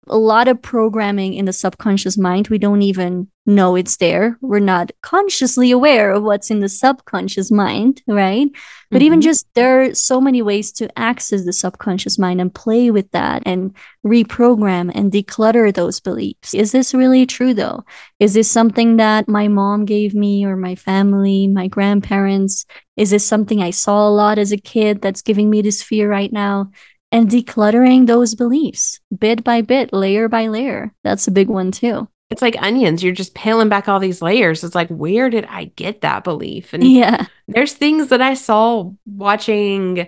a 0.09 0.17
lot 0.17 0.47
of 0.47 0.61
programming 0.61 1.33
in 1.33 1.45
the 1.45 1.53
subconscious 1.53 2.17
mind. 2.17 2.47
We 2.47 2.57
don't 2.57 2.81
even 2.81 3.29
know 3.45 3.75
it's 3.75 3.97
there. 3.97 4.37
We're 4.41 4.59
not 4.59 4.91
consciously 5.01 5.71
aware 5.71 6.11
of 6.11 6.21
what's 6.21 6.51
in 6.51 6.59
the 6.59 6.69
subconscious 6.69 7.49
mind, 7.49 8.03
right? 8.05 8.49
But 8.91 8.97
mm-hmm. 8.97 9.05
even 9.05 9.21
just 9.21 9.47
there 9.55 9.81
are 9.81 9.93
so 9.93 10.19
many 10.19 10.41
ways 10.41 10.71
to 10.73 10.99
access 10.99 11.45
the 11.45 11.53
subconscious 11.53 12.19
mind 12.19 12.41
and 12.41 12.53
play 12.53 12.91
with 12.91 13.09
that 13.11 13.43
and 13.45 13.73
reprogram 14.05 14.91
and 14.93 15.11
declutter 15.11 15.73
those 15.73 15.99
beliefs. 15.99 16.53
Is 16.53 16.73
this 16.73 16.93
really 16.93 17.25
true 17.25 17.53
though? 17.53 17.85
Is 18.19 18.33
this 18.33 18.51
something 18.51 18.97
that 18.97 19.29
my 19.29 19.47
mom 19.47 19.85
gave 19.85 20.13
me 20.13 20.45
or 20.45 20.57
my 20.57 20.75
family, 20.75 21.47
my 21.47 21.67
grandparents? 21.67 22.65
Is 22.97 23.11
this 23.11 23.25
something 23.25 23.61
I 23.61 23.71
saw 23.71 24.07
a 24.07 24.11
lot 24.11 24.37
as 24.37 24.51
a 24.51 24.57
kid 24.57 25.01
that's 25.01 25.21
giving 25.21 25.49
me 25.49 25.61
this 25.61 25.81
fear 25.81 26.09
right 26.09 26.31
now? 26.31 26.71
And 27.11 27.29
decluttering 27.29 28.07
those 28.07 28.35
beliefs 28.35 28.99
bit 29.17 29.43
by 29.43 29.61
bit, 29.61 29.93
layer 29.93 30.27
by 30.27 30.47
layer. 30.47 30.93
That's 31.03 31.27
a 31.27 31.31
big 31.31 31.47
one 31.47 31.71
too. 31.71 32.07
It's 32.29 32.41
like 32.41 32.61
onions. 32.61 33.03
You're 33.03 33.13
just 33.13 33.35
peeling 33.35 33.69
back 33.69 33.87
all 33.87 33.99
these 33.99 34.21
layers. 34.21 34.63
It's 34.63 34.75
like, 34.75 34.89
where 34.89 35.29
did 35.29 35.45
I 35.45 35.65
get 35.65 36.01
that 36.01 36.25
belief? 36.25 36.73
And 36.73 36.83
yeah, 36.83 37.27
there's 37.47 37.73
things 37.73 38.09
that 38.09 38.21
I 38.21 38.33
saw 38.33 38.91
watching 39.05 40.07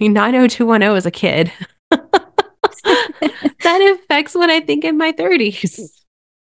90210 0.00 0.96
as 0.96 1.06
a 1.06 1.10
kid 1.10 1.50
that 1.90 3.98
affects 3.98 4.34
what 4.34 4.50
I 4.50 4.60
think 4.60 4.84
in 4.84 4.98
my 4.98 5.12
30s. 5.12 5.80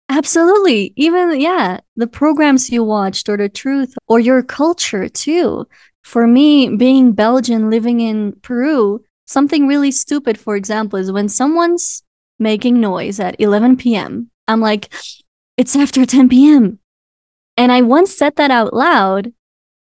Absolutely. 0.10 0.94
Even, 0.96 1.40
yeah, 1.40 1.80
the 1.96 2.08
programs 2.08 2.72
you 2.72 2.84
watched 2.84 3.30
or 3.30 3.38
the 3.38 3.50
truth 3.50 3.94
or 4.08 4.20
your 4.20 4.42
culture 4.42 5.08
too. 5.08 5.68
For 6.04 6.26
me, 6.26 6.76
being 6.76 7.12
Belgian, 7.12 7.70
living 7.70 8.00
in 8.00 8.34
Peru, 8.42 9.04
Something 9.30 9.68
really 9.68 9.92
stupid, 9.92 10.40
for 10.40 10.56
example, 10.56 10.98
is 10.98 11.12
when 11.12 11.30
someone's 11.30 12.02
making 12.40 12.82
noise 12.82 13.20
at 13.20 13.40
11 13.40 13.78
p.m., 13.78 14.32
I'm 14.48 14.60
like, 14.60 14.92
it's 15.56 15.76
after 15.76 16.04
10 16.04 16.30
p.m. 16.30 16.80
And 17.56 17.72
I 17.72 17.84
once 17.84 18.18
said 18.18 18.38
that 18.38 18.50
out 18.50 18.74
loud, 18.74 19.32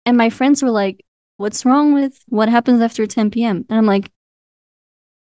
and 0.07 0.17
my 0.17 0.31
friends 0.31 0.63
were 0.63 0.71
like, 0.71 1.05
what's 1.37 1.65
wrong 1.65 1.93
with 1.93 2.17
what 2.29 2.49
happens 2.49 2.81
after 2.81 3.09
10 3.09 3.33
p.m.? 3.33 3.65
And 3.69 3.77
I'm 3.77 3.87
like, 3.87 4.13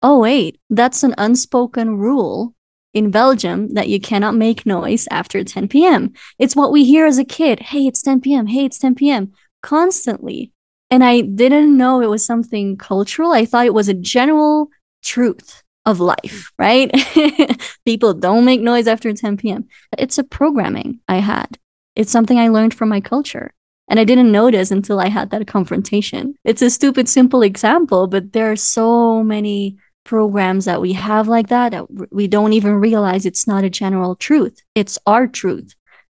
oh, 0.01 0.19
wait, 0.19 0.59
that's 0.69 1.03
an 1.03 1.15
unspoken 1.17 1.97
rule 1.97 2.55
in 2.93 3.09
Belgium 3.09 3.73
that 3.75 3.87
you 3.87 4.01
cannot 4.01 4.35
make 4.35 4.65
noise 4.65 5.07
after 5.11 5.45
10 5.45 5.69
p.m. 5.69 6.11
It's 6.37 6.57
what 6.57 6.73
we 6.73 6.83
hear 6.83 7.05
as 7.05 7.19
a 7.19 7.23
kid. 7.23 7.61
Hey, 7.61 7.87
it's 7.87 8.01
10 8.01 8.19
p.m. 8.19 8.47
Hey, 8.47 8.65
it's 8.65 8.79
10 8.79 8.95
p.m. 8.95 9.31
constantly. 9.61 10.52
And 10.93 11.03
I 11.03 11.21
didn't 11.21 11.75
know 11.75 12.01
it 12.01 12.09
was 12.09 12.23
something 12.23 12.77
cultural. 12.77 13.31
I 13.31 13.45
thought 13.45 13.65
it 13.65 13.73
was 13.73 13.89
a 13.89 13.95
general 13.95 14.67
truth 15.03 15.63
of 15.87 15.99
life, 15.99 16.51
right? 16.59 16.91
People 17.85 18.13
don't 18.13 18.45
make 18.45 18.61
noise 18.61 18.87
after 18.87 19.11
10 19.11 19.37
p.m. 19.37 19.67
It's 19.97 20.19
a 20.19 20.23
programming 20.23 20.99
I 21.07 21.15
had. 21.15 21.57
It's 21.95 22.11
something 22.11 22.37
I 22.37 22.49
learned 22.49 22.75
from 22.75 22.89
my 22.89 23.01
culture. 23.01 23.55
And 23.87 23.99
I 23.99 24.03
didn't 24.03 24.31
notice 24.31 24.69
until 24.69 24.99
I 24.99 25.07
had 25.07 25.31
that 25.31 25.47
confrontation. 25.47 26.35
It's 26.43 26.61
a 26.61 26.69
stupid, 26.69 27.09
simple 27.09 27.41
example, 27.41 28.05
but 28.05 28.31
there 28.33 28.51
are 28.51 28.55
so 28.55 29.23
many 29.23 29.77
programs 30.03 30.65
that 30.65 30.79
we 30.79 30.93
have 30.93 31.27
like 31.27 31.47
that 31.47 31.71
that 31.71 31.87
we 32.13 32.27
don't 32.27 32.53
even 32.53 32.75
realize 32.75 33.25
it's 33.25 33.47
not 33.47 33.63
a 33.63 33.69
general 33.71 34.15
truth. 34.15 34.61
It's 34.75 34.99
our 35.07 35.25
truth 35.25 35.73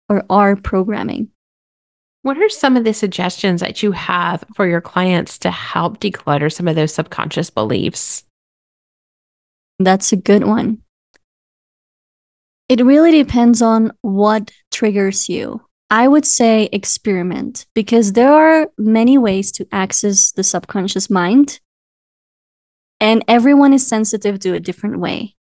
or 0.10 0.24
our 0.32 0.56
programming. 0.56 1.30
What 2.24 2.38
are 2.38 2.48
some 2.48 2.78
of 2.78 2.86
the 2.86 2.94
suggestions 2.94 3.60
that 3.60 3.84
you 3.84 3.92
have 3.92 4.46
for 4.56 4.66
your 4.66 4.80
clients 4.80 5.38
to 5.40 5.52
help 5.52 6.00
declutter 6.00 6.50
some 6.50 6.70
of 6.70 6.76
those 6.76 6.94
subconscious 6.94 7.50
beliefs? 7.50 8.24
That's 9.78 10.14
a 10.14 10.16
good 10.16 10.46
one. 10.46 10.84
It 12.70 12.84
really 12.84 13.12
depends 13.12 13.62
on 13.62 13.92
what 14.02 14.52
triggers 14.72 15.28
you. 15.28 15.66
I 15.90 16.08
would 16.08 16.26
say 16.26 16.70
experiment 16.72 17.66
because 17.76 18.14
there 18.14 18.32
are 18.32 18.68
many 18.78 19.18
ways 19.18 19.52
to 19.54 19.68
access 19.74 20.32
the 20.32 20.46
subconscious 20.46 21.10
mind, 21.10 21.60
and 23.02 23.26
everyone 23.28 23.74
is 23.74 23.86
sensitive 23.86 24.40
to 24.40 24.54
a 24.54 24.62
different 24.62 25.00
way. 25.00 25.36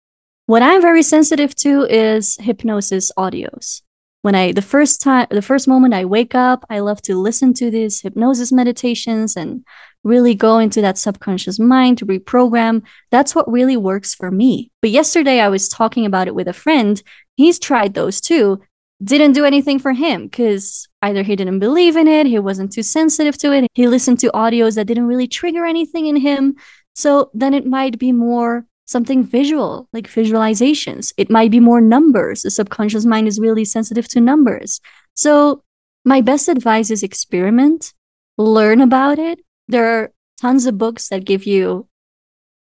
What 0.46 0.62
I'm 0.62 0.82
very 0.82 1.04
sensitive 1.04 1.54
to 1.56 1.84
is 1.84 2.36
hypnosis 2.40 3.12
audios 3.16 3.82
when 4.22 4.34
I 4.34 4.52
the 4.52 4.62
first 4.62 5.02
time 5.02 5.26
the 5.30 5.42
first 5.42 5.68
moment 5.68 5.94
I 5.94 6.04
wake 6.04 6.34
up, 6.34 6.64
I 6.70 6.78
love 6.78 7.02
to 7.02 7.20
listen 7.20 7.52
to 7.54 7.70
these 7.70 8.00
hypnosis 8.00 8.52
meditations 8.52 9.36
and 9.36 9.64
really 10.04 10.34
go 10.34 10.58
into 10.58 10.80
that 10.80 10.98
subconscious 10.98 11.58
mind 11.58 11.98
to 11.98 12.06
reprogram. 12.06 12.82
That's 13.10 13.34
what 13.34 13.50
really 13.50 13.76
works 13.76 14.14
for 14.14 14.30
me. 14.30 14.70
But 14.80 14.90
yesterday 14.90 15.40
I 15.40 15.48
was 15.48 15.68
talking 15.68 16.06
about 16.06 16.28
it 16.28 16.34
with 16.34 16.48
a 16.48 16.52
friend. 16.52 17.00
He's 17.36 17.58
tried 17.58 17.94
those 17.94 18.20
too. 18.20 18.62
Didn't 19.02 19.32
do 19.32 19.44
anything 19.44 19.80
for 19.80 19.92
him 19.92 20.24
because 20.24 20.88
either 21.02 21.24
he 21.24 21.34
didn't 21.34 21.58
believe 21.58 21.96
in 21.96 22.06
it, 22.06 22.26
he 22.26 22.38
wasn't 22.38 22.72
too 22.72 22.84
sensitive 22.84 23.36
to 23.38 23.52
it, 23.52 23.66
he 23.74 23.88
listened 23.88 24.20
to 24.20 24.30
audios 24.30 24.76
that 24.76 24.86
didn't 24.86 25.06
really 25.06 25.26
trigger 25.26 25.64
anything 25.64 26.06
in 26.06 26.16
him. 26.16 26.54
So 26.94 27.30
then 27.34 27.54
it 27.54 27.66
might 27.66 27.98
be 27.98 28.12
more 28.12 28.66
something 28.92 29.24
visual, 29.24 29.88
like 29.92 30.06
visualizations. 30.06 31.12
It 31.16 31.30
might 31.30 31.50
be 31.50 31.60
more 31.60 31.80
numbers. 31.80 32.42
The 32.42 32.50
subconscious 32.50 33.04
mind 33.04 33.26
is 33.26 33.40
really 33.40 33.64
sensitive 33.64 34.06
to 34.08 34.20
numbers. 34.20 34.80
So, 35.14 35.64
my 36.04 36.20
best 36.20 36.48
advice 36.48 36.90
is 36.90 37.02
experiment, 37.02 37.92
learn 38.36 38.80
about 38.80 39.18
it. 39.18 39.40
There 39.68 39.86
are 39.86 40.12
tons 40.40 40.66
of 40.66 40.78
books 40.78 41.08
that 41.08 41.24
give 41.24 41.46
you 41.46 41.88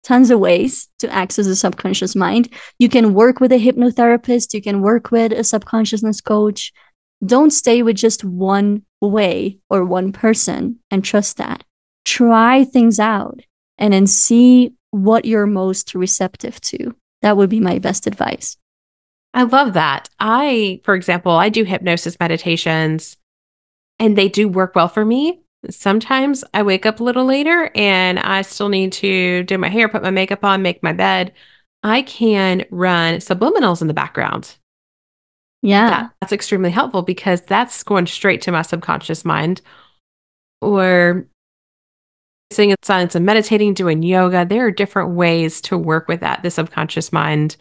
tons 0.04 0.30
of 0.30 0.38
ways 0.38 0.88
to 1.00 1.12
access 1.12 1.46
the 1.46 1.56
subconscious 1.56 2.14
mind. 2.14 2.48
You 2.78 2.88
can 2.88 3.14
work 3.14 3.40
with 3.40 3.52
a 3.52 3.58
hypnotherapist, 3.58 4.54
you 4.54 4.62
can 4.62 4.82
work 4.82 5.10
with 5.10 5.32
a 5.32 5.42
subconsciousness 5.42 6.20
coach. 6.20 6.72
Don't 7.24 7.50
stay 7.50 7.82
with 7.82 7.96
just 7.96 8.22
one 8.22 8.82
way 9.00 9.58
or 9.70 9.84
one 9.84 10.12
person 10.12 10.78
and 10.90 11.02
trust 11.04 11.38
that. 11.38 11.64
Try 12.04 12.64
things 12.64 13.00
out 13.00 13.40
and 13.78 13.92
then 13.92 14.06
see 14.06 14.74
what 14.95 15.24
you're 15.24 15.47
most 15.47 15.95
receptive 15.95 16.61
to. 16.61 16.95
That 17.22 17.36
would 17.36 17.51
be 17.51 17.59
my 17.59 17.80
best 17.80 18.07
advice. 18.07 18.57
I 19.32 19.42
love 19.42 19.72
that. 19.72 20.09
I, 20.20 20.80
for 20.84 20.95
example, 20.95 21.32
I 21.32 21.49
do 21.49 21.64
hypnosis 21.64 22.16
meditations 22.20 23.16
and 23.99 24.16
they 24.16 24.28
do 24.28 24.49
work 24.49 24.76
well 24.76 24.86
for 24.86 25.05
me. 25.05 25.40
Sometimes 25.68 26.45
I 26.55 26.62
wake 26.62 26.86
up 26.86 27.01
a 27.01 27.05
little 27.05 27.24
later 27.24 27.72
and 27.74 28.20
I 28.20 28.42
still 28.42 28.68
need 28.68 28.92
to 28.92 29.42
do 29.45 29.59
my 29.59 29.68
hair, 29.68 29.88
put 29.88 30.03
my 30.03 30.11
makeup 30.11 30.45
on, 30.45 30.62
make 30.62 30.82
my 30.82 30.92
bed. 30.92 31.32
I 31.82 32.03
can 32.03 32.64
run 32.70 33.16
subliminals 33.16 33.80
in 33.80 33.88
the 33.88 33.95
background. 33.95 34.57
Yeah. 35.61 35.88
That, 35.88 36.11
that's 36.20 36.32
extremely 36.32 36.70
helpful 36.70 37.03
because 37.03 37.40
that's 37.42 37.82
going 37.82 38.07
straight 38.07 38.42
to 38.42 38.53
my 38.53 38.62
subconscious 38.62 39.24
mind. 39.24 39.61
Or 40.61 41.26
sitting 42.55 42.70
in 42.70 42.76
silence 42.82 43.14
and 43.14 43.26
meditating, 43.26 43.74
doing 43.74 44.02
yoga. 44.02 44.44
There 44.44 44.66
are 44.66 44.70
different 44.70 45.11
ways 45.11 45.61
to 45.62 45.78
work 45.78 46.09
with 46.09 46.20
that, 46.20 46.42
the 46.42 46.50
subconscious 46.50 47.12
mind. 47.12 47.57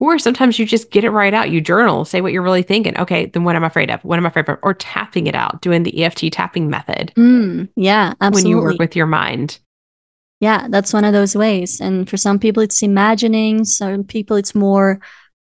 Or 0.00 0.18
sometimes 0.18 0.58
you 0.58 0.64
just 0.64 0.90
get 0.90 1.04
it 1.04 1.10
right 1.10 1.34
out. 1.34 1.50
You 1.50 1.60
journal, 1.60 2.04
say 2.04 2.20
what 2.20 2.32
you're 2.32 2.42
really 2.42 2.62
thinking. 2.62 2.96
Okay, 2.98 3.26
then 3.26 3.42
what 3.42 3.56
am 3.56 3.64
I 3.64 3.66
afraid 3.66 3.90
of? 3.90 4.04
What 4.04 4.18
am 4.18 4.26
I 4.26 4.28
afraid 4.28 4.48
of? 4.48 4.58
Or 4.62 4.74
tapping 4.74 5.26
it 5.26 5.34
out, 5.34 5.60
doing 5.60 5.82
the 5.82 6.04
EFT 6.04 6.32
tapping 6.32 6.70
method. 6.70 7.12
Mm, 7.16 7.68
yeah, 7.74 8.14
absolutely. 8.20 8.54
When 8.54 8.58
you 8.58 8.62
work 8.62 8.78
with 8.78 8.94
your 8.94 9.06
mind. 9.06 9.58
Yeah, 10.40 10.68
that's 10.70 10.92
one 10.92 11.04
of 11.04 11.12
those 11.12 11.34
ways. 11.34 11.80
And 11.80 12.08
for 12.08 12.16
some 12.16 12.38
people, 12.38 12.62
it's 12.62 12.82
imagining. 12.82 13.64
Some 13.64 14.04
people, 14.04 14.36
it's 14.36 14.54
more 14.54 15.00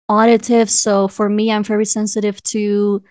auditive. 0.08 0.70
So 0.70 1.06
for 1.08 1.28
me, 1.28 1.52
I'm 1.52 1.64
very 1.64 1.84
sensitive 1.84 2.42
to 2.44 3.02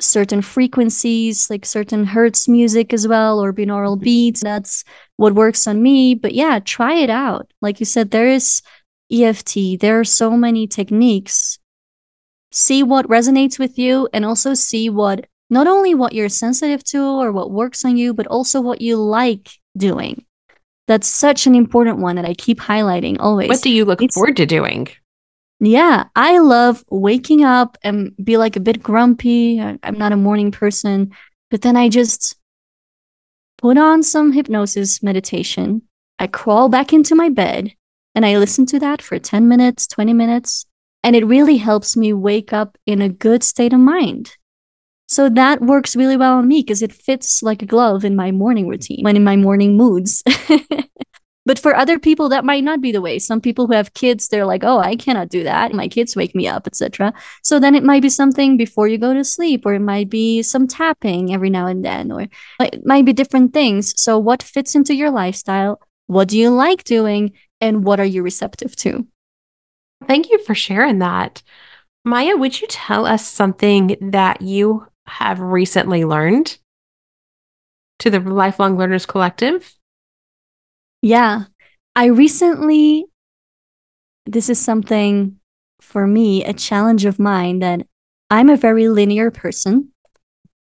certain 0.00 0.42
frequencies, 0.42 1.48
like 1.50 1.64
certain 1.64 2.04
hertz 2.04 2.48
music 2.48 2.92
as 2.92 3.08
well, 3.08 3.42
or 3.42 3.52
binaural 3.52 3.96
mm-hmm. 3.96 4.04
beats. 4.04 4.42
That's 4.42 4.84
what 5.16 5.34
works 5.34 5.66
on 5.66 5.82
me. 5.82 6.14
But 6.14 6.34
yeah, 6.34 6.60
try 6.60 6.94
it 6.94 7.10
out. 7.10 7.50
Like 7.60 7.80
you 7.80 7.86
said, 7.86 8.10
there 8.10 8.28
is 8.28 8.62
EFT, 9.12 9.80
there 9.80 9.98
are 10.00 10.04
so 10.04 10.36
many 10.36 10.66
techniques. 10.66 11.58
See 12.50 12.82
what 12.82 13.08
resonates 13.08 13.58
with 13.58 13.78
you 13.78 14.08
and 14.12 14.24
also 14.24 14.54
see 14.54 14.88
what 14.88 15.26
not 15.50 15.66
only 15.66 15.94
what 15.94 16.12
you're 16.12 16.28
sensitive 16.28 16.84
to 16.84 17.02
or 17.02 17.32
what 17.32 17.50
works 17.50 17.84
on 17.84 17.96
you, 17.96 18.14
but 18.14 18.26
also 18.26 18.60
what 18.60 18.80
you 18.80 18.96
like 18.96 19.50
doing. 19.76 20.24
That's 20.86 21.06
such 21.06 21.46
an 21.46 21.54
important 21.54 21.98
one 21.98 22.16
that 22.16 22.24
I 22.24 22.34
keep 22.34 22.58
highlighting 22.58 23.16
always. 23.20 23.48
What 23.48 23.62
do 23.62 23.70
you 23.70 23.84
look 23.84 24.02
it's, 24.02 24.14
forward 24.14 24.36
to 24.36 24.46
doing? 24.46 24.88
Yeah, 25.60 26.04
I 26.14 26.38
love 26.38 26.84
waking 26.88 27.42
up 27.44 27.76
and 27.82 28.12
be 28.22 28.36
like 28.36 28.56
a 28.56 28.60
bit 28.60 28.82
grumpy. 28.82 29.60
I'm 29.60 29.98
not 29.98 30.12
a 30.12 30.16
morning 30.16 30.52
person, 30.52 31.10
but 31.50 31.62
then 31.62 31.76
I 31.76 31.88
just 31.88 32.36
put 33.58 33.76
on 33.76 34.02
some 34.02 34.32
hypnosis 34.32 35.02
meditation. 35.02 35.82
I 36.18 36.28
crawl 36.28 36.68
back 36.68 36.92
into 36.92 37.16
my 37.16 37.28
bed 37.28 37.72
and 38.14 38.24
I 38.24 38.38
listen 38.38 38.66
to 38.66 38.78
that 38.80 39.02
for 39.02 39.18
10 39.18 39.48
minutes, 39.48 39.86
20 39.88 40.12
minutes, 40.12 40.66
and 41.02 41.16
it 41.16 41.26
really 41.26 41.56
helps 41.56 41.96
me 41.96 42.12
wake 42.12 42.52
up 42.52 42.78
in 42.86 43.02
a 43.02 43.08
good 43.08 43.42
state 43.42 43.72
of 43.72 43.80
mind. 43.80 44.36
So 45.08 45.28
that 45.30 45.62
works 45.62 45.96
really 45.96 46.16
well 46.16 46.34
on 46.34 46.46
me 46.46 46.62
because 46.62 46.82
it 46.82 46.92
fits 46.92 47.42
like 47.42 47.62
a 47.62 47.66
glove 47.66 48.04
in 48.04 48.14
my 48.14 48.30
morning 48.30 48.68
routine 48.68 49.02
when 49.02 49.16
in 49.16 49.24
my 49.24 49.36
morning 49.36 49.76
moods. 49.76 50.22
But 51.48 51.58
for 51.58 51.74
other 51.74 51.98
people, 51.98 52.28
that 52.28 52.44
might 52.44 52.62
not 52.62 52.82
be 52.82 52.92
the 52.92 53.00
way. 53.00 53.18
Some 53.18 53.40
people 53.40 53.66
who 53.66 53.72
have 53.72 53.94
kids, 53.94 54.28
they're 54.28 54.44
like, 54.44 54.64
oh, 54.64 54.80
I 54.80 54.96
cannot 54.96 55.30
do 55.30 55.44
that. 55.44 55.72
My 55.72 55.88
kids 55.88 56.14
wake 56.14 56.34
me 56.34 56.46
up, 56.46 56.66
etc. 56.66 57.14
So 57.42 57.58
then 57.58 57.74
it 57.74 57.82
might 57.82 58.02
be 58.02 58.10
something 58.10 58.58
before 58.58 58.86
you 58.86 58.98
go 58.98 59.14
to 59.14 59.24
sleep, 59.24 59.64
or 59.64 59.72
it 59.72 59.80
might 59.80 60.10
be 60.10 60.42
some 60.42 60.66
tapping 60.66 61.32
every 61.32 61.48
now 61.48 61.66
and 61.66 61.82
then, 61.82 62.12
or 62.12 62.26
it 62.60 62.84
might 62.84 63.06
be 63.06 63.14
different 63.14 63.54
things. 63.54 63.98
So 63.98 64.18
what 64.18 64.42
fits 64.42 64.74
into 64.74 64.94
your 64.94 65.10
lifestyle? 65.10 65.80
What 66.06 66.28
do 66.28 66.38
you 66.38 66.50
like 66.50 66.84
doing? 66.84 67.32
And 67.62 67.82
what 67.82 67.98
are 67.98 68.04
you 68.04 68.22
receptive 68.22 68.76
to? 68.76 69.06
Thank 70.06 70.28
you 70.28 70.44
for 70.44 70.54
sharing 70.54 70.98
that. 70.98 71.42
Maya, 72.04 72.36
would 72.36 72.60
you 72.60 72.66
tell 72.66 73.06
us 73.06 73.26
something 73.26 73.96
that 74.10 74.42
you 74.42 74.86
have 75.06 75.40
recently 75.40 76.04
learned 76.04 76.58
to 78.00 78.10
the 78.10 78.20
Lifelong 78.20 78.76
Learners 78.76 79.06
Collective? 79.06 79.77
Yeah. 81.02 81.44
I 81.94 82.06
recently, 82.06 83.06
this 84.26 84.48
is 84.48 84.58
something 84.58 85.36
for 85.80 86.06
me, 86.06 86.44
a 86.44 86.52
challenge 86.52 87.04
of 87.04 87.18
mine 87.18 87.60
that 87.60 87.86
I'm 88.30 88.50
a 88.50 88.56
very 88.56 88.88
linear 88.88 89.30
person. 89.30 89.92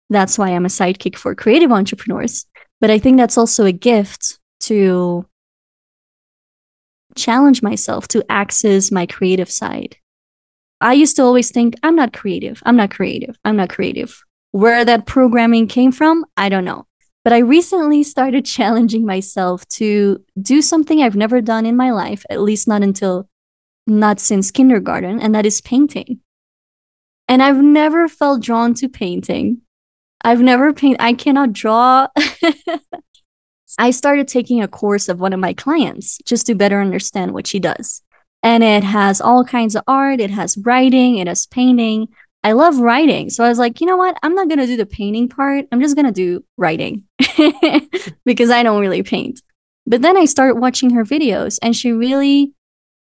That's 0.08 0.38
why 0.38 0.50
I'm 0.50 0.66
a 0.66 0.68
sidekick 0.68 1.16
for 1.16 1.34
creative 1.34 1.72
entrepreneurs. 1.72 2.46
But 2.80 2.90
I 2.90 2.98
think 2.98 3.16
that's 3.16 3.38
also 3.38 3.64
a 3.64 3.72
gift 3.72 4.38
to 4.60 5.26
challenge 7.14 7.62
myself 7.62 8.06
to 8.08 8.24
access 8.30 8.92
my 8.92 9.06
creative 9.06 9.50
side. 9.50 9.96
I 10.80 10.92
used 10.92 11.16
to 11.16 11.22
always 11.22 11.50
think, 11.50 11.74
I'm 11.82 11.96
not 11.96 12.12
creative. 12.12 12.62
I'm 12.66 12.76
not 12.76 12.90
creative. 12.90 13.36
I'm 13.44 13.56
not 13.56 13.70
creative. 13.70 14.22
Where 14.52 14.84
that 14.84 15.06
programming 15.06 15.66
came 15.66 15.92
from, 15.92 16.24
I 16.36 16.50
don't 16.50 16.64
know. 16.64 16.86
But 17.26 17.32
I 17.32 17.38
recently 17.38 18.04
started 18.04 18.44
challenging 18.56 19.04
myself 19.04 19.66
to 19.80 20.22
do 20.40 20.62
something 20.62 21.02
I've 21.02 21.16
never 21.16 21.40
done 21.40 21.66
in 21.66 21.76
my 21.76 21.90
life, 21.90 22.24
at 22.30 22.40
least 22.40 22.68
not 22.68 22.84
until 22.84 23.28
not 23.84 24.20
since 24.20 24.52
kindergarten, 24.52 25.20
and 25.20 25.34
that 25.34 25.44
is 25.44 25.60
painting. 25.60 26.20
And 27.26 27.42
I've 27.42 27.60
never 27.60 28.06
felt 28.06 28.42
drawn 28.42 28.74
to 28.74 28.88
painting. 28.88 29.62
I've 30.22 30.40
never 30.40 30.72
paint 30.72 30.98
I 31.00 31.14
cannot 31.14 31.52
draw. 31.52 32.06
I 33.78 33.90
started 33.90 34.28
taking 34.28 34.62
a 34.62 34.68
course 34.68 35.08
of 35.08 35.18
one 35.18 35.32
of 35.32 35.40
my 35.40 35.52
clients 35.52 36.18
just 36.24 36.46
to 36.46 36.54
better 36.54 36.80
understand 36.80 37.34
what 37.34 37.48
she 37.48 37.58
does. 37.58 38.02
And 38.44 38.62
it 38.62 38.84
has 38.84 39.20
all 39.20 39.44
kinds 39.44 39.74
of 39.74 39.82
art, 39.88 40.20
it 40.20 40.30
has 40.30 40.56
writing, 40.58 41.18
it 41.18 41.26
has 41.26 41.46
painting. 41.46 42.06
I 42.46 42.52
love 42.52 42.78
writing. 42.78 43.28
So 43.28 43.42
I 43.42 43.48
was 43.48 43.58
like, 43.58 43.80
you 43.80 43.88
know 43.88 43.96
what? 43.96 44.16
I'm 44.22 44.36
not 44.36 44.46
going 44.46 44.60
to 44.60 44.68
do 44.68 44.76
the 44.76 44.86
painting 44.86 45.28
part. 45.28 45.66
I'm 45.72 45.80
just 45.80 45.96
going 45.96 46.06
to 46.06 46.12
do 46.12 46.44
writing 46.56 47.02
because 48.24 48.50
I 48.50 48.62
don't 48.62 48.80
really 48.80 49.02
paint. 49.02 49.42
But 49.84 50.00
then 50.00 50.16
I 50.16 50.26
started 50.26 50.60
watching 50.60 50.90
her 50.90 51.02
videos 51.02 51.58
and 51.60 51.74
she 51.74 51.90
really 51.90 52.52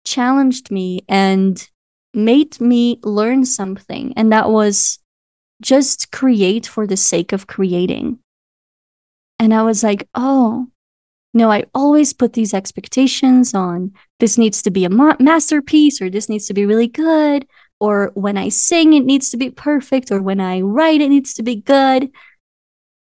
challenged 0.04 0.70
me 0.70 1.00
and 1.08 1.68
made 2.14 2.60
me 2.60 3.00
learn 3.02 3.44
something. 3.44 4.14
And 4.16 4.30
that 4.30 4.48
was 4.48 5.00
just 5.60 6.12
create 6.12 6.68
for 6.68 6.86
the 6.86 6.96
sake 6.96 7.32
of 7.32 7.48
creating. 7.48 8.20
And 9.40 9.52
I 9.52 9.64
was 9.64 9.82
like, 9.82 10.08
oh, 10.14 10.68
no, 11.34 11.50
I 11.50 11.64
always 11.74 12.12
put 12.12 12.34
these 12.34 12.54
expectations 12.54 13.54
on 13.54 13.92
this 14.20 14.38
needs 14.38 14.62
to 14.62 14.70
be 14.70 14.84
a 14.84 14.88
ma- 14.88 15.16
masterpiece 15.18 16.00
or 16.00 16.10
this 16.10 16.28
needs 16.28 16.46
to 16.46 16.54
be 16.54 16.64
really 16.64 16.86
good. 16.86 17.44
Or 17.78 18.10
when 18.14 18.36
I 18.36 18.48
sing, 18.48 18.94
it 18.94 19.04
needs 19.04 19.30
to 19.30 19.36
be 19.36 19.50
perfect. 19.50 20.10
Or 20.10 20.22
when 20.22 20.40
I 20.40 20.60
write, 20.60 21.00
it 21.00 21.08
needs 21.08 21.34
to 21.34 21.42
be 21.42 21.56
good. 21.56 22.10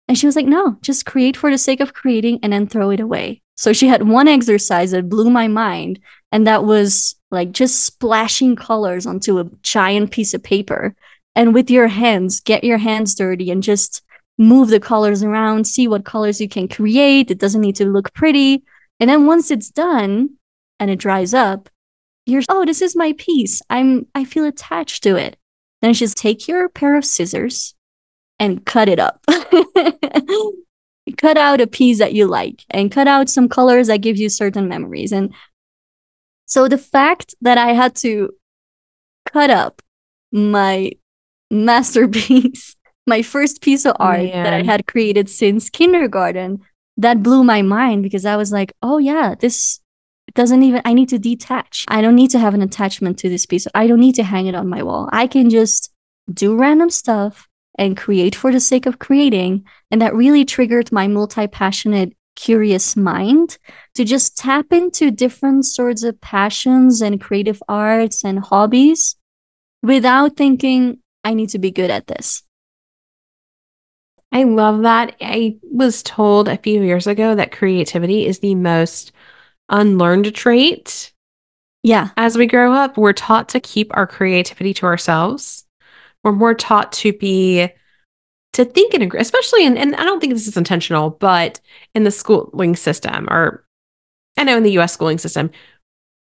And 0.08 0.16
she 0.16 0.26
was 0.26 0.36
like, 0.36 0.46
no, 0.46 0.78
just 0.80 1.06
create 1.06 1.36
for 1.36 1.50
the 1.50 1.58
sake 1.58 1.80
of 1.80 1.94
creating 1.94 2.40
and 2.42 2.52
then 2.52 2.66
throw 2.66 2.90
it 2.90 3.00
away. 3.00 3.42
So 3.56 3.72
she 3.72 3.88
had 3.88 4.08
one 4.08 4.28
exercise 4.28 4.92
that 4.92 5.08
blew 5.08 5.30
my 5.30 5.48
mind. 5.48 6.00
And 6.32 6.46
that 6.46 6.64
was 6.64 7.16
like 7.30 7.52
just 7.52 7.84
splashing 7.84 8.56
colors 8.56 9.06
onto 9.06 9.38
a 9.38 9.50
giant 9.62 10.10
piece 10.10 10.34
of 10.34 10.42
paper. 10.42 10.94
And 11.34 11.54
with 11.54 11.70
your 11.70 11.88
hands, 11.88 12.40
get 12.40 12.64
your 12.64 12.78
hands 12.78 13.14
dirty 13.14 13.50
and 13.50 13.62
just 13.62 14.02
move 14.38 14.68
the 14.68 14.80
colors 14.80 15.22
around, 15.22 15.66
see 15.66 15.88
what 15.88 16.04
colors 16.04 16.40
you 16.40 16.48
can 16.48 16.68
create. 16.68 17.30
It 17.30 17.38
doesn't 17.38 17.60
need 17.60 17.76
to 17.76 17.86
look 17.86 18.12
pretty. 18.14 18.62
And 19.00 19.10
then 19.10 19.26
once 19.26 19.50
it's 19.50 19.70
done 19.70 20.30
and 20.80 20.90
it 20.90 20.98
dries 20.98 21.34
up, 21.34 21.68
you're, 22.28 22.42
oh, 22.48 22.64
this 22.64 22.82
is 22.82 22.94
my 22.94 23.14
piece. 23.18 23.62
I'm, 23.70 24.06
I 24.14 24.24
feel 24.24 24.44
attached 24.44 25.02
to 25.04 25.16
it. 25.16 25.36
Then 25.82 25.94
she's 25.94 26.14
take 26.14 26.48
your 26.48 26.68
pair 26.68 26.96
of 26.96 27.04
scissors 27.04 27.74
and 28.38 28.64
cut 28.64 28.88
it 28.88 28.98
up. 28.98 29.24
cut 31.16 31.38
out 31.38 31.60
a 31.60 31.66
piece 31.66 31.98
that 31.98 32.12
you 32.12 32.26
like 32.26 32.64
and 32.70 32.92
cut 32.92 33.08
out 33.08 33.30
some 33.30 33.48
colors 33.48 33.86
that 33.86 34.02
give 34.02 34.18
you 34.18 34.28
certain 34.28 34.68
memories. 34.68 35.12
And 35.12 35.32
so 36.46 36.68
the 36.68 36.78
fact 36.78 37.34
that 37.40 37.58
I 37.58 37.72
had 37.72 37.94
to 37.96 38.30
cut 39.32 39.50
up 39.50 39.82
my 40.30 40.92
masterpiece 41.50 42.76
my 43.06 43.22
first 43.22 43.62
piece 43.62 43.86
of 43.86 43.96
art 43.98 44.22
Man. 44.22 44.44
that 44.44 44.52
I 44.52 44.62
had 44.62 44.86
created 44.86 45.30
since 45.30 45.70
kindergarten 45.70 46.60
that 46.98 47.22
blew 47.22 47.42
my 47.42 47.62
mind 47.62 48.02
because 48.02 48.26
I 48.26 48.36
was 48.36 48.52
like, 48.52 48.74
oh 48.82 48.98
yeah, 48.98 49.34
this 49.34 49.80
doesn't 50.34 50.62
even 50.62 50.82
I 50.84 50.92
need 50.92 51.08
to 51.10 51.18
detach. 51.18 51.84
I 51.88 52.00
don't 52.00 52.14
need 52.14 52.30
to 52.30 52.38
have 52.38 52.54
an 52.54 52.62
attachment 52.62 53.18
to 53.20 53.28
this 53.28 53.46
piece. 53.46 53.66
I 53.74 53.86
don't 53.86 54.00
need 54.00 54.14
to 54.16 54.22
hang 54.22 54.46
it 54.46 54.54
on 54.54 54.68
my 54.68 54.82
wall. 54.82 55.08
I 55.12 55.26
can 55.26 55.50
just 55.50 55.92
do 56.32 56.56
random 56.56 56.90
stuff 56.90 57.48
and 57.78 57.96
create 57.96 58.34
for 58.34 58.52
the 58.52 58.60
sake 58.60 58.86
of 58.86 58.98
creating. 58.98 59.64
And 59.90 60.02
that 60.02 60.14
really 60.14 60.44
triggered 60.44 60.92
my 60.92 61.06
multi-passionate 61.06 62.14
curious 62.36 62.96
mind 62.96 63.58
to 63.94 64.04
just 64.04 64.36
tap 64.36 64.72
into 64.72 65.10
different 65.10 65.64
sorts 65.64 66.02
of 66.02 66.20
passions 66.20 67.00
and 67.02 67.20
creative 67.20 67.62
arts 67.68 68.24
and 68.24 68.38
hobbies 68.38 69.16
without 69.82 70.36
thinking 70.36 70.98
I 71.24 71.34
need 71.34 71.48
to 71.50 71.58
be 71.58 71.70
good 71.70 71.90
at 71.90 72.06
this. 72.06 72.42
I 74.30 74.44
love 74.44 74.82
that. 74.82 75.16
I 75.20 75.56
was 75.62 76.02
told 76.02 76.48
a 76.48 76.58
few 76.58 76.82
years 76.82 77.06
ago 77.06 77.34
that 77.34 77.50
creativity 77.50 78.26
is 78.26 78.40
the 78.40 78.54
most 78.54 79.12
unlearned 79.68 80.34
trait. 80.34 81.12
Yeah. 81.82 82.10
As 82.16 82.36
we 82.36 82.46
grow 82.46 82.72
up, 82.72 82.96
we're 82.96 83.12
taught 83.12 83.48
to 83.50 83.60
keep 83.60 83.96
our 83.96 84.06
creativity 84.06 84.74
to 84.74 84.86
ourselves. 84.86 85.64
We're 86.24 86.32
more 86.32 86.54
taught 86.54 86.92
to 86.92 87.12
be 87.12 87.68
to 88.54 88.64
think 88.64 88.94
and 88.94 89.04
agree, 89.04 89.20
especially 89.20 89.64
in, 89.64 89.78
and 89.78 89.94
I 89.94 90.02
don't 90.04 90.20
think 90.20 90.32
this 90.32 90.48
is 90.48 90.56
intentional, 90.56 91.10
but 91.10 91.60
in 91.94 92.02
the 92.02 92.10
schooling 92.10 92.74
system, 92.74 93.28
or 93.30 93.64
I 94.36 94.44
know 94.44 94.56
in 94.56 94.64
the 94.64 94.78
US 94.78 94.92
schooling 94.92 95.18
system, 95.18 95.50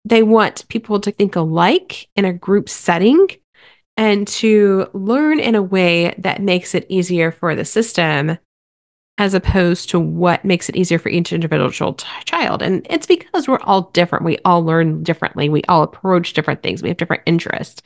they 0.05 0.23
want 0.23 0.67
people 0.67 0.99
to 0.99 1.11
think 1.11 1.35
alike 1.35 2.09
in 2.15 2.25
a 2.25 2.33
group 2.33 2.69
setting 2.69 3.27
and 3.95 4.27
to 4.27 4.87
learn 4.93 5.39
in 5.39 5.55
a 5.55 5.61
way 5.61 6.15
that 6.17 6.41
makes 6.41 6.73
it 6.73 6.87
easier 6.89 7.31
for 7.31 7.55
the 7.55 7.65
system 7.65 8.37
as 9.17 9.33
opposed 9.33 9.89
to 9.89 9.99
what 9.99 10.43
makes 10.43 10.69
it 10.69 10.75
easier 10.75 10.97
for 10.97 11.09
each 11.09 11.31
individual 11.31 11.93
t- 11.93 12.07
child. 12.25 12.61
And 12.63 12.85
it's 12.89 13.05
because 13.05 13.47
we're 13.47 13.59
all 13.61 13.91
different. 13.91 14.25
We 14.25 14.39
all 14.43 14.63
learn 14.63 15.03
differently. 15.03 15.49
We 15.49 15.61
all 15.69 15.83
approach 15.83 16.33
different 16.33 16.63
things. 16.63 16.81
We 16.81 16.89
have 16.89 16.97
different 16.97 17.23
interests. 17.25 17.83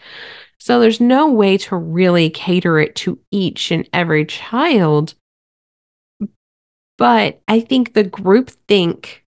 So 0.60 0.80
there's 0.80 1.02
no 1.02 1.30
way 1.30 1.58
to 1.60 1.76
really 1.76 2.30
cater 2.30 2.80
it 2.80 2.96
to 2.98 3.20
each 3.32 3.72
and 3.72 3.88
every 3.94 4.26
child. 4.26 5.16
But 6.98 7.42
I 7.48 7.60
think 7.60 7.94
the 7.94 8.04
group 8.04 8.50
think 8.68 9.24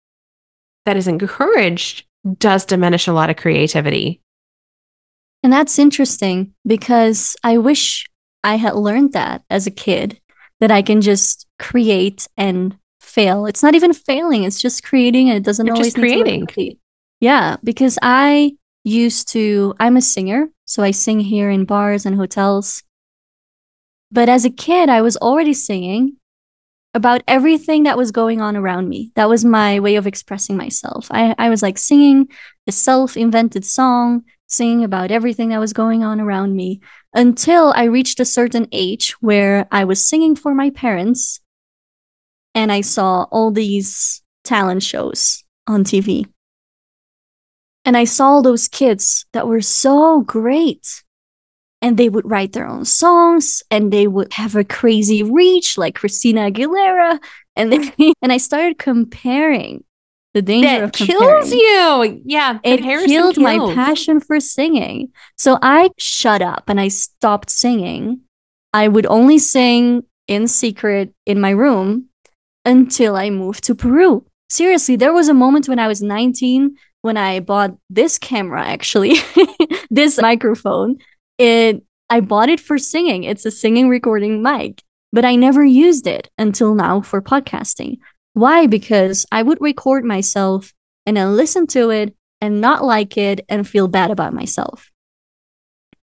that 0.85 0.97
is 0.97 1.07
encouraged 1.07 2.05
does 2.37 2.65
diminish 2.65 3.07
a 3.07 3.13
lot 3.13 3.29
of 3.29 3.35
creativity. 3.35 4.21
And 5.43 5.53
that's 5.53 5.79
interesting 5.79 6.53
because 6.65 7.35
I 7.43 7.57
wish 7.57 8.05
I 8.43 8.55
had 8.55 8.75
learned 8.75 9.13
that 9.13 9.43
as 9.49 9.67
a 9.67 9.71
kid 9.71 10.19
that 10.59 10.71
I 10.71 10.81
can 10.81 11.01
just 11.01 11.47
create 11.57 12.27
and 12.37 12.77
fail. 12.99 13.45
It's 13.45 13.63
not 13.63 13.75
even 13.75 13.93
failing, 13.93 14.43
it's 14.43 14.61
just 14.61 14.83
creating 14.83 15.29
and 15.29 15.37
it 15.37 15.43
doesn't 15.43 15.65
You're 15.65 15.75
always 15.75 15.93
just 15.93 15.97
creating. 15.97 16.47
Yeah, 17.19 17.57
because 17.63 17.97
I 18.01 18.53
used 18.83 19.29
to 19.29 19.75
I'm 19.79 19.97
a 19.97 20.01
singer, 20.01 20.49
so 20.65 20.83
I 20.83 20.91
sing 20.91 21.19
here 21.19 21.49
in 21.49 21.65
bars 21.65 22.05
and 22.05 22.15
hotels. 22.15 22.83
But 24.11 24.29
as 24.29 24.45
a 24.45 24.49
kid, 24.49 24.89
I 24.89 25.01
was 25.01 25.17
already 25.17 25.53
singing 25.53 26.17
about 26.93 27.21
everything 27.27 27.83
that 27.83 27.97
was 27.97 28.11
going 28.11 28.41
on 28.41 28.55
around 28.55 28.89
me. 28.89 29.11
That 29.15 29.29
was 29.29 29.45
my 29.45 29.79
way 29.79 29.95
of 29.95 30.07
expressing 30.07 30.57
myself. 30.57 31.07
I, 31.11 31.35
I 31.37 31.49
was 31.49 31.61
like 31.61 31.77
singing 31.77 32.29
a 32.67 32.71
self 32.71 33.15
invented 33.15 33.65
song 33.65 34.23
singing 34.47 34.83
about 34.83 35.11
everything 35.11 35.49
that 35.49 35.59
was 35.59 35.73
going 35.73 36.03
on 36.03 36.19
around 36.19 36.55
me 36.55 36.81
until 37.13 37.73
I 37.75 37.85
reached 37.85 38.19
a 38.19 38.25
certain 38.25 38.67
age 38.71 39.15
where 39.19 39.67
I 39.71 39.83
was 39.83 40.07
singing 40.07 40.35
for 40.35 40.53
my 40.53 40.69
parents 40.69 41.41
and 42.53 42.71
I 42.71 42.81
saw 42.81 43.23
all 43.31 43.51
these 43.51 44.21
talent 44.43 44.83
shows 44.83 45.43
on 45.67 45.83
TV. 45.83 46.25
And 47.85 47.95
I 47.95 48.03
saw 48.03 48.41
those 48.41 48.67
kids 48.67 49.25
that 49.33 49.47
were 49.47 49.61
so 49.61 50.21
great. 50.21 51.03
And 51.81 51.97
they 51.97 52.09
would 52.09 52.29
write 52.29 52.51
their 52.51 52.67
own 52.67 52.83
songs 52.83 53.63
and 53.71 53.93
they 53.93 54.05
would 54.05 54.33
have 54.33 54.55
a 54.57 54.65
crazy 54.65 55.23
reach 55.23 55.77
like 55.77 55.95
Christina 55.95 56.51
Aguilera. 56.51 57.19
And, 57.55 57.71
they, 57.71 58.13
and 58.21 58.33
I 58.33 58.37
started 58.37 58.77
comparing 58.77 59.85
the 60.33 60.41
danger 60.41 60.67
that 60.67 60.83
of 60.83 60.91
kills 60.91 61.51
you. 61.51 62.21
Yeah, 62.25 62.59
it 62.63 62.81
killed 62.81 63.35
kills. 63.35 63.37
my 63.37 63.73
passion 63.73 64.19
for 64.19 64.39
singing. 64.39 65.11
So 65.37 65.57
I 65.61 65.89
shut 65.97 66.41
up 66.41 66.65
and 66.67 66.79
I 66.79 66.89
stopped 66.89 67.49
singing. 67.49 68.21
I 68.73 68.87
would 68.87 69.07
only 69.07 69.39
sing 69.39 70.03
in 70.27 70.47
secret 70.47 71.13
in 71.25 71.41
my 71.41 71.49
room 71.49 72.09
until 72.65 73.15
I 73.15 73.31
moved 73.31 73.63
to 73.65 73.75
Peru. 73.75 74.25
Seriously, 74.49 74.95
there 74.95 75.13
was 75.13 75.27
a 75.27 75.33
moment 75.33 75.67
when 75.67 75.79
I 75.79 75.87
was 75.87 76.01
19 76.01 76.75
when 77.01 77.17
I 77.17 77.39
bought 77.39 77.77
this 77.89 78.17
camera 78.17 78.61
actually, 78.61 79.15
this 79.89 80.21
microphone. 80.21 80.97
It 81.37 81.83
I 82.09 82.19
bought 82.21 82.49
it 82.49 82.59
for 82.59 82.77
singing. 82.77 83.23
It's 83.23 83.45
a 83.45 83.51
singing 83.51 83.89
recording 83.89 84.41
mic, 84.41 84.83
but 85.13 85.25
I 85.25 85.35
never 85.35 85.63
used 85.63 86.07
it 86.07 86.29
until 86.37 86.73
now 86.73 87.01
for 87.01 87.21
podcasting. 87.21 87.97
Why? 88.39 88.67
Because 88.67 89.25
I 89.33 89.43
would 89.43 89.59
record 89.59 90.05
myself 90.05 90.73
and 91.05 91.17
then 91.17 91.35
listen 91.35 91.67
to 91.67 91.89
it 91.89 92.15
and 92.39 92.61
not 92.61 92.85
like 92.85 93.17
it 93.17 93.41
and 93.49 93.67
feel 93.67 93.89
bad 93.89 94.11
about 94.11 94.33
myself. 94.33 94.89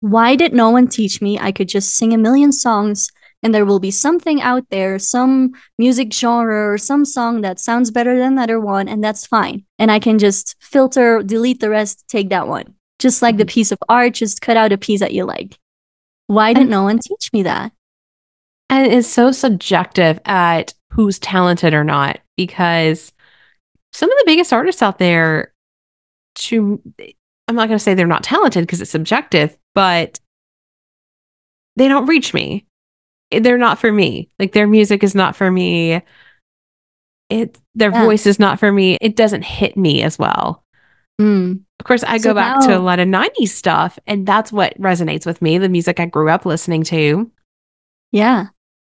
Why 0.01 0.35
did 0.35 0.51
no 0.51 0.69
one 0.69 0.89
teach 0.89 1.21
me 1.21 1.39
I 1.39 1.53
could 1.53 1.69
just 1.69 1.95
sing 1.95 2.13
a 2.13 2.17
million 2.17 2.51
songs 2.51 3.07
and 3.41 3.55
there 3.55 3.63
will 3.63 3.79
be 3.79 3.89
something 3.89 4.41
out 4.41 4.65
there, 4.69 4.99
some 4.99 5.53
music 5.77 6.11
genre 6.11 6.73
or 6.73 6.77
some 6.77 7.05
song 7.05 7.39
that 7.39 7.57
sounds 7.57 7.89
better 7.89 8.17
than 8.17 8.33
another 8.33 8.59
one, 8.59 8.89
and 8.89 9.01
that's 9.01 9.25
fine. 9.25 9.63
And 9.77 9.89
I 9.89 9.99
can 9.99 10.19
just 10.19 10.57
filter, 10.59 11.23
delete 11.23 11.61
the 11.61 11.69
rest, 11.69 12.03
take 12.09 12.27
that 12.31 12.49
one. 12.49 12.75
Just 12.99 13.21
like 13.21 13.37
the 13.37 13.45
mm-hmm. 13.45 13.53
piece 13.53 13.71
of 13.71 13.77
art, 13.87 14.15
just 14.15 14.41
cut 14.41 14.57
out 14.57 14.73
a 14.73 14.77
piece 14.77 14.99
that 14.99 15.13
you 15.13 15.23
like. 15.23 15.57
Why 16.27 16.51
didn't 16.51 16.69
no 16.69 16.83
one 16.83 16.99
teach 16.99 17.31
me 17.31 17.43
that? 17.43 17.71
And 18.69 18.91
it's 18.91 19.07
so 19.07 19.31
subjective 19.31 20.19
at 20.25 20.73
who's 20.91 21.19
talented 21.19 21.73
or 21.73 21.83
not 21.83 22.19
because 22.35 23.11
some 23.93 24.11
of 24.11 24.17
the 24.17 24.23
biggest 24.25 24.53
artists 24.53 24.81
out 24.81 24.97
there 24.97 25.53
to 26.35 26.81
I'm 27.47 27.55
not 27.55 27.67
going 27.67 27.77
to 27.77 27.83
say 27.83 27.93
they're 27.93 28.07
not 28.07 28.23
talented 28.23 28.63
because 28.63 28.79
it's 28.79 28.91
subjective, 28.91 29.57
but 29.73 30.19
they 31.75 31.87
don't 31.87 32.05
reach 32.05 32.33
me. 32.33 32.65
They're 33.31 33.57
not 33.57 33.79
for 33.79 33.91
me. 33.91 34.29
Like 34.37 34.53
their 34.53 34.67
music 34.67 35.03
is 35.03 35.15
not 35.15 35.35
for 35.35 35.49
me. 35.49 36.01
It 37.29 37.59
their 37.75 37.91
yeah. 37.91 38.03
voice 38.03 38.25
is 38.25 38.39
not 38.39 38.59
for 38.59 38.71
me. 38.71 38.97
It 39.01 39.15
doesn't 39.15 39.43
hit 39.43 39.77
me 39.77 40.03
as 40.03 40.19
well. 40.19 40.63
Mm. 41.19 41.61
Of 41.79 41.85
course, 41.85 42.03
I 42.03 42.17
so 42.17 42.29
go 42.29 42.33
back 42.33 42.61
to 42.61 42.77
a 42.77 42.79
lot 42.79 42.99
of 42.99 43.07
90s 43.07 43.49
stuff, 43.49 43.97
and 44.05 44.25
that's 44.25 44.51
what 44.51 44.79
resonates 44.79 45.25
with 45.25 45.41
me, 45.41 45.57
the 45.57 45.69
music 45.69 45.99
I 45.99 46.05
grew 46.05 46.29
up 46.29 46.45
listening 46.45 46.83
to. 46.85 47.31
Yeah. 48.11 48.47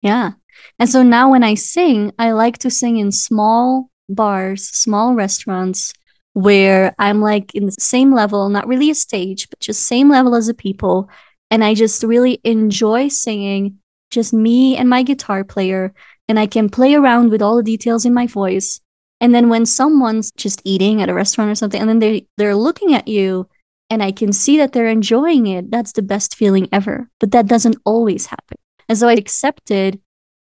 Yeah. 0.03 0.33
And 0.79 0.89
so 0.89 1.03
now 1.03 1.31
when 1.31 1.43
I 1.43 1.55
sing, 1.55 2.13
I 2.19 2.33
like 2.33 2.59
to 2.59 2.71
sing 2.71 2.99
in 2.99 3.13
small 3.13 3.91
bars, 4.09 4.65
small 4.65 5.15
restaurants 5.15 5.93
where 6.33 6.95
I'm 6.99 7.21
like 7.21 7.55
in 7.55 7.67
the 7.67 7.73
same 7.73 8.13
level, 8.13 8.49
not 8.49 8.69
really 8.69 8.91
a 8.91 8.95
stage, 8.95 9.49
but 9.51 9.61
just 9.61 9.87
same 9.87 10.11
level 10.11 10.35
as 10.35 10.47
the 10.47 10.55
people. 10.55 11.09
And 11.51 11.65
I 11.65 11.75
just 11.75 12.03
really 12.03 12.41
enjoy 12.45 13.09
singing, 13.09 13.79
just 14.11 14.33
me 14.33 14.77
and 14.77 14.89
my 14.89 15.03
guitar 15.03 15.45
player. 15.45 15.93
And 16.29 16.39
I 16.39 16.47
can 16.47 16.69
play 16.69 16.95
around 16.95 17.31
with 17.31 17.43
all 17.43 17.57
the 17.57 17.63
details 17.63 18.05
in 18.05 18.15
my 18.15 18.27
voice. 18.27 18.81
And 19.21 19.35
then 19.35 19.49
when 19.49 19.67
someone's 19.67 20.31
just 20.33 20.63
eating 20.65 21.03
at 21.03 21.09
a 21.09 21.15
restaurant 21.15 21.51
or 21.51 21.55
something, 21.57 21.81
and 21.81 21.89
then 21.89 21.99
they, 21.99 22.27
they're 22.37 22.55
looking 22.55 22.95
at 22.95 23.09
you 23.09 23.49
and 23.91 24.03
I 24.03 24.13
can 24.13 24.33
see 24.33 24.57
that 24.59 24.73
they're 24.73 24.87
enjoying 24.87 25.49
it, 25.49 25.71
that's 25.71 25.93
the 25.93 26.03
best 26.03 26.37
feeling 26.37 26.69
ever. 26.73 27.11
But 27.19 27.33
that 27.33 27.49
doesn't 27.49 27.77
always 27.85 28.27
happen. 28.27 28.57
And 28.89 28.97
so 28.97 29.09
I 29.09 29.15
accepted 29.15 30.01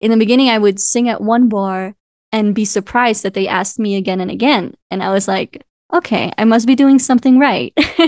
in 0.00 0.10
the 0.10 0.16
beginning, 0.16 0.48
I 0.48 0.58
would 0.58 0.80
sing 0.80 1.08
at 1.08 1.20
one 1.20 1.48
bar 1.48 1.94
and 2.32 2.54
be 2.54 2.64
surprised 2.64 3.22
that 3.22 3.34
they 3.34 3.48
asked 3.48 3.78
me 3.78 3.96
again 3.96 4.20
and 4.20 4.30
again. 4.30 4.74
And 4.90 5.02
I 5.02 5.10
was 5.10 5.26
like, 5.26 5.64
okay, 5.92 6.30
I 6.36 6.44
must 6.44 6.66
be 6.66 6.74
doing 6.74 6.98
something 6.98 7.38
right. 7.38 7.72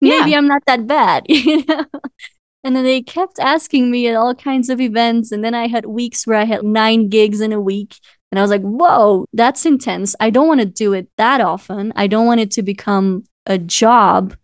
Maybe 0.00 0.30
yeah. 0.30 0.38
I'm 0.38 0.46
not 0.46 0.62
that 0.66 0.86
bad, 0.86 1.24
you 1.28 1.64
know? 1.66 1.84
And 2.64 2.74
then 2.74 2.84
they 2.84 3.02
kept 3.02 3.38
asking 3.38 3.90
me 3.90 4.08
at 4.08 4.16
all 4.16 4.34
kinds 4.34 4.68
of 4.68 4.80
events. 4.80 5.30
And 5.32 5.44
then 5.44 5.54
I 5.54 5.68
had 5.68 5.86
weeks 5.86 6.26
where 6.26 6.38
I 6.38 6.44
had 6.44 6.64
nine 6.64 7.08
gigs 7.08 7.40
in 7.40 7.52
a 7.52 7.60
week. 7.60 7.96
And 8.30 8.38
I 8.38 8.42
was 8.42 8.50
like, 8.50 8.62
whoa, 8.62 9.26
that's 9.32 9.66
intense. 9.66 10.16
I 10.18 10.30
don't 10.30 10.48
want 10.48 10.60
to 10.60 10.66
do 10.66 10.92
it 10.92 11.08
that 11.16 11.40
often. 11.40 11.92
I 11.96 12.06
don't 12.06 12.26
want 12.26 12.40
it 12.40 12.50
to 12.52 12.62
become 12.62 13.24
a 13.46 13.56
job, 13.56 14.36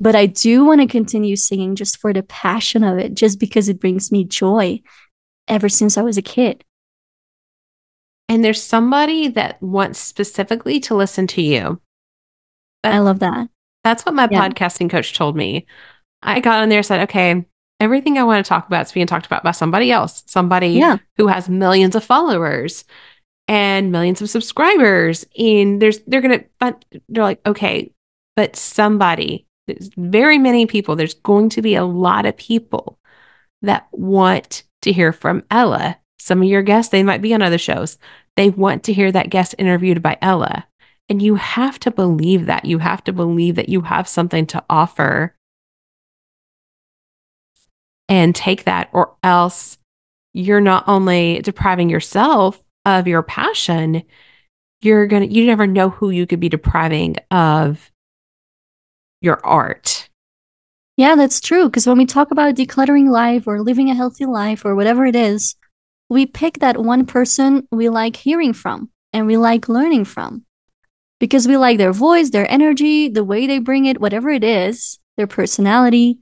but 0.00 0.14
I 0.14 0.26
do 0.26 0.64
want 0.64 0.80
to 0.80 0.86
continue 0.86 1.36
singing 1.36 1.76
just 1.76 1.98
for 1.98 2.14
the 2.14 2.22
passion 2.22 2.82
of 2.82 2.98
it, 2.98 3.14
just 3.14 3.38
because 3.38 3.68
it 3.68 3.80
brings 3.80 4.10
me 4.10 4.24
joy 4.24 4.80
ever 5.48 5.68
since 5.68 5.96
I 5.96 6.02
was 6.02 6.16
a 6.16 6.22
kid. 6.22 6.64
And 8.28 8.44
there's 8.44 8.62
somebody 8.62 9.28
that 9.28 9.62
wants 9.62 9.98
specifically 9.98 10.80
to 10.80 10.94
listen 10.94 11.26
to 11.28 11.42
you. 11.42 11.80
I 12.82 12.98
love 12.98 13.20
that. 13.20 13.48
That's 13.84 14.04
what 14.04 14.14
my 14.14 14.28
yeah. 14.30 14.48
podcasting 14.48 14.90
coach 14.90 15.14
told 15.14 15.36
me. 15.36 15.66
I 16.22 16.40
got 16.40 16.62
on 16.62 16.68
there 16.68 16.78
and 16.78 16.86
said, 16.86 17.02
okay, 17.02 17.44
everything 17.78 18.18
I 18.18 18.24
want 18.24 18.44
to 18.44 18.48
talk 18.48 18.66
about 18.66 18.86
is 18.86 18.92
being 18.92 19.06
talked 19.06 19.26
about 19.26 19.44
by 19.44 19.52
somebody 19.52 19.92
else, 19.92 20.24
somebody 20.26 20.68
yeah. 20.70 20.96
who 21.16 21.28
has 21.28 21.48
millions 21.48 21.94
of 21.94 22.02
followers 22.02 22.84
and 23.46 23.92
millions 23.92 24.20
of 24.20 24.30
subscribers. 24.30 25.24
And 25.38 25.80
there's, 25.80 26.00
they're 26.06 26.20
to, 26.20 26.44
they're 27.08 27.22
like, 27.22 27.40
okay, 27.46 27.92
but 28.34 28.56
somebody, 28.56 29.46
there's 29.68 29.90
very 29.96 30.38
many 30.38 30.66
people, 30.66 30.96
there's 30.96 31.14
going 31.14 31.48
to 31.50 31.62
be 31.62 31.76
a 31.76 31.84
lot 31.84 32.26
of 32.26 32.36
people 32.36 32.98
that 33.62 33.86
want 33.92 34.64
to 34.86 34.92
hear 34.92 35.12
from 35.12 35.44
Ella. 35.50 35.98
Some 36.18 36.42
of 36.42 36.48
your 36.48 36.62
guests, 36.62 36.90
they 36.90 37.02
might 37.02 37.22
be 37.22 37.34
on 37.34 37.42
other 37.42 37.58
shows. 37.58 37.98
They 38.36 38.50
want 38.50 38.82
to 38.84 38.92
hear 38.92 39.12
that 39.12 39.30
guest 39.30 39.54
interviewed 39.58 40.02
by 40.02 40.18
Ella. 40.20 40.66
And 41.08 41.22
you 41.22 41.36
have 41.36 41.78
to 41.80 41.90
believe 41.90 42.46
that. 42.46 42.64
You 42.64 42.78
have 42.78 43.04
to 43.04 43.12
believe 43.12 43.54
that 43.56 43.68
you 43.68 43.82
have 43.82 44.08
something 44.08 44.46
to 44.46 44.64
offer 44.68 45.36
and 48.08 48.34
take 48.34 48.64
that, 48.64 48.88
or 48.92 49.16
else 49.22 49.78
you're 50.32 50.60
not 50.60 50.84
only 50.86 51.40
depriving 51.42 51.90
yourself 51.90 52.62
of 52.84 53.08
your 53.08 53.22
passion, 53.22 54.02
you're 54.80 55.06
going 55.06 55.28
to, 55.28 55.34
you 55.34 55.46
never 55.46 55.66
know 55.66 55.90
who 55.90 56.10
you 56.10 56.26
could 56.26 56.38
be 56.38 56.48
depriving 56.48 57.16
of 57.30 57.90
your 59.20 59.44
art. 59.44 60.08
Yeah, 60.96 61.14
that's 61.14 61.40
true. 61.40 61.66
Because 61.66 61.86
when 61.86 61.98
we 61.98 62.06
talk 62.06 62.30
about 62.30 62.54
decluttering 62.54 63.10
life 63.10 63.46
or 63.46 63.60
living 63.60 63.90
a 63.90 63.94
healthy 63.94 64.24
life 64.24 64.64
or 64.64 64.74
whatever 64.74 65.04
it 65.04 65.14
is, 65.16 65.54
we 66.08 66.24
pick 66.24 66.60
that 66.60 66.82
one 66.82 67.04
person 67.04 67.66
we 67.70 67.88
like 67.88 68.16
hearing 68.16 68.52
from 68.52 68.90
and 69.12 69.26
we 69.26 69.36
like 69.36 69.68
learning 69.68 70.04
from 70.04 70.44
because 71.18 71.48
we 71.48 71.56
like 71.56 71.78
their 71.78 71.92
voice, 71.92 72.30
their 72.30 72.50
energy, 72.50 73.08
the 73.08 73.24
way 73.24 73.46
they 73.46 73.58
bring 73.58 73.86
it, 73.86 74.00
whatever 74.00 74.30
it 74.30 74.44
is, 74.44 74.98
their 75.16 75.26
personality, 75.26 76.18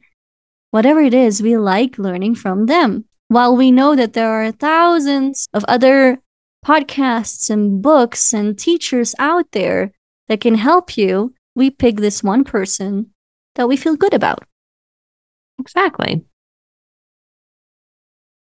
whatever 0.71 1.01
it 1.01 1.15
is, 1.15 1.43
we 1.43 1.57
like 1.57 1.99
learning 1.99 2.35
from 2.35 2.67
them. 2.67 3.05
While 3.29 3.57
we 3.57 3.71
know 3.71 3.95
that 3.97 4.13
there 4.13 4.31
are 4.31 4.53
thousands 4.53 5.49
of 5.53 5.65
other 5.65 6.19
podcasts 6.65 7.51
and 7.51 7.83
books 7.83 8.33
and 8.33 8.59
teachers 8.59 9.15
out 9.19 9.53
there 9.53 9.93
that 10.29 10.41
can 10.41 10.55
help 10.55 10.97
you, 10.97 11.35
we 11.55 11.71
pick 11.71 11.97
this 11.97 12.23
one 12.23 12.45
person 12.45 13.11
that 13.55 13.69
we 13.69 13.77
feel 13.77 13.97
good 13.97 14.15
about. 14.15 14.45
Exactly 15.65 16.25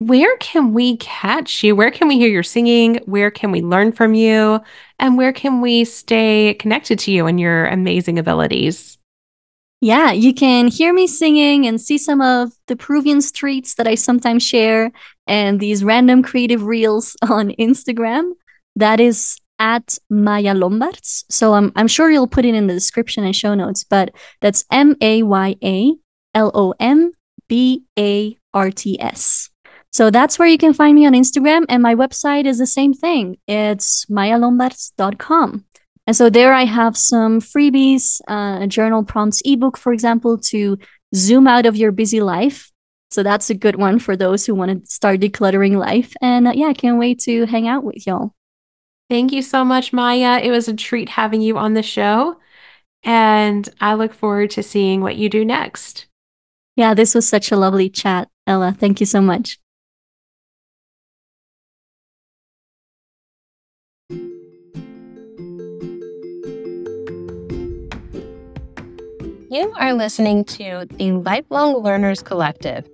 where 0.02 0.36
can 0.38 0.74
we 0.74 0.98
catch 0.98 1.64
you? 1.64 1.76
Where 1.76 1.92
can 1.92 2.08
we 2.08 2.18
hear 2.18 2.28
your 2.28 2.42
singing? 2.42 3.00
Where 3.06 3.30
can 3.30 3.52
we 3.52 3.62
learn 3.62 3.92
from 3.92 4.16
you? 4.16 4.60
And 4.98 5.16
where 5.16 5.32
can 5.32 5.62
we 5.62 5.86
stay 5.86 6.56
connected 6.56 6.98
to 7.00 7.12
you 7.12 7.28
and 7.28 7.40
your 7.40 7.68
amazing 7.68 8.18
abilities? 8.18 8.98
Yeah, 9.80 10.12
you 10.12 10.34
can 10.34 10.70
hear 10.70 10.92
me 10.92 11.06
singing 11.06 11.68
and 11.68 11.80
see 11.80 12.00
some 12.00 12.20
of 12.20 12.52
the 12.66 12.76
Peruvian 12.76 13.22
streets 13.22 13.76
that 13.76 13.88
I 13.88 13.94
sometimes 13.94 14.42
share 14.42 14.92
and 15.28 15.60
these 15.60 15.84
random 15.84 16.24
creative 16.24 16.64
reels 16.64 17.16
on 17.30 17.52
Instagram. 17.60 18.32
That 18.76 19.00
is 19.00 19.38
at 19.60 20.00
Maya 20.10 20.56
Lombarts. 20.56 21.26
So 21.30 21.54
I'm, 21.54 21.72
I'm 21.76 21.88
sure 21.88 22.10
you'll 22.10 22.26
put 22.26 22.46
it 22.46 22.56
in 22.56 22.66
the 22.66 22.74
description 22.74 23.24
and 23.24 23.36
show 23.36 23.54
notes, 23.54 23.84
but 23.84 24.10
that's 24.42 24.66
M 24.72 24.96
A 25.00 25.22
Y 25.22 25.56
A 25.64 25.94
L 26.34 26.52
O 26.54 26.74
M 26.80 27.12
B 27.48 27.84
A 27.98 28.38
R 28.54 28.72
T 28.72 29.00
S. 29.00 29.50
So 29.92 30.10
that's 30.10 30.40
where 30.40 30.48
you 30.48 30.58
can 30.58 30.74
find 30.74 30.96
me 30.96 31.06
on 31.06 31.14
Instagram. 31.14 31.66
And 31.68 31.84
my 31.84 31.96
website 31.96 32.46
is 32.46 32.58
the 32.58 32.68
same 32.68 32.94
thing. 32.94 33.38
It's 33.48 34.06
mayalombarts.com. 34.06 35.66
And 36.08 36.16
so 36.16 36.30
there 36.30 36.54
I 36.54 36.66
have 36.66 36.98
some 36.98 37.40
freebies, 37.40 38.22
uh, 38.28 38.64
a 38.64 38.68
journal 38.68 39.04
prompts 39.04 39.42
ebook, 39.46 39.78
for 39.78 39.94
example, 39.94 40.38
to 40.38 40.78
zoom 41.14 41.46
out 41.46 41.66
of 41.66 41.76
your 41.76 41.92
busy 41.92 42.22
life. 42.22 42.72
So 43.12 43.22
that's 43.24 43.50
a 43.50 43.56
good 43.56 43.76
one 43.76 44.00
for 44.00 44.16
those 44.16 44.46
who 44.46 44.56
want 44.56 44.86
to 44.86 44.90
start 44.90 45.20
decluttering 45.20 45.78
life. 45.78 46.14
And 46.22 46.48
uh, 46.48 46.54
yeah, 46.56 46.68
I 46.68 46.74
can't 46.74 46.98
wait 46.98 47.20
to 47.22 47.46
hang 47.46 47.68
out 47.68 47.84
with 47.84 48.08
y'all. 48.08 48.34
Thank 49.10 49.34
you 49.34 49.42
so 49.42 49.66
much, 49.66 49.92
Maya. 49.92 50.40
It 50.42 50.52
was 50.52 50.70
a 50.70 50.74
treat 50.74 51.10
having 51.10 51.42
you 51.42 51.58
on 51.58 51.74
the 51.74 51.84
show. 51.84 52.38
And 53.04 53.68
I 53.82 53.96
look 53.96 54.14
forward 54.14 54.52
to 54.52 54.64
seeing 54.64 55.02
what 55.02 55.18
you 55.18 55.28
do 55.28 55.44
next. 55.44 56.08
Yeah, 56.82 56.96
this 56.96 57.14
was 57.14 57.30
such 57.30 57.52
a 57.52 57.58
lovely 57.58 57.92
chat, 57.92 58.28
Ella. 58.48 58.76
Thank 58.76 59.00
you 59.00 59.06
so 59.06 59.22
much. 59.22 59.60
You 69.52 69.72
are 69.78 69.94
listening 69.94 70.44
to 70.46 70.88
the 70.90 71.12
Lifelong 71.12 71.84
Learners 71.84 72.24
Collective. 72.24 72.90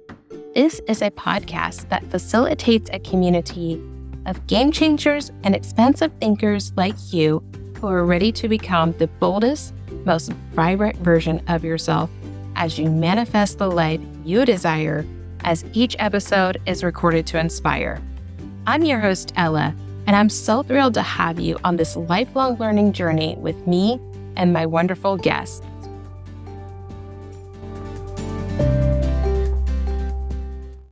This 0.54 0.82
is 0.90 1.02
a 1.02 1.10
podcast 1.10 1.88
that 1.88 2.04
facilitates 2.12 2.90
a 2.92 3.00
community 3.00 3.82
of 4.26 4.46
game 4.48 4.74
changers 4.74 5.32
and 5.46 5.56
expansive 5.56 6.12
thinkers 6.20 6.74
like 6.76 7.14
you 7.14 7.42
who 7.80 7.88
are 7.88 8.04
ready 8.04 8.34
to 8.34 8.50
become 8.50 8.92
the 8.98 9.08
boldest, 9.08 9.74
most 10.04 10.34
vibrant 10.52 10.98
version 10.98 11.42
of 11.48 11.64
yourself 11.64 12.10
as 12.58 12.78
you 12.78 12.90
manifest 12.90 13.60
the 13.60 13.70
life 13.70 14.02
you 14.26 14.44
desire, 14.44 15.06
as 15.46 15.64
each 15.74 15.96
episode 16.00 16.60
is 16.66 16.84
recorded 16.84 17.26
to 17.28 17.40
inspire. 17.40 18.02
I'm 18.66 18.84
your 18.84 19.00
host, 19.00 19.32
Ella, 19.38 19.74
and 20.08 20.16
I'm 20.16 20.28
so 20.28 20.64
thrilled 20.64 20.96
to 20.96 21.02
have 21.02 21.40
you 21.40 21.58
on 21.64 21.78
this 21.78 21.96
lifelong 21.96 22.58
learning 22.58 22.94
journey 22.94 23.36
with 23.38 23.68
me 23.68 24.02
and 24.36 24.52
my 24.52 24.66
wonderful 24.66 25.18
guests. 25.18 25.62